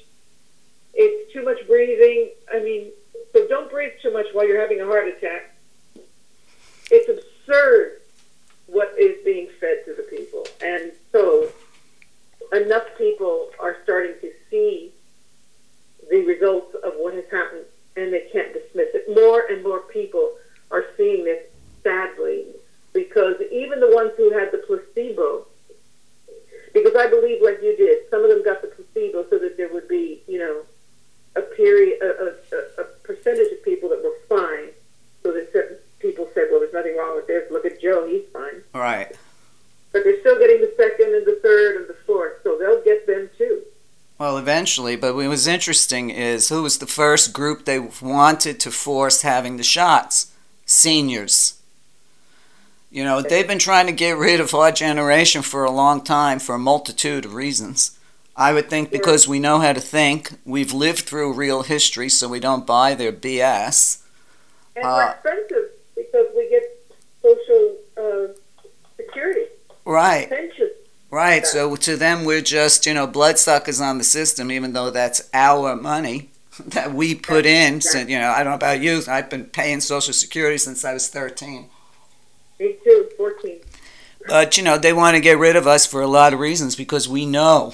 it's 0.93 1.33
too 1.33 1.43
much 1.43 1.65
breathing. 1.67 2.29
I 2.53 2.59
mean, 2.59 2.91
so 3.33 3.47
don't 3.47 3.69
breathe 3.69 3.93
too 4.01 4.13
much 4.13 4.27
while 4.33 4.47
you're 4.47 4.59
having 4.59 4.81
a 4.81 4.85
heart 4.85 5.07
attack. 5.07 5.55
It's 6.91 7.09
absurd 7.09 8.01
what 8.67 8.93
is 8.99 9.23
being 9.23 9.49
fed 9.59 9.83
to 9.85 9.93
the 9.93 10.03
people. 10.03 10.45
And 10.61 10.91
so 11.11 11.49
enough 12.53 12.85
people 12.97 13.49
are 13.59 13.77
starting 13.83 14.15
to 14.21 14.31
see 14.49 14.91
the 16.09 16.23
results 16.25 16.75
of 16.83 16.93
what 16.97 17.13
has 17.13 17.25
happened 17.31 17.65
and 17.97 18.13
they 18.13 18.27
can't 18.31 18.53
dismiss 18.53 18.89
it. 18.93 19.15
More 19.15 19.45
and 19.49 19.63
more 19.63 19.81
people 19.81 20.35
are 20.71 20.85
seeing 20.97 21.23
this 21.23 21.43
sadly 21.83 22.45
because 22.93 23.35
even 23.51 23.79
the 23.79 23.93
ones 23.93 24.11
who 24.17 24.31
had 24.31 24.51
the 24.51 24.59
placebo, 24.59 25.45
because 26.73 26.95
I 26.95 27.07
believe, 27.07 27.41
like 27.41 27.59
you 27.61 27.75
did, 27.77 28.09
some 28.09 28.23
of 28.23 28.29
them 28.29 28.43
got 28.43 28.61
the 28.61 28.67
placebo 28.67 29.25
so 29.29 29.37
that 29.37 29.57
there 29.57 29.71
would 29.71 29.87
be, 29.87 30.21
you 30.27 30.39
know, 30.39 30.61
a 31.35 31.41
period, 31.41 32.01
a, 32.01 32.35
a, 32.55 32.81
a 32.81 32.85
percentage 33.03 33.51
of 33.51 33.63
people 33.63 33.89
that 33.89 34.01
were 34.03 34.17
fine, 34.27 34.69
so 35.23 35.31
that 35.31 35.51
certain 35.51 35.77
people 35.99 36.27
said, 36.33 36.47
well, 36.49 36.59
there's 36.59 36.73
nothing 36.73 36.97
wrong 36.97 37.15
with 37.15 37.27
this. 37.27 37.49
Look 37.51 37.65
at 37.65 37.81
Joe, 37.81 38.07
he's 38.07 38.23
fine. 38.31 38.63
Right. 38.73 39.11
But 39.91 40.03
they're 40.03 40.19
still 40.21 40.37
Well, 44.17 44.37
eventually, 44.65 44.95
but 44.95 45.13
what 45.13 45.27
was 45.27 45.45
interesting 45.45 46.09
is 46.09 46.49
who 46.49 46.63
was 46.63 46.79
the 46.79 46.87
first 46.87 47.33
group 47.33 47.65
they 47.65 47.77
wanted 47.77 48.59
to 48.59 48.71
force 48.71 49.21
having 49.21 49.57
the 49.57 49.63
shots? 49.63 50.31
Seniors. 50.65 51.61
You 52.89 53.03
know, 53.03 53.21
they've 53.21 53.47
been 53.47 53.59
trying 53.59 53.85
to 53.85 53.91
get 53.91 54.17
rid 54.17 54.39
of 54.39 54.55
our 54.55 54.71
generation 54.71 55.43
for 55.43 55.65
a 55.65 55.69
long 55.69 56.03
time 56.03 56.39
for 56.39 56.55
a 56.55 56.59
multitude 56.59 57.25
of 57.25 57.35
reasons. 57.35 57.95
I 58.35 58.53
would 58.53 58.67
think 58.67 58.89
because 58.89 59.27
we 59.27 59.37
know 59.37 59.59
how 59.59 59.73
to 59.73 59.79
think, 59.79 60.31
we've 60.45 60.73
lived 60.73 61.01
through 61.01 61.33
real 61.33 61.61
history, 61.61 62.09
so 62.09 62.27
we 62.27 62.39
don't 62.39 62.65
buy 62.65 62.95
their 62.95 63.13
BS. 63.13 63.99
And 64.75 64.83
Uh, 64.83 64.95
we're 64.95 65.11
expensive 65.11 65.69
because 65.95 66.27
we 66.35 66.49
get 66.49 66.63
social 67.21 67.75
uh, 67.97 68.33
security, 68.97 69.45
Right. 69.85 70.27
Right. 71.15 71.47
So 71.47 71.75
to 71.75 71.95
them, 71.95 72.25
we're 72.25 72.41
just, 72.41 72.85
you 72.85 72.93
know, 72.93 73.07
bloodsuckers 73.07 73.81
on 73.81 73.97
the 73.97 74.03
system, 74.03 74.51
even 74.51 74.73
though 74.73 74.91
that's 74.91 75.29
our 75.33 75.75
money 75.75 76.29
that 76.59 76.93
we 76.93 77.15
put 77.15 77.45
in. 77.45 77.81
So, 77.81 77.99
you 77.99 78.19
know, 78.19 78.29
I 78.29 78.43
don't 78.43 78.51
know 78.51 78.55
about 78.55 78.81
you, 78.81 79.01
I've 79.07 79.29
been 79.29 79.45
paying 79.45 79.81
Social 79.81 80.13
Security 80.13 80.57
since 80.57 80.83
I 80.83 80.93
was 80.93 81.07
13. 81.07 81.69
Me 82.59 82.75
too, 82.83 83.09
14. 83.17 83.59
But 84.27 84.57
you 84.57 84.63
know, 84.63 84.77
they 84.77 84.93
want 84.93 85.15
to 85.15 85.21
get 85.21 85.37
rid 85.37 85.55
of 85.55 85.67
us 85.67 85.85
for 85.85 86.01
a 86.01 86.07
lot 86.07 86.33
of 86.33 86.39
reasons 86.39 86.75
because 86.75 87.07
we 87.07 87.25
know. 87.25 87.73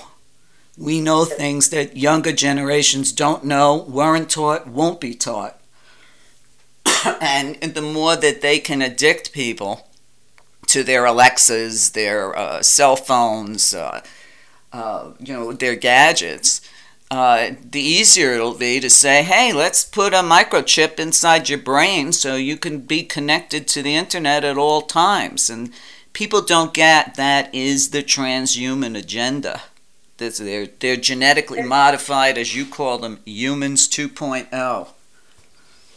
We 0.77 0.99
know 0.99 1.25
things 1.25 1.69
that 1.69 1.97
younger 1.97 2.31
generations 2.31 3.11
don't 3.11 3.43
know, 3.45 3.85
weren't 3.87 4.29
taught, 4.29 4.67
won't 4.67 4.99
be 4.99 5.13
taught. 5.13 5.59
and 7.21 7.55
the 7.61 7.81
more 7.81 8.15
that 8.15 8.41
they 8.41 8.59
can 8.59 8.81
addict 8.81 9.31
people 9.31 9.90
to 10.71 10.83
their 10.83 11.05
Alexas, 11.05 11.89
their 11.89 12.37
uh, 12.37 12.61
cell 12.61 12.95
phones, 12.95 13.73
uh, 13.73 14.01
uh, 14.71 15.11
you 15.19 15.33
know, 15.33 15.51
their 15.51 15.75
gadgets, 15.75 16.61
uh, 17.11 17.51
the 17.69 17.81
easier 17.81 18.31
it'll 18.31 18.53
be 18.53 18.79
to 18.79 18.89
say, 18.89 19.21
hey, 19.21 19.51
let's 19.51 19.83
put 19.83 20.13
a 20.13 20.21
microchip 20.21 20.97
inside 20.97 21.49
your 21.49 21.59
brain 21.59 22.13
so 22.13 22.37
you 22.37 22.55
can 22.55 22.79
be 22.79 23.03
connected 23.03 23.67
to 23.67 23.81
the 23.81 23.93
internet 23.95 24.45
at 24.45 24.57
all 24.57 24.81
times. 24.81 25.49
And 25.49 25.73
people 26.13 26.41
don't 26.41 26.73
get 26.73 27.15
that 27.15 27.53
is 27.53 27.89
the 27.89 28.01
transhuman 28.01 28.97
agenda. 28.97 29.63
They're, 30.15 30.67
they're 30.67 30.95
genetically 30.95 31.63
modified, 31.63 32.37
as 32.37 32.55
you 32.55 32.65
call 32.65 32.97
them, 32.97 33.19
humans 33.25 33.89
oh. 33.91 34.07
2.0. 34.07 34.87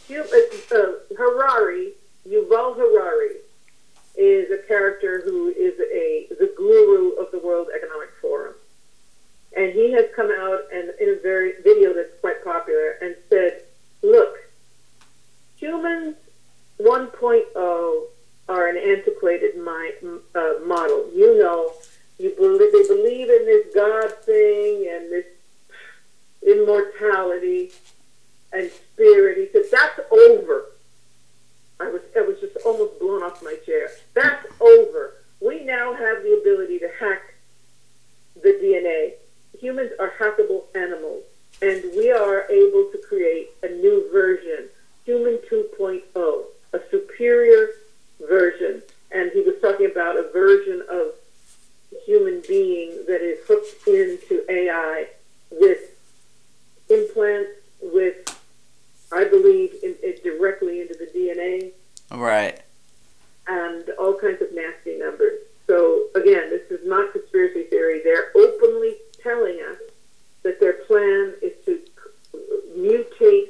You, 0.09 0.21
uh, 0.21 0.75
uh, 0.75 0.91
Harari, 1.17 1.93
Yuval 2.27 2.75
Harari, 2.75 3.14
is 4.25 4.51
a 4.51 4.67
character 4.67 5.21
who 5.23 5.49
is 5.49 5.73
a 5.79 6.27
the 6.29 6.53
guru 6.57 7.11
of 7.11 7.31
the 7.31 7.39
World 7.39 7.67
Economic 7.75 8.09
Forum, 8.21 8.53
and 9.55 9.71
he 9.73 9.91
has 9.93 10.05
come 10.15 10.31
out 10.31 10.61
and 10.73 10.91
in 10.99 11.09
a 11.09 11.19
very 11.21 11.61
video 11.63 11.93
that's 11.93 12.19
quite 12.21 12.43
popular 12.43 12.97
and 13.01 13.15
said, 13.29 13.63
"Look, 14.01 14.37
humans 15.55 16.15
1.0 16.79 18.07
are 18.47 18.67
an 18.67 18.77
antiquated 18.77 19.55
mi- 19.57 20.19
uh, 20.35 20.53
model. 20.65 21.09
You 21.13 21.37
know, 21.37 21.73
you 22.17 22.31
believe 22.31 22.71
they 22.71 22.87
believe 22.87 23.29
in 23.29 23.45
this 23.45 23.73
God 23.73 24.13
thing 24.23 24.87
and 24.91 25.11
this 25.11 25.25
immortality." 26.41 27.71
and 28.55 28.71
spirit. 28.71 29.37
He 29.37 29.47
said, 29.51 29.63
That's 29.71 29.99
over. 30.11 30.65
I 31.79 31.89
was 31.89 32.01
I 32.15 32.21
was 32.21 32.39
just 32.39 32.57
almost 32.65 32.99
blown 32.99 33.23
off 33.23 33.43
my 33.43 33.55
chair. 33.65 33.89
That's 34.13 34.45
over. 34.59 35.15
We 35.41 35.63
now 35.63 35.93
have 35.93 36.23
the 36.23 36.39
ability 36.41 36.79
to 36.79 36.89
hack 36.99 37.35
the 38.41 38.49
DNA. 38.61 39.13
Humans 39.59 39.91
are 39.99 40.11
hackable 40.19 40.63
animals, 40.75 41.23
and 41.61 41.83
we 41.95 42.11
are 42.11 42.49
able 42.49 42.89
to 42.91 43.01
create 43.07 43.49
a 43.63 43.67
new 43.67 44.09
version, 44.11 44.69
human 45.05 45.39
2.0, 45.51 46.43
a 46.73 46.79
superior 46.89 47.69
version. 48.27 48.81
And 49.11 49.31
he 49.31 49.41
was 49.41 49.55
talking 49.61 49.89
about 49.89 50.17
a 50.17 50.29
version 50.33 50.83
of 50.89 51.13
human 52.05 52.41
being 52.47 52.91
that 53.07 53.21
is 53.21 53.39
hooked 53.47 53.87
into 53.87 54.43
AI 54.49 55.07
with 55.51 55.79
implants, 56.89 57.51
with 57.81 58.34
I 59.11 59.23
believe 59.25 59.71
in, 59.83 59.95
it 60.01 60.23
directly 60.23 60.81
into 60.81 60.93
the 60.95 61.05
DNA 61.07 61.71
Right. 62.11 62.59
and 63.47 63.89
all 63.99 64.13
kinds 64.17 64.41
of 64.41 64.53
nasty 64.53 64.97
numbers. 64.97 65.39
So 65.67 66.07
again, 66.15 66.49
this 66.49 66.69
is 66.69 66.85
not 66.85 67.11
conspiracy 67.11 67.63
theory. 67.63 68.01
They're 68.03 68.31
openly 68.35 68.95
telling 69.21 69.59
us 69.61 69.77
that 70.43 70.59
their 70.59 70.73
plan 70.73 71.33
is 71.41 71.53
to 71.65 71.79
mutate 72.77 73.49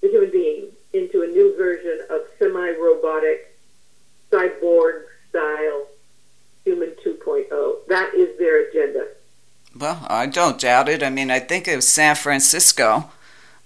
the 0.00 0.08
human 0.08 0.30
being 0.30 0.66
into 0.92 1.22
a 1.22 1.26
new 1.26 1.56
version 1.56 2.00
of 2.10 2.22
semi-robotic, 2.38 3.54
cyborg 4.30 5.02
style 5.28 5.86
human 6.64 6.90
2.0. 7.04 7.86
That 7.88 8.14
is 8.14 8.38
their 8.38 8.68
agenda. 8.68 9.06
Well, 9.78 10.04
I 10.08 10.26
don't 10.26 10.58
doubt 10.60 10.88
it. 10.88 11.02
I 11.02 11.10
mean, 11.10 11.30
I 11.30 11.38
think 11.38 11.68
it 11.68 11.76
was 11.76 11.88
San 11.88 12.16
Francisco 12.16 13.10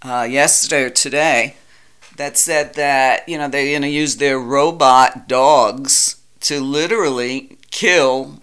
uh, 0.04 0.26
yesterday 0.28 0.84
or 0.84 0.90
today 0.90 1.56
that 2.16 2.36
said 2.38 2.74
that, 2.74 3.28
you 3.28 3.38
know, 3.38 3.48
they're 3.48 3.72
going 3.72 3.82
to 3.82 3.88
use 3.88 4.16
their 4.16 4.38
robot 4.38 5.26
dogs 5.26 6.16
to 6.40 6.60
literally 6.60 7.58
kill 7.70 8.40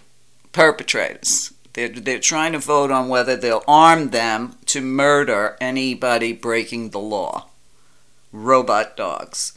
perpetrators. 0.52 1.52
They're, 1.72 1.88
they're 1.88 2.18
trying 2.18 2.52
to 2.52 2.58
vote 2.58 2.90
on 2.90 3.08
whether 3.08 3.36
they'll 3.36 3.64
arm 3.66 4.10
them 4.10 4.56
to 4.66 4.80
murder 4.80 5.56
anybody 5.60 6.32
breaking 6.32 6.90
the 6.90 7.00
law. 7.00 7.48
Robot 8.32 8.96
dogs. 8.96 9.56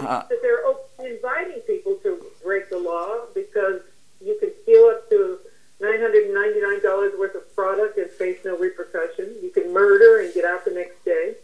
Uh, 0.00 0.22
they're 0.42 0.62
inviting 0.98 1.60
people 1.62 1.94
to 2.02 2.22
break 2.44 2.68
the 2.68 2.78
law 2.78 3.20
because 3.34 3.80
you 4.20 4.36
can 4.40 4.50
steal 4.62 4.84
up 4.86 5.08
to 5.08 5.38
$999 5.80 7.18
worth 7.18 7.34
of 7.34 7.42
product 7.58 7.98
and 7.98 8.08
face 8.08 8.38
no 8.44 8.56
repercussion. 8.56 9.34
You 9.42 9.50
can 9.50 9.72
murder 9.72 10.20
and 10.20 10.32
get 10.32 10.44
out 10.44 10.64
the 10.64 10.70
next 10.70 11.04
day. 11.04 11.34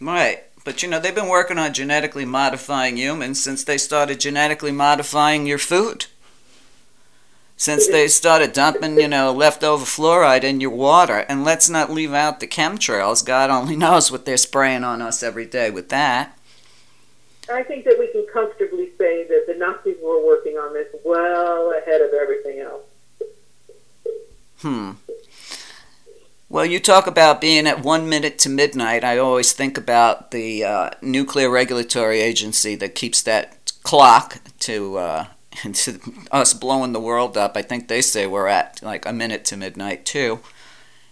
Right. 0.00 0.44
But 0.64 0.84
you 0.84 0.88
know, 0.88 1.00
they've 1.00 1.12
been 1.12 1.28
working 1.28 1.58
on 1.58 1.74
genetically 1.74 2.24
modifying 2.24 2.96
humans 2.96 3.42
since 3.42 3.64
they 3.64 3.76
started 3.76 4.20
genetically 4.20 4.70
modifying 4.70 5.44
your 5.44 5.58
food. 5.58 6.06
Since 7.56 7.88
they 7.88 8.06
started 8.06 8.52
dumping, 8.52 8.98
you 9.00 9.08
know, 9.08 9.32
leftover 9.32 9.84
fluoride 9.84 10.44
in 10.44 10.60
your 10.60 10.70
water. 10.70 11.18
And 11.28 11.44
let's 11.44 11.68
not 11.68 11.90
leave 11.90 12.14
out 12.14 12.38
the 12.38 12.46
chemtrails. 12.46 13.24
God 13.24 13.50
only 13.50 13.74
knows 13.84 14.12
what 14.12 14.24
they're 14.24 14.36
spraying 14.36 14.84
on 14.84 15.02
us 15.02 15.24
every 15.24 15.46
day 15.46 15.70
with 15.70 15.88
that. 15.88 16.38
I 17.52 17.64
think 17.64 17.84
that 17.84 17.98
we 17.98 18.06
can 18.12 18.24
comfortably 18.32 18.90
say 18.96 19.26
that 19.26 19.46
the 19.48 19.54
Nazis 19.54 19.96
were 20.00 20.24
working 20.24 20.54
on 20.54 20.72
this 20.72 20.88
well 21.04 21.72
ahead 21.72 22.00
of 22.00 22.12
everything 22.14 22.60
else. 22.60 22.82
Hmm. 24.62 24.92
Well, 26.52 26.66
you 26.66 26.80
talk 26.80 27.06
about 27.06 27.40
being 27.40 27.66
at 27.66 27.82
one 27.82 28.10
minute 28.10 28.38
to 28.40 28.50
midnight. 28.50 29.04
I 29.04 29.16
always 29.16 29.54
think 29.54 29.78
about 29.78 30.32
the 30.32 30.62
uh, 30.62 30.90
nuclear 31.00 31.48
regulatory 31.48 32.20
agency 32.20 32.74
that 32.74 32.94
keeps 32.94 33.22
that 33.22 33.72
clock 33.84 34.38
to, 34.58 34.98
uh, 34.98 35.26
to 35.72 35.98
us 36.30 36.52
blowing 36.52 36.92
the 36.92 37.00
world 37.00 37.38
up. 37.38 37.56
I 37.56 37.62
think 37.62 37.88
they 37.88 38.02
say 38.02 38.26
we're 38.26 38.48
at 38.48 38.82
like 38.82 39.06
a 39.06 39.14
minute 39.14 39.46
to 39.46 39.56
midnight 39.56 40.04
too. 40.04 40.40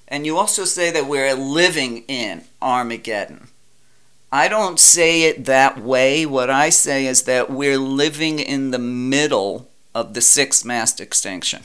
And 0.07 0.26
you 0.26 0.36
also 0.36 0.66
say 0.66 0.91
that 0.91 1.07
we're 1.07 1.32
living 1.32 2.05
in 2.07 2.45
Armageddon. 2.61 3.49
I 4.30 4.47
don't 4.47 4.78
say 4.78 5.22
it 5.22 5.47
that 5.47 5.80
way. 5.80 6.26
What 6.26 6.51
I 6.51 6.68
say 6.68 7.07
is 7.07 7.22
that 7.22 7.51
we're 7.51 7.78
living 7.78 8.41
in 8.41 8.72
the 8.72 8.78
middle 8.78 9.70
of 9.95 10.12
the 10.12 10.20
sixth 10.20 10.66
mass 10.66 11.01
extinction. 11.01 11.62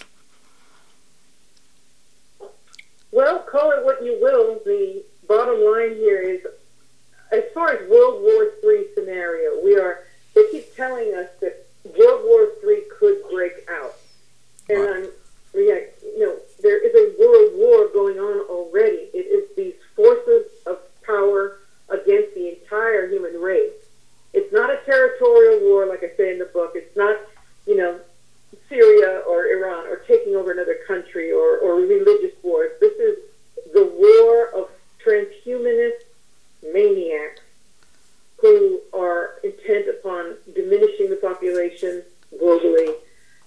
Well, 3.15 3.39
call 3.39 3.71
it 3.71 3.85
what 3.85 4.03
you 4.03 4.19
will. 4.21 4.59
The 4.65 5.01
bottom 5.25 5.63
line 5.63 5.95
here 5.95 6.21
is, 6.21 6.45
as 7.31 7.45
far 7.53 7.69
as 7.69 7.89
World 7.89 8.21
War 8.21 8.51
III 8.61 8.87
scenario, 8.93 9.63
we 9.63 9.79
are. 9.79 10.03
They 10.35 10.43
keep 10.51 10.75
telling 10.75 11.15
us 11.15 11.29
that 11.39 11.65
World 11.97 12.25
War 12.25 12.49
III 12.61 12.83
could 12.99 13.21
break 13.31 13.53
out, 13.71 13.95
and. 14.69 14.79
I'm, 14.79 15.03
um, 15.05 15.11
yeah, 15.57 15.79
you 16.03 16.19
know, 16.19 16.35
there 16.61 16.85
is 16.85 16.93
a 16.93 17.15
world 17.17 17.53
war 17.55 17.87
going 17.93 18.19
on 18.19 18.41
already. 18.49 19.07
It 19.13 19.25
is 19.25 19.55
these 19.55 19.75
forces 19.95 20.47
of 20.65 20.79
power 21.01 21.59
against 21.87 22.35
the 22.35 22.49
entire 22.49 23.07
human 23.07 23.39
race. 23.39 23.71
It's 24.33 24.51
not 24.51 24.69
a 24.69 24.81
territorial 24.85 25.61
war, 25.61 25.85
like 25.85 26.03
I 26.03 26.13
say 26.17 26.33
in 26.33 26.39
the 26.39 26.51
book. 26.51 26.73
It's 26.75 26.93
not, 26.97 27.15
you 27.65 27.77
know, 27.77 28.01
Syria 28.69 29.23
or 29.27 29.45
Iran 29.47 29.87
or 29.87 29.97
taking 30.07 30.35
over 30.35 30.51
another 30.51 30.77
country 30.87 31.31
or, 31.31 31.57
or 31.57 31.75
religious 31.75 32.35
wars. 32.43 32.71
This 32.79 32.93
is 32.93 33.17
the 33.73 33.85
war 33.85 34.49
of 34.55 34.69
transhumanist 35.05 36.03
maniacs 36.73 37.41
who 38.37 38.81
are 38.93 39.35
intent 39.43 39.87
upon 39.87 40.35
diminishing 40.53 41.09
the 41.09 41.17
population 41.17 42.03
globally 42.41 42.93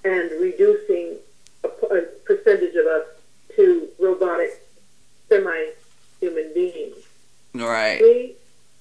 and 0.05 0.31
reducing 0.41 1.17
a, 1.65 1.69
a 1.69 2.03
percentage 2.25 2.75
of 2.75 2.87
us 2.87 3.07
to 3.57 3.89
robotic 3.99 4.51
semi-human 5.29 6.53
beings. 6.55 6.97
All 7.61 7.69
right. 7.69 7.99
This 7.99 8.37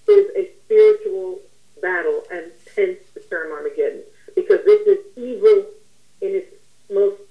is 0.07 0.35
a 0.35 0.51
spiritual 0.63 1.39
battle 1.81 2.23
and 2.31 2.51
hence 2.75 2.99
the 3.13 3.19
term 3.21 3.51
Armageddon 3.51 4.03
because 4.35 4.63
this 4.65 4.87
is 4.87 4.99
evil 5.17 5.65
in 6.21 6.35
its 6.35 6.53
most 6.91 7.21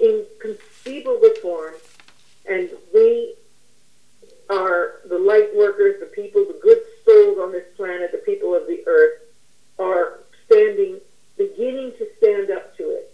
inconceivable 0.00 1.34
form, 1.42 1.74
and 2.48 2.70
we 2.94 3.34
are 4.48 5.00
the 5.08 5.18
light 5.18 5.54
workers, 5.54 6.00
the 6.00 6.06
people, 6.06 6.44
the 6.44 6.58
good 6.62 6.80
souls 7.04 7.38
on 7.38 7.52
this 7.52 7.66
planet, 7.76 8.10
the 8.10 8.18
people 8.18 8.54
of 8.54 8.66
the 8.66 8.82
earth, 8.86 9.20
are 9.78 10.20
standing, 10.46 10.98
beginning 11.38 11.92
to 11.98 12.06
stand 12.18 12.50
up 12.50 12.76
to 12.76 12.82
it. 12.90 13.12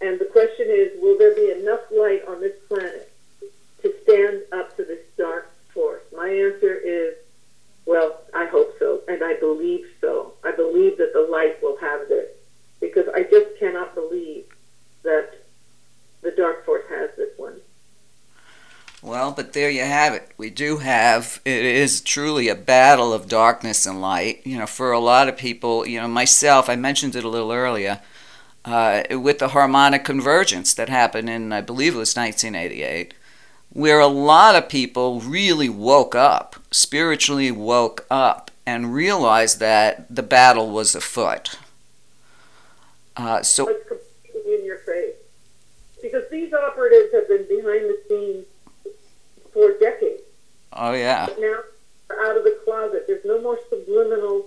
And 0.00 0.18
the 0.18 0.26
question 0.26 0.66
is, 0.68 0.92
will 1.00 1.16
there 1.16 1.34
be 1.34 1.50
enough 1.50 1.80
light 1.90 2.22
on 2.28 2.40
this 2.40 2.56
planet 2.68 3.10
to 3.82 3.94
stand 4.02 4.42
up 4.52 4.76
to 4.76 4.84
this 4.84 5.00
dark 5.16 5.50
force? 5.72 6.02
My 6.14 6.28
answer 6.28 6.74
is, 6.74 7.14
well, 7.86 8.20
I 8.34 8.46
hope 8.46 8.74
so, 8.78 9.00
and 9.08 9.22
I 9.22 9.34
believe 9.34 9.86
so. 10.00 10.34
I 10.42 10.52
believe 10.52 10.98
that 10.98 11.12
the 11.14 11.26
light 11.30 11.62
will 11.62 11.76
have 11.78 12.08
this 12.08 12.28
because 12.84 13.08
I 13.14 13.22
just 13.22 13.58
cannot 13.58 13.94
believe 13.94 14.44
that 15.02 15.30
the 16.22 16.30
dark 16.30 16.64
force 16.64 16.84
has 16.88 17.10
this 17.16 17.30
one. 17.36 17.60
Well, 19.02 19.32
but 19.32 19.52
there 19.52 19.70
you 19.70 19.82
have 19.82 20.14
it. 20.14 20.32
We 20.38 20.48
do 20.50 20.78
have, 20.78 21.40
it 21.44 21.64
is 21.64 22.00
truly 22.00 22.48
a 22.48 22.54
battle 22.54 23.12
of 23.12 23.28
darkness 23.28 23.84
and 23.84 24.00
light. 24.00 24.40
You 24.46 24.58
know, 24.58 24.66
for 24.66 24.92
a 24.92 24.98
lot 24.98 25.28
of 25.28 25.36
people, 25.36 25.86
you 25.86 26.00
know, 26.00 26.08
myself, 26.08 26.68
I 26.68 26.76
mentioned 26.76 27.14
it 27.14 27.24
a 27.24 27.28
little 27.28 27.52
earlier, 27.52 28.00
uh, 28.64 29.02
with 29.10 29.40
the 29.40 29.48
harmonic 29.48 30.04
convergence 30.04 30.72
that 30.74 30.88
happened 30.88 31.28
in, 31.28 31.52
I 31.52 31.60
believe 31.60 31.94
it 31.94 31.98
was 31.98 32.16
1988, 32.16 33.12
where 33.70 34.00
a 34.00 34.06
lot 34.06 34.54
of 34.54 34.70
people 34.70 35.20
really 35.20 35.68
woke 35.68 36.14
up, 36.14 36.56
spiritually 36.70 37.50
woke 37.50 38.06
up, 38.10 38.50
and 38.64 38.94
realized 38.94 39.60
that 39.60 40.06
the 40.14 40.22
battle 40.22 40.70
was 40.70 40.94
afoot. 40.94 41.58
Uh, 43.16 43.42
so, 43.42 43.68
It's 43.68 43.88
completely 43.88 44.54
in 44.56 44.64
your 44.64 44.78
face. 44.78 45.14
Because 46.02 46.28
these 46.30 46.52
operatives 46.52 47.12
have 47.14 47.28
been 47.28 47.46
behind 47.48 47.84
the 47.84 47.98
scenes 48.08 48.46
for 49.52 49.72
decades. 49.78 50.22
oh 50.72 50.92
yeah. 50.92 51.26
But 51.26 51.40
now 51.40 51.58
they're 52.08 52.26
out 52.26 52.36
of 52.36 52.44
the 52.44 52.58
closet. 52.64 53.04
There's 53.06 53.24
no 53.24 53.40
more 53.40 53.58
subliminal 53.70 54.46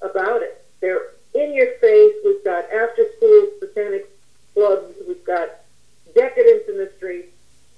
about 0.00 0.42
it. 0.42 0.64
They're 0.80 1.08
in 1.34 1.52
your 1.54 1.72
face. 1.80 2.14
We've 2.24 2.42
got 2.44 2.64
after 2.72 3.04
school 3.16 3.48
satanic 3.60 4.08
clubs. 4.54 4.94
We've 5.06 5.24
got 5.24 5.48
decadence 6.14 6.62
in 6.68 6.78
the 6.78 6.90
streets. 6.96 7.32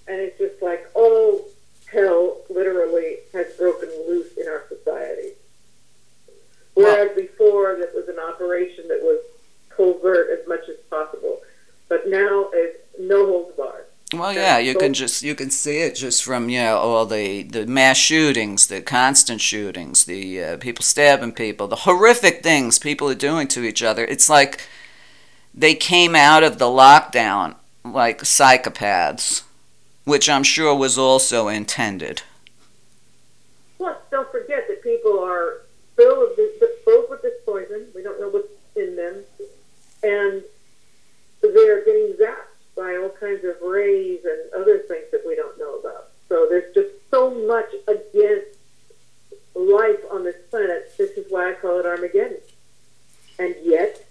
And 0.06 0.20
it's 0.20 0.38
just 0.38 0.62
like 0.62 0.86
all 0.94 1.44
hell 1.92 2.38
literally 2.48 3.16
has 3.32 3.52
broken 3.54 3.88
loose 4.06 4.36
in 4.36 4.46
our 4.46 4.64
society. 4.68 5.30
Whereas 6.74 7.16
before, 7.16 7.76
that 7.80 7.94
was 7.94 8.08
an 8.08 8.18
operation 8.18 8.86
that 8.88 9.00
was 9.02 9.20
covert 9.70 10.30
as 10.30 10.46
much 10.46 10.68
as 10.68 10.76
possible. 10.88 11.40
But 11.88 12.08
now 12.08 12.50
it's 12.52 12.78
no 13.00 13.26
holds 13.26 13.56
barred. 13.56 13.86
Well, 14.12 14.32
yeah, 14.32 14.57
you 14.68 14.78
can 14.78 14.94
just 14.94 15.22
you 15.22 15.34
can 15.34 15.50
see 15.50 15.78
it 15.78 15.94
just 15.94 16.22
from 16.22 16.48
you 16.48 16.60
know 16.60 16.76
all 16.76 17.06
the 17.06 17.42
the 17.42 17.66
mass 17.66 17.96
shootings, 17.96 18.66
the 18.66 18.80
constant 18.80 19.40
shootings, 19.40 20.04
the 20.04 20.42
uh, 20.42 20.56
people 20.58 20.82
stabbing 20.84 21.32
people, 21.32 21.66
the 21.66 21.76
horrific 21.76 22.42
things 22.42 22.78
people 22.78 23.08
are 23.08 23.14
doing 23.14 23.48
to 23.48 23.64
each 23.64 23.82
other. 23.82 24.04
It's 24.04 24.28
like 24.28 24.68
they 25.54 25.74
came 25.74 26.14
out 26.14 26.42
of 26.42 26.58
the 26.58 26.66
lockdown 26.66 27.56
like 27.84 28.20
psychopaths, 28.20 29.42
which 30.04 30.28
I'm 30.28 30.42
sure 30.44 30.74
was 30.74 30.98
also 30.98 31.48
intended. 31.48 32.22
Plus, 33.78 33.96
don't 34.10 34.30
forget 34.30 34.68
that 34.68 34.82
people 34.82 35.18
are 35.24 35.62
filled 35.96 36.18
with 36.18 36.36
this, 36.36 36.70
filled 36.84 37.10
with 37.10 37.22
this 37.22 37.34
poison. 37.46 37.86
We 37.94 38.02
don't 38.02 38.20
know 38.20 38.28
what's 38.28 38.48
in 38.76 38.96
them, 38.96 39.24
and 40.02 40.42
they're 41.40 41.84
getting 41.84 42.14
zapped 42.20 42.48
by 42.76 42.96
all 42.96 43.08
and 43.89 44.53
other 44.61 44.78
things 44.80 45.07
that 45.12 45.22
we 45.26 45.34
don't 45.34 45.59
know 45.59 45.78
about. 45.78 46.11
So 46.28 46.47
there's 46.49 46.74
just 46.74 46.89
so 47.11 47.30
much 47.30 47.70
against 47.86 48.59
life 49.55 50.01
on 50.11 50.24
this 50.24 50.36
planet. 50.51 50.93
This 50.99 51.11
is 51.12 51.26
why 51.30 51.51
I 51.51 51.55
call 51.55 51.80
it 51.80 51.86
Armageddon. 51.86 52.39
And 53.39 53.55
yet, 53.62 54.05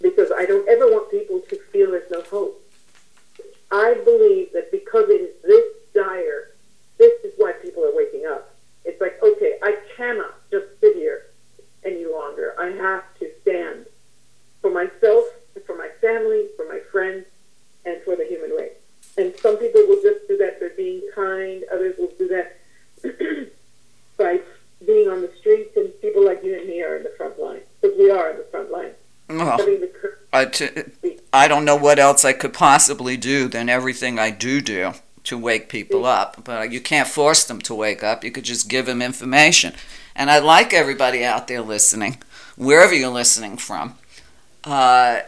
because 0.00 0.30
I 0.34 0.46
don't 0.46 0.68
ever 0.68 0.86
want 0.86 1.10
people 1.10 1.40
to 1.40 1.58
feel 1.72 1.90
there's 1.90 2.10
no 2.10 2.22
hope. 2.22 2.60
I 3.70 3.94
believe 4.04 4.52
that 4.52 4.70
because 4.70 5.08
it 5.08 5.20
is 5.20 5.42
this 5.42 5.64
dire, 5.94 6.50
this 6.98 7.12
is 7.24 7.34
why 7.36 7.52
people 7.52 7.84
are 7.84 7.94
waking 7.94 8.24
up. 8.26 8.54
It's 8.84 9.00
like, 9.00 9.20
okay, 9.22 9.58
I 9.62 9.76
cannot 9.96 10.34
just 10.50 10.66
sit 10.80 10.96
here 10.96 11.26
any 11.84 12.06
longer. 12.06 12.54
I 12.58 12.68
have 12.70 13.02
to 13.18 13.30
stand 13.42 13.86
for 14.60 14.70
myself, 14.70 15.24
for 15.66 15.76
my 15.76 15.88
family, 16.00 16.46
for 16.56 16.66
my 16.68 16.80
friends, 16.92 17.26
and 17.84 18.00
for 18.02 18.16
the 18.16 18.24
human 18.24 18.50
race. 18.50 18.72
And 19.16 19.34
some 19.36 19.56
people 19.58 19.82
will 19.86 20.02
just 20.02 20.26
do 20.26 20.36
that 20.38 20.60
by 20.60 20.68
being 20.76 21.02
kind. 21.14 21.64
Others 21.72 21.96
will 21.98 22.12
do 22.18 22.28
that 22.28 22.56
by 24.18 24.40
being 24.84 25.08
on 25.08 25.20
the 25.20 25.30
streets. 25.38 25.76
And 25.76 25.92
people 26.00 26.24
like 26.24 26.42
you 26.42 26.58
and 26.58 26.68
me 26.68 26.82
are 26.82 26.96
in 26.96 27.02
the 27.04 27.12
front 27.16 27.38
line 27.38 27.60
because 27.80 27.96
we 27.96 28.10
are 28.10 28.30
in 28.30 28.38
the 28.38 28.44
front 28.44 28.70
line. 28.70 28.92
Well, 29.28 29.56
Having 29.58 29.80
the 29.80 29.86
courage 29.86 30.18
I, 30.34 30.46
t- 30.46 30.68
I 31.32 31.46
don't 31.46 31.64
know 31.64 31.76
what 31.76 32.00
else 32.00 32.24
I 32.24 32.32
could 32.32 32.52
possibly 32.52 33.16
do 33.16 33.46
than 33.46 33.68
everything 33.68 34.18
I 34.18 34.30
do 34.30 34.60
do 34.60 34.94
to 35.24 35.38
wake 35.38 35.68
people 35.68 36.04
up. 36.04 36.42
But 36.42 36.72
you 36.72 36.80
can't 36.80 37.08
force 37.08 37.44
them 37.44 37.60
to 37.62 37.74
wake 37.74 38.02
up. 38.02 38.24
You 38.24 38.32
could 38.32 38.44
just 38.44 38.68
give 38.68 38.86
them 38.86 39.00
information. 39.00 39.74
And 40.16 40.30
I'd 40.30 40.42
like 40.42 40.74
everybody 40.74 41.24
out 41.24 41.46
there 41.46 41.60
listening, 41.60 42.18
wherever 42.56 42.92
you're 42.92 43.10
listening 43.10 43.56
from, 43.56 43.96
uh, 44.64 45.20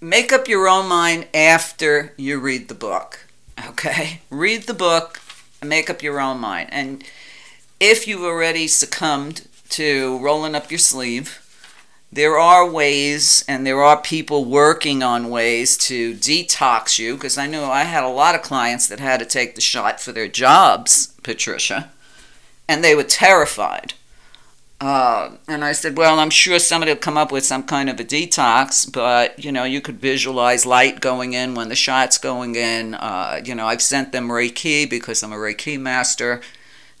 make 0.00 0.32
up 0.32 0.48
your 0.48 0.68
own 0.68 0.88
mind 0.88 1.26
after 1.34 2.12
you 2.16 2.38
read 2.38 2.68
the 2.68 2.74
book. 2.74 3.26
Okay? 3.68 4.20
Read 4.30 4.64
the 4.64 4.74
book 4.74 5.20
and 5.60 5.68
make 5.68 5.90
up 5.90 6.02
your 6.02 6.20
own 6.20 6.38
mind. 6.38 6.68
And 6.72 7.04
if 7.80 8.06
you've 8.06 8.22
already 8.22 8.68
succumbed 8.68 9.46
to 9.70 10.18
rolling 10.18 10.54
up 10.54 10.70
your 10.70 10.78
sleeve, 10.78 11.44
there 12.10 12.38
are 12.38 12.68
ways 12.68 13.44
and 13.46 13.66
there 13.66 13.82
are 13.82 14.00
people 14.00 14.44
working 14.44 15.02
on 15.02 15.28
ways 15.28 15.76
to 15.76 16.14
detox 16.14 16.98
you 16.98 17.14
because 17.14 17.36
I 17.36 17.46
know 17.46 17.70
I 17.70 17.82
had 17.82 18.02
a 18.02 18.08
lot 18.08 18.34
of 18.34 18.42
clients 18.42 18.88
that 18.88 19.00
had 19.00 19.20
to 19.20 19.26
take 19.26 19.54
the 19.54 19.60
shot 19.60 20.00
for 20.00 20.12
their 20.12 20.28
jobs, 20.28 21.14
Patricia, 21.22 21.90
and 22.66 22.82
they 22.82 22.94
were 22.94 23.04
terrified. 23.04 23.92
Uh, 24.80 25.32
and 25.48 25.64
I 25.64 25.72
said, 25.72 25.98
well, 25.98 26.20
I'm 26.20 26.30
sure 26.30 26.58
somebody 26.60 26.92
will 26.92 27.00
come 27.00 27.16
up 27.18 27.32
with 27.32 27.44
some 27.44 27.64
kind 27.64 27.90
of 27.90 27.98
a 27.98 28.04
detox, 28.04 28.90
but 28.90 29.42
you 29.44 29.50
know, 29.50 29.64
you 29.64 29.80
could 29.80 30.00
visualize 30.00 30.64
light 30.64 31.00
going 31.00 31.32
in 31.32 31.54
when 31.54 31.68
the 31.68 31.74
shot's 31.74 32.16
going 32.16 32.54
in. 32.54 32.94
Uh, 32.94 33.40
you 33.44 33.54
know, 33.56 33.66
I've 33.66 33.82
sent 33.82 34.12
them 34.12 34.28
Reiki 34.28 34.88
because 34.88 35.22
I'm 35.22 35.32
a 35.32 35.36
Reiki 35.36 35.80
master 35.80 36.40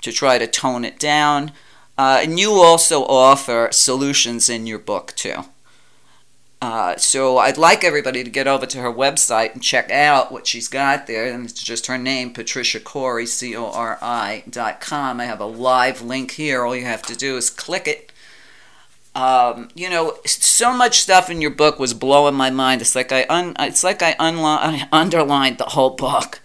to 0.02 0.10
try 0.10 0.38
to 0.38 0.46
tone 0.46 0.84
it 0.84 0.98
down. 0.98 1.52
Uh, 1.96 2.20
and 2.22 2.38
you 2.38 2.52
also 2.52 3.04
offer 3.04 3.68
solutions 3.70 4.48
in 4.48 4.66
your 4.66 4.78
book 4.78 5.12
too. 5.14 5.44
Uh, 6.60 6.96
so 6.96 7.38
I'd 7.38 7.56
like 7.56 7.84
everybody 7.84 8.24
to 8.24 8.30
get 8.30 8.48
over 8.48 8.66
to 8.66 8.78
her 8.78 8.92
website 8.92 9.52
and 9.52 9.62
check 9.62 9.92
out 9.92 10.32
what 10.32 10.46
she's 10.46 10.66
got 10.66 11.06
there. 11.06 11.32
And 11.32 11.44
it's 11.44 11.62
just 11.62 11.86
her 11.86 11.98
name, 11.98 12.32
Patricia 12.32 12.80
Cori, 12.80 13.26
C 13.26 13.54
O 13.54 13.70
R 13.70 13.96
I 14.02 14.42
dot 14.50 14.80
com. 14.80 15.20
I 15.20 15.26
have 15.26 15.40
a 15.40 15.46
live 15.46 16.02
link 16.02 16.32
here. 16.32 16.64
All 16.64 16.74
you 16.74 16.84
have 16.84 17.02
to 17.02 17.16
do 17.16 17.36
is 17.36 17.48
click 17.48 17.86
it. 17.86 18.12
Um, 19.14 19.68
you 19.74 19.88
know, 19.88 20.18
so 20.26 20.72
much 20.72 20.98
stuff 20.98 21.30
in 21.30 21.40
your 21.40 21.50
book 21.52 21.78
was 21.78 21.94
blowing 21.94 22.34
my 22.34 22.50
mind. 22.50 22.80
It's 22.80 22.96
like 22.96 23.12
I 23.12 23.24
un- 23.28 23.56
it's 23.60 23.84
like 23.84 24.02
I, 24.02 24.14
unli- 24.14 24.58
I 24.60 24.88
underlined 24.90 25.58
the 25.58 25.64
whole 25.64 25.90
book. 25.90 26.40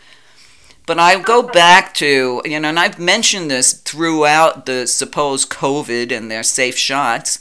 But 0.85 0.99
I 0.99 1.21
go 1.21 1.41
back 1.41 1.93
to, 1.95 2.41
you 2.45 2.59
know, 2.59 2.69
and 2.69 2.79
I've 2.79 2.99
mentioned 2.99 3.49
this 3.49 3.73
throughout 3.73 4.65
the 4.65 4.85
supposed 4.85 5.49
COVID 5.49 6.11
and 6.11 6.29
their 6.29 6.43
safe 6.43 6.77
shots. 6.77 7.39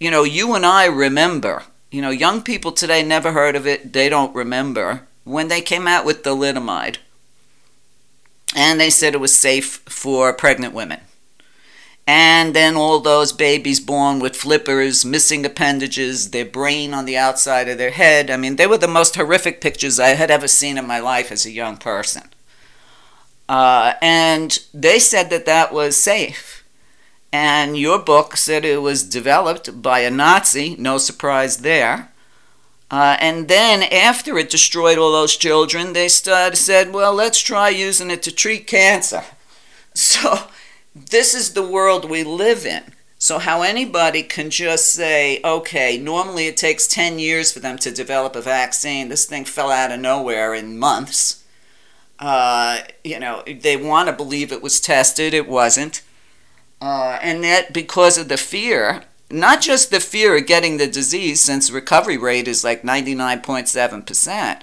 You 0.00 0.10
know, 0.10 0.24
you 0.24 0.54
and 0.54 0.64
I 0.64 0.86
remember, 0.86 1.64
you 1.92 2.00
know, 2.00 2.10
young 2.10 2.42
people 2.42 2.72
today 2.72 3.02
never 3.02 3.32
heard 3.32 3.54
of 3.54 3.66
it, 3.66 3.92
they 3.92 4.08
don't 4.08 4.34
remember 4.34 5.02
when 5.24 5.48
they 5.48 5.60
came 5.60 5.86
out 5.86 6.06
with 6.06 6.24
the 6.24 6.30
thalidomide. 6.30 6.96
And 8.56 8.80
they 8.80 8.90
said 8.90 9.14
it 9.14 9.20
was 9.20 9.38
safe 9.38 9.82
for 9.86 10.32
pregnant 10.32 10.74
women. 10.74 11.00
And 12.06 12.56
then 12.56 12.76
all 12.76 12.98
those 12.98 13.32
babies 13.32 13.78
born 13.78 14.20
with 14.20 14.34
flippers, 14.34 15.04
missing 15.04 15.44
appendages, 15.44 16.30
their 16.30 16.46
brain 16.46 16.94
on 16.94 17.04
the 17.04 17.16
outside 17.16 17.68
of 17.68 17.78
their 17.78 17.90
head. 17.90 18.30
I 18.30 18.38
mean, 18.38 18.56
they 18.56 18.66
were 18.66 18.78
the 18.78 18.88
most 18.88 19.14
horrific 19.14 19.60
pictures 19.60 20.00
I 20.00 20.08
had 20.08 20.30
ever 20.30 20.48
seen 20.48 20.78
in 20.78 20.86
my 20.86 20.98
life 20.98 21.30
as 21.30 21.44
a 21.44 21.50
young 21.50 21.76
person. 21.76 22.24
Uh, 23.48 23.94
and 24.00 24.58
they 24.72 24.98
said 24.98 25.28
that 25.28 25.44
that 25.44 25.74
was 25.74 25.96
safe. 25.96 26.61
And 27.32 27.78
your 27.78 27.98
book 27.98 28.36
said 28.36 28.64
it 28.64 28.82
was 28.82 29.02
developed 29.02 29.80
by 29.80 30.00
a 30.00 30.10
Nazi, 30.10 30.76
no 30.78 30.98
surprise 30.98 31.58
there. 31.58 32.12
Uh, 32.90 33.16
and 33.20 33.48
then 33.48 33.82
after 33.84 34.36
it 34.36 34.50
destroyed 34.50 34.98
all 34.98 35.12
those 35.12 35.36
children, 35.36 35.94
they 35.94 36.08
started, 36.08 36.56
said, 36.56 36.92
well, 36.92 37.14
let's 37.14 37.40
try 37.40 37.70
using 37.70 38.10
it 38.10 38.22
to 38.22 38.32
treat 38.32 38.66
cancer. 38.66 39.24
So 39.94 40.44
this 40.94 41.34
is 41.34 41.52
the 41.52 41.66
world 41.66 42.08
we 42.08 42.24
live 42.24 42.64
in. 42.64 42.94
So, 43.18 43.38
how 43.38 43.62
anybody 43.62 44.22
can 44.22 44.50
just 44.50 44.90
say, 44.90 45.40
okay, 45.44 45.98
normally 45.98 46.46
it 46.46 46.56
takes 46.56 46.86
10 46.86 47.18
years 47.18 47.52
for 47.52 47.60
them 47.60 47.76
to 47.78 47.90
develop 47.90 48.34
a 48.34 48.40
vaccine. 48.40 49.10
This 49.10 49.26
thing 49.26 49.44
fell 49.44 49.70
out 49.70 49.92
of 49.92 50.00
nowhere 50.00 50.54
in 50.54 50.78
months 50.78 51.44
Uh, 52.18 52.82
you 53.04 53.18
know, 53.18 53.42
they 53.46 53.76
want 53.76 54.08
to 54.08 54.12
believe 54.12 54.52
it 54.52 54.62
was 54.62 54.80
tested, 54.80 55.34
it 55.34 55.48
wasn't. 55.48 56.02
Uh, 56.82 57.16
and 57.22 57.44
that 57.44 57.72
because 57.72 58.18
of 58.18 58.28
the 58.28 58.36
fear, 58.36 59.04
not 59.30 59.60
just 59.60 59.92
the 59.92 60.00
fear 60.00 60.36
of 60.36 60.46
getting 60.48 60.78
the 60.78 60.86
disease, 60.88 61.40
since 61.40 61.70
recovery 61.70 62.18
rate 62.18 62.48
is 62.48 62.64
like 62.64 62.82
99.7%, 62.82 64.62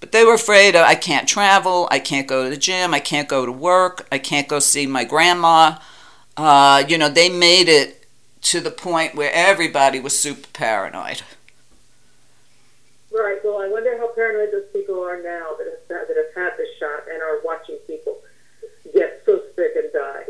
but 0.00 0.10
they 0.10 0.24
were 0.24 0.32
afraid 0.32 0.74
of, 0.74 0.86
I 0.86 0.94
can't 0.94 1.28
travel, 1.28 1.86
I 1.90 1.98
can't 1.98 2.26
go 2.26 2.44
to 2.44 2.48
the 2.48 2.56
gym, 2.56 2.94
I 2.94 3.00
can't 3.00 3.28
go 3.28 3.44
to 3.44 3.52
work, 3.52 4.08
I 4.10 4.18
can't 4.18 4.48
go 4.48 4.60
see 4.60 4.86
my 4.86 5.04
grandma. 5.04 5.76
Uh, 6.38 6.84
you 6.88 6.96
know, 6.96 7.10
they 7.10 7.28
made 7.28 7.68
it 7.68 8.06
to 8.44 8.60
the 8.60 8.70
point 8.70 9.14
where 9.14 9.30
everybody 9.34 10.00
was 10.00 10.18
super 10.18 10.48
paranoid. 10.54 11.20
Right. 13.12 13.40
Well, 13.44 13.60
I 13.60 13.68
wonder 13.68 13.94
how 13.98 14.08
paranoid 14.14 14.52
those 14.52 14.70
people 14.72 15.04
are 15.04 15.22
now 15.22 15.50
that 15.58 15.66
have, 15.66 16.06
that 16.08 16.16
have 16.16 16.34
had 16.34 16.56
the 16.56 16.66
shot 16.80 17.02
and 17.12 17.20
are 17.20 17.42
watching 17.44 17.76
people 17.86 18.16
get 18.94 19.20
so 19.26 19.42
sick 19.54 19.72
and 19.76 19.92
die. 19.92 20.24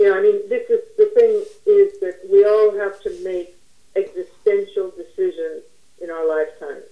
Know, 0.00 0.18
I 0.18 0.22
mean, 0.22 0.48
this 0.48 0.68
is 0.68 0.80
the 0.96 1.10
thing 1.14 1.44
is 1.66 2.00
that 2.00 2.20
we 2.30 2.44
all 2.44 2.76
have 2.76 3.00
to 3.02 3.24
make 3.24 3.56
existential 3.96 4.92
decisions 4.96 5.62
in 6.02 6.10
our 6.10 6.26
lifetime, 6.28 6.82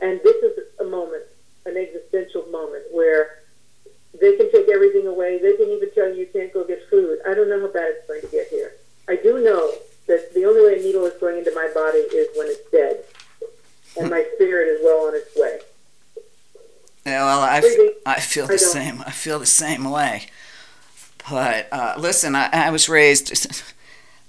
and 0.00 0.20
this 0.22 0.42
is 0.42 0.58
a 0.80 0.84
moment, 0.84 1.24
an 1.64 1.76
existential 1.76 2.44
moment 2.50 2.84
where 2.92 3.38
they 4.20 4.36
can 4.36 4.50
take 4.50 4.68
everything 4.68 5.06
away. 5.06 5.38
They 5.40 5.56
can 5.56 5.68
even 5.68 5.90
tell 5.94 6.08
you 6.08 6.20
you 6.20 6.26
can't 6.26 6.52
go 6.52 6.64
get 6.64 6.82
food. 6.90 7.20
I 7.26 7.34
don't 7.34 7.48
know 7.48 7.60
how 7.60 7.72
bad 7.72 7.94
it's 7.94 8.06
going 8.08 8.20
to 8.22 8.28
get 8.28 8.48
here. 8.48 8.72
I 9.08 9.16
do 9.16 9.42
know 9.42 9.72
that 10.06 10.34
the 10.34 10.44
only 10.44 10.64
way 10.66 10.80
a 10.80 10.82
needle 10.82 11.04
is 11.04 11.14
going 11.20 11.38
into 11.38 11.54
my 11.54 11.70
body 11.74 11.98
is 11.98 12.28
when 12.36 12.48
it's 12.48 12.68
dead 12.70 13.04
and 13.98 14.10
my 14.10 14.24
spirit 14.34 14.68
is 14.68 14.80
well 14.82 15.06
on 15.06 15.14
its 15.14 15.34
way. 15.36 15.58
Yeah, 17.06 17.24
well, 17.24 17.40
I, 17.40 17.58
f- 17.58 17.96
I 18.04 18.20
feel 18.20 18.46
the 18.46 18.54
I 18.54 18.56
same. 18.56 19.02
I 19.06 19.10
feel 19.10 19.38
the 19.38 19.46
same 19.46 19.84
way. 19.84 20.26
But 21.30 21.68
uh, 21.72 21.94
listen, 21.98 22.34
I, 22.34 22.48
I 22.52 22.70
was 22.70 22.88
raised. 22.88 23.62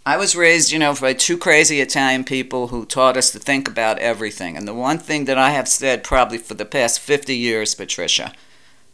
I 0.06 0.18
was 0.18 0.36
raised, 0.36 0.72
you 0.72 0.80
know, 0.80 0.96
by 0.96 1.14
two 1.14 1.38
crazy 1.38 1.82
Italian 1.82 2.24
people 2.24 2.68
who 2.70 2.86
taught 2.86 3.18
us 3.18 3.32
to 3.32 3.40
think 3.40 3.68
about 3.68 4.00
everything. 4.00 4.58
And 4.58 4.68
the 4.68 4.74
one 4.74 4.98
thing 4.98 5.26
that 5.26 5.38
I 5.38 5.52
have 5.52 5.68
said 5.68 6.04
probably 6.04 6.38
for 6.40 6.56
the 6.56 6.66
past 6.66 7.00
50 7.00 7.36
years, 7.36 7.76
Patricia, 7.76 8.34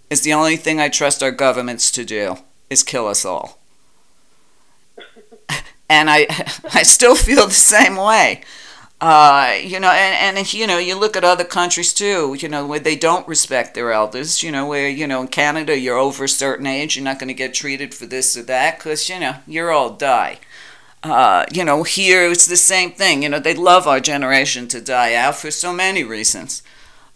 is 0.10 0.22
the 0.22 0.34
only 0.34 0.58
thing 0.58 0.80
I 0.80 0.90
trust 0.90 1.24
our 1.24 1.32
governments 1.32 1.92
to 1.92 2.04
do 2.04 2.38
is 2.70 2.84
kill 2.84 3.08
us 3.08 3.24
all. 3.24 3.60
and 5.90 6.10
I, 6.10 6.28
I 6.74 6.84
still 6.84 7.16
feel 7.16 7.48
the 7.48 7.54
same 7.54 7.96
way. 7.96 8.42
Uh, 9.02 9.58
you 9.62 9.80
know, 9.80 9.92
and, 9.92 10.38
and 10.38 10.54
you 10.54 10.66
know, 10.66 10.78
you 10.78 10.98
look 10.98 11.18
at 11.18 11.24
other 11.24 11.44
countries 11.44 11.94
too, 11.94 12.36
you 12.40 12.48
know, 12.48 12.66
where 12.66 12.80
they 12.80 12.96
don't 12.96 13.28
respect 13.28 13.74
their 13.74 13.92
elders, 13.92 14.42
you 14.42 14.52
know, 14.52 14.66
where, 14.66 14.88
you 14.88 15.06
know, 15.06 15.22
in 15.22 15.28
Canada, 15.28 15.78
you're 15.78 15.98
over 15.98 16.24
a 16.24 16.30
certain 16.30 16.66
age, 16.66 16.96
you're 16.96 17.04
not 17.04 17.20
going 17.20 17.28
to 17.28 17.34
get 17.34 17.54
treated 17.54 17.94
for 17.94 18.06
this 18.06 18.38
or 18.38 18.44
that 18.44 18.78
because, 18.78 19.10
you 19.10 19.20
know, 19.20 19.36
you're 19.46 19.72
all 19.72 19.90
die. 19.92 20.40
Uh, 21.04 21.46
you 21.52 21.64
know, 21.64 21.84
here 21.84 22.24
it's 22.32 22.48
the 22.48 22.56
same 22.56 22.92
thing. 22.92 23.22
You 23.22 23.30
know, 23.30 23.40
they 23.40 23.54
love 23.54 23.86
our 23.86 24.00
generation 24.00 24.68
to 24.70 24.82
die 24.82 25.14
out 25.14 25.36
for 25.36 25.52
so 25.52 25.74
many 25.74 26.04
reasons. 26.04 26.64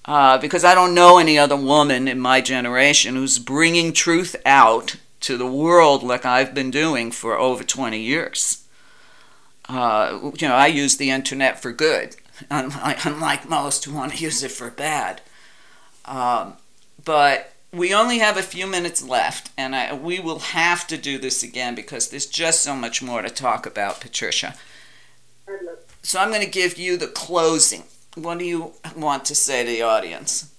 Uh, 0.05 0.38
because 0.38 0.63
I 0.65 0.75
don't 0.75 0.93
know 0.93 1.17
any 1.17 1.38
other 1.38 1.55
woman 1.55 2.07
in 2.07 2.19
my 2.19 2.41
generation 2.41 3.15
who's 3.15 3.39
bringing 3.39 3.93
truth 3.93 4.36
out 4.45 4.97
to 5.21 5.38
the 5.38 5.47
world 5.47 6.03
like 6.03 6.25
I've 6.25 6.53
been 6.53 6.71
doing 6.71 7.11
for 7.11 7.38
over 7.38 7.63
20 7.63 7.99
years 7.99 8.59
uh, 9.70 10.32
you 10.38 10.47
know, 10.47 10.55
I 10.55 10.67
use 10.67 10.97
the 10.97 11.11
internet 11.11 11.61
for 11.61 11.72
good, 11.72 12.15
unlike, 12.51 13.47
most 13.47 13.86
who 13.86 13.93
want 13.93 14.13
to 14.13 14.24
use 14.24 14.43
it 14.43 14.51
for 14.51 14.72
bad. 14.72 15.22
Um, 16.05 16.53
but 17.05 17.53
we 17.72 17.93
only 17.93 18.17
have 18.17 18.36
a 18.36 18.41
few 18.41 18.65
minutes 18.65 19.03
left, 19.03 19.51
and 19.55 19.76
I, 19.76 19.93
we 19.93 20.20
will 20.20 20.39
have 20.39 20.88
to 20.88 20.97
do 20.97 21.20
this 21.20 21.43
again 21.43 21.76
because 21.76 22.09
there's 22.09 22.26
just 22.26 22.61
so 22.63 22.76
much 22.76 23.03
more 23.03 23.22
to 23.22 23.30
talk 23.30 23.67
about, 23.67 24.01
Patricia. 24.01 24.55
So 26.01 26.20
I'm 26.20 26.30
going 26.30 26.41
to 26.41 26.49
give 26.49 26.80
you 26.80 26.97
the 26.97 27.07
closing. 27.07 27.84
What 28.15 28.39
do 28.39 28.45
you 28.45 28.74
want 28.97 29.26
to 29.26 29.36
say 29.36 29.63
to 29.63 29.70
the 29.70 29.84
audience? 29.84 30.51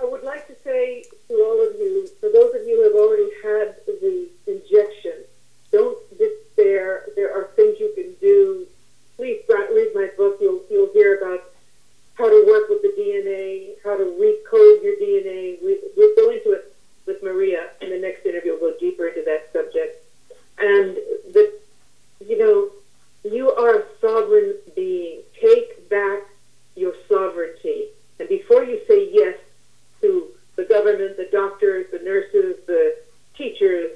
I 0.00 0.06
would 0.06 0.22
like 0.22 0.46
to 0.46 0.54
say 0.64 1.04
to 1.28 1.34
all 1.34 1.68
of 1.68 1.74
you, 1.78 2.08
for 2.20 2.30
those 2.30 2.54
of 2.54 2.66
you 2.66 2.76
who 2.76 2.84
have 2.84 2.94
already 2.94 3.30
had 3.42 3.76
the 3.86 4.28
injection, 4.46 5.24
don't 5.70 5.98
there. 6.56 7.06
There 7.16 7.34
are 7.36 7.48
things 7.56 7.78
you 7.78 7.92
can 7.94 8.14
do. 8.20 8.66
Please 9.16 9.40
read 9.48 9.90
my 9.94 10.10
book. 10.16 10.38
You'll 10.40 10.62
you'll 10.70 10.92
hear 10.92 11.18
about 11.18 11.44
how 12.14 12.28
to 12.28 12.46
work 12.46 12.68
with 12.68 12.82
the 12.82 12.94
DNA, 12.98 13.74
how 13.84 13.96
to 13.96 14.04
recode 14.04 14.82
your 14.82 14.96
DNA. 14.96 15.58
We, 15.62 15.78
we'll 15.96 16.14
go 16.16 16.30
into 16.30 16.52
it 16.52 16.72
with 17.06 17.22
Meria 17.22 17.70
in 17.80 17.90
the 17.90 17.98
next 17.98 18.24
interview. 18.24 18.56
We'll 18.60 18.72
go 18.72 18.78
deeper 18.78 19.08
into 19.08 19.22
that 19.24 19.50
subject. 19.52 20.02
And 20.58 20.96
the, 21.32 21.52
you 22.24 22.38
know, 22.38 22.70
you 23.30 23.50
are 23.50 23.78
a 23.78 23.82
sovereign 24.00 24.54
being. 24.76 25.20
Take 25.40 25.88
back 25.88 26.20
your 26.76 26.94
sovereignty. 27.08 27.86
And 28.18 28.28
before 28.28 28.62
you 28.62 28.80
say 28.86 29.10
yes 29.12 29.36
to 30.00 30.28
the 30.56 30.64
government, 30.64 31.16
the 31.16 31.28
doctors, 31.32 31.86
the 31.90 31.98
nurses, 31.98 32.56
the 32.66 32.96
teachers, 33.36 33.90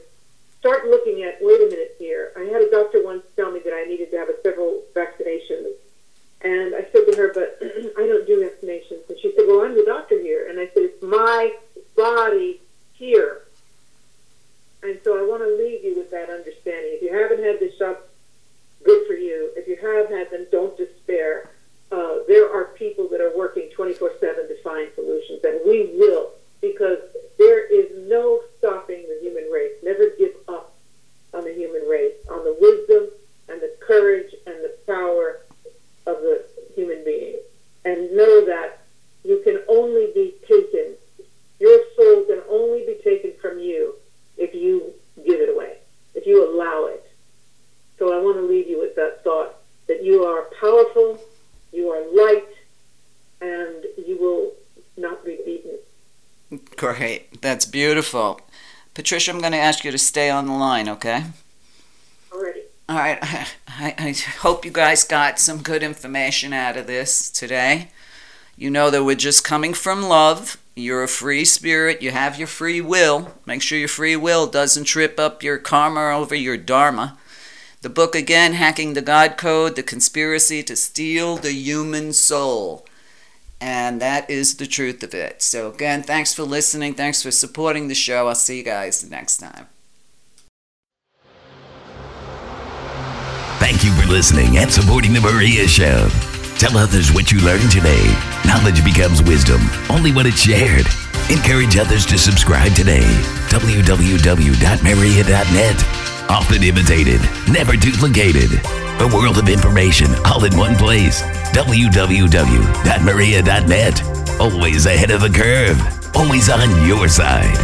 start 0.60 0.86
looking 0.86 1.22
at, 1.22 1.38
wait 1.40 1.60
a 1.60 1.70
minute 1.70 1.96
here. 1.98 2.32
I 2.36 2.42
had 2.42 2.62
a 2.62 2.70
doctor 2.70 3.04
once 3.04 3.24
tell 3.36 3.50
me 3.50 3.60
that 3.64 3.72
I 3.72 3.84
needed 3.84 4.10
to 4.10 4.18
have 4.18 4.28
a 4.28 4.40
several 4.42 4.82
vaccinations. 4.94 5.74
And 6.40 6.74
I 6.74 6.86
said 6.92 7.10
to 7.10 7.14
her, 7.16 7.32
but 7.34 7.58
I 7.62 8.06
don't 8.06 8.26
do 8.26 8.48
vaccinations. 8.48 9.08
And 9.08 9.18
she 9.20 9.32
said, 9.36 9.44
well, 9.46 9.64
I'm 9.64 9.74
the 9.74 9.84
doctor 9.84 10.20
here. 10.20 10.48
And 10.48 10.58
I 10.58 10.66
said, 10.66 10.84
it's 10.84 11.02
my 11.02 11.54
body 11.96 12.60
here. 12.92 13.42
And 14.82 14.98
so 15.02 15.18
I 15.18 15.28
want 15.28 15.42
to 15.42 15.56
leave 15.56 15.84
you 15.84 15.96
with 15.96 16.10
that 16.10 16.30
understanding. 16.30 16.98
If 16.98 17.02
you 17.02 17.12
haven't 17.12 17.42
had 17.42 17.58
this 17.58 17.76
shot, 17.76 17.98
good 18.84 19.06
for 19.06 19.14
you. 19.14 19.50
If 19.56 19.66
you 19.66 19.76
have 19.76 20.08
had 20.08 20.30
them, 20.30 20.46
don't 20.52 20.76
despair. 20.76 21.50
Uh, 21.90 22.18
there 22.28 22.52
are 22.52 22.66
people 22.76 23.08
that 23.08 23.20
are 23.20 23.36
working 23.36 23.70
24 23.74 24.12
7 24.20 24.48
to 24.48 24.62
find 24.62 24.88
solutions, 24.94 25.40
and 25.42 25.60
we 25.66 25.90
will 25.98 26.30
because 26.60 26.98
there 27.38 27.66
is 27.66 28.08
no 28.08 28.40
stopping 28.58 29.02
the 29.02 29.18
human 29.22 29.50
race. 29.50 29.72
Never 29.82 30.10
give 30.18 30.34
up 30.48 30.74
on 31.32 31.44
the 31.44 31.54
human 31.54 31.82
race, 31.88 32.14
on 32.30 32.44
the 32.44 32.56
wisdom 32.60 33.08
and 33.48 33.60
the 33.60 33.74
courage 33.80 34.34
and 34.46 34.56
the 34.56 34.74
power 34.86 35.40
of 36.06 36.20
the 36.22 36.44
human 36.74 37.04
being. 37.04 37.36
And 37.84 38.14
know 38.16 38.44
that 38.46 38.82
you 39.24 39.40
can 39.44 39.60
only 39.68 40.10
be 40.14 40.34
taken, 40.46 40.94
your 41.60 41.80
soul 41.96 42.24
can 42.24 42.42
only 42.50 42.84
be 42.86 43.00
taken 43.02 43.32
from 43.40 43.58
you 43.58 43.94
if 44.36 44.54
you 44.54 44.92
give 45.24 45.40
it 45.40 45.54
away, 45.54 45.78
if 46.14 46.26
you 46.26 46.44
allow 46.44 46.86
it. 46.86 47.04
So 47.98 48.12
I 48.12 48.22
want 48.22 48.36
to 48.36 48.42
leave 48.42 48.68
you 48.68 48.80
with 48.80 48.94
that 48.96 49.24
thought 49.24 49.56
that 49.86 50.04
you 50.04 50.24
are 50.24 50.46
powerful, 50.60 51.20
you 51.72 51.88
are 51.90 52.00
light, 52.14 52.48
and 53.40 53.84
you 54.06 54.18
will 54.20 54.52
not 54.96 55.24
be 55.24 55.38
beaten. 55.44 55.78
Great. 56.76 57.42
That's 57.42 57.66
beautiful. 57.78 58.40
Patricia, 58.92 59.30
I'm 59.30 59.38
going 59.38 59.52
to 59.52 59.58
ask 59.58 59.84
you 59.84 59.92
to 59.92 59.98
stay 59.98 60.30
on 60.30 60.46
the 60.46 60.52
line, 60.52 60.88
okay? 60.88 61.22
Alrighty. 62.32 62.62
All 62.88 62.96
right. 62.96 63.20
I, 63.22 63.94
I 63.96 64.16
hope 64.40 64.64
you 64.64 64.72
guys 64.72 65.04
got 65.04 65.38
some 65.38 65.62
good 65.62 65.84
information 65.84 66.52
out 66.52 66.76
of 66.76 66.88
this 66.88 67.30
today. 67.30 67.90
You 68.56 68.68
know 68.68 68.90
that 68.90 69.04
we're 69.04 69.14
just 69.14 69.44
coming 69.44 69.74
from 69.74 70.02
love. 70.02 70.60
You're 70.74 71.04
a 71.04 71.08
free 71.08 71.44
spirit. 71.44 72.02
You 72.02 72.10
have 72.10 72.36
your 72.36 72.48
free 72.48 72.80
will. 72.80 73.36
Make 73.46 73.62
sure 73.62 73.78
your 73.78 73.86
free 73.86 74.16
will 74.16 74.48
doesn't 74.48 74.82
trip 74.82 75.20
up 75.20 75.44
your 75.44 75.58
karma 75.58 76.10
over 76.10 76.34
your 76.34 76.56
dharma. 76.56 77.16
The 77.82 77.90
book 77.90 78.16
again, 78.16 78.54
Hacking 78.54 78.94
the 78.94 79.02
God 79.02 79.36
Code 79.36 79.76
The 79.76 79.84
Conspiracy 79.84 80.64
to 80.64 80.74
Steal 80.74 81.36
the 81.36 81.52
Human 81.52 82.12
Soul. 82.12 82.87
And 83.60 84.00
that 84.00 84.30
is 84.30 84.56
the 84.56 84.66
truth 84.66 85.02
of 85.02 85.14
it. 85.14 85.42
So, 85.42 85.70
again, 85.70 86.02
thanks 86.02 86.32
for 86.32 86.44
listening. 86.44 86.94
Thanks 86.94 87.22
for 87.22 87.30
supporting 87.30 87.88
the 87.88 87.94
show. 87.94 88.28
I'll 88.28 88.34
see 88.34 88.58
you 88.58 88.62
guys 88.62 89.08
next 89.08 89.38
time. 89.38 89.66
Thank 93.58 93.84
you 93.84 93.92
for 94.00 94.08
listening 94.08 94.58
and 94.58 94.72
supporting 94.72 95.12
The 95.12 95.20
Meria 95.20 95.66
Show. 95.66 96.08
Tell 96.58 96.76
others 96.78 97.12
what 97.12 97.30
you 97.30 97.40
learned 97.40 97.70
today. 97.70 98.06
Knowledge 98.46 98.84
becomes 98.84 99.22
wisdom 99.22 99.60
only 99.90 100.12
when 100.12 100.26
it's 100.26 100.40
shared. 100.40 100.86
Encourage 101.30 101.76
others 101.76 102.06
to 102.06 102.18
subscribe 102.18 102.72
today. 102.72 103.06
www.meria.net. 103.50 104.58
Often 106.30 106.62
imitated, 106.62 107.20
never 107.48 107.76
duplicated. 107.76 108.50
A 109.00 109.06
world 109.14 109.38
of 109.38 109.48
information 109.48 110.08
all 110.24 110.44
in 110.44 110.56
one 110.56 110.76
place. 110.76 111.22
www.meria.net. 111.58 114.40
Always 114.40 114.86
ahead 114.86 115.10
of 115.10 115.22
the 115.22 115.28
curve. 115.28 115.82
Always 116.14 116.48
on 116.48 116.86
your 116.86 117.08
side. 117.08 117.56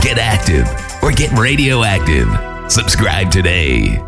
Get 0.00 0.16
active 0.16 0.66
or 1.02 1.12
get 1.12 1.38
radioactive. 1.38 2.28
Subscribe 2.72 3.30
today. 3.30 4.02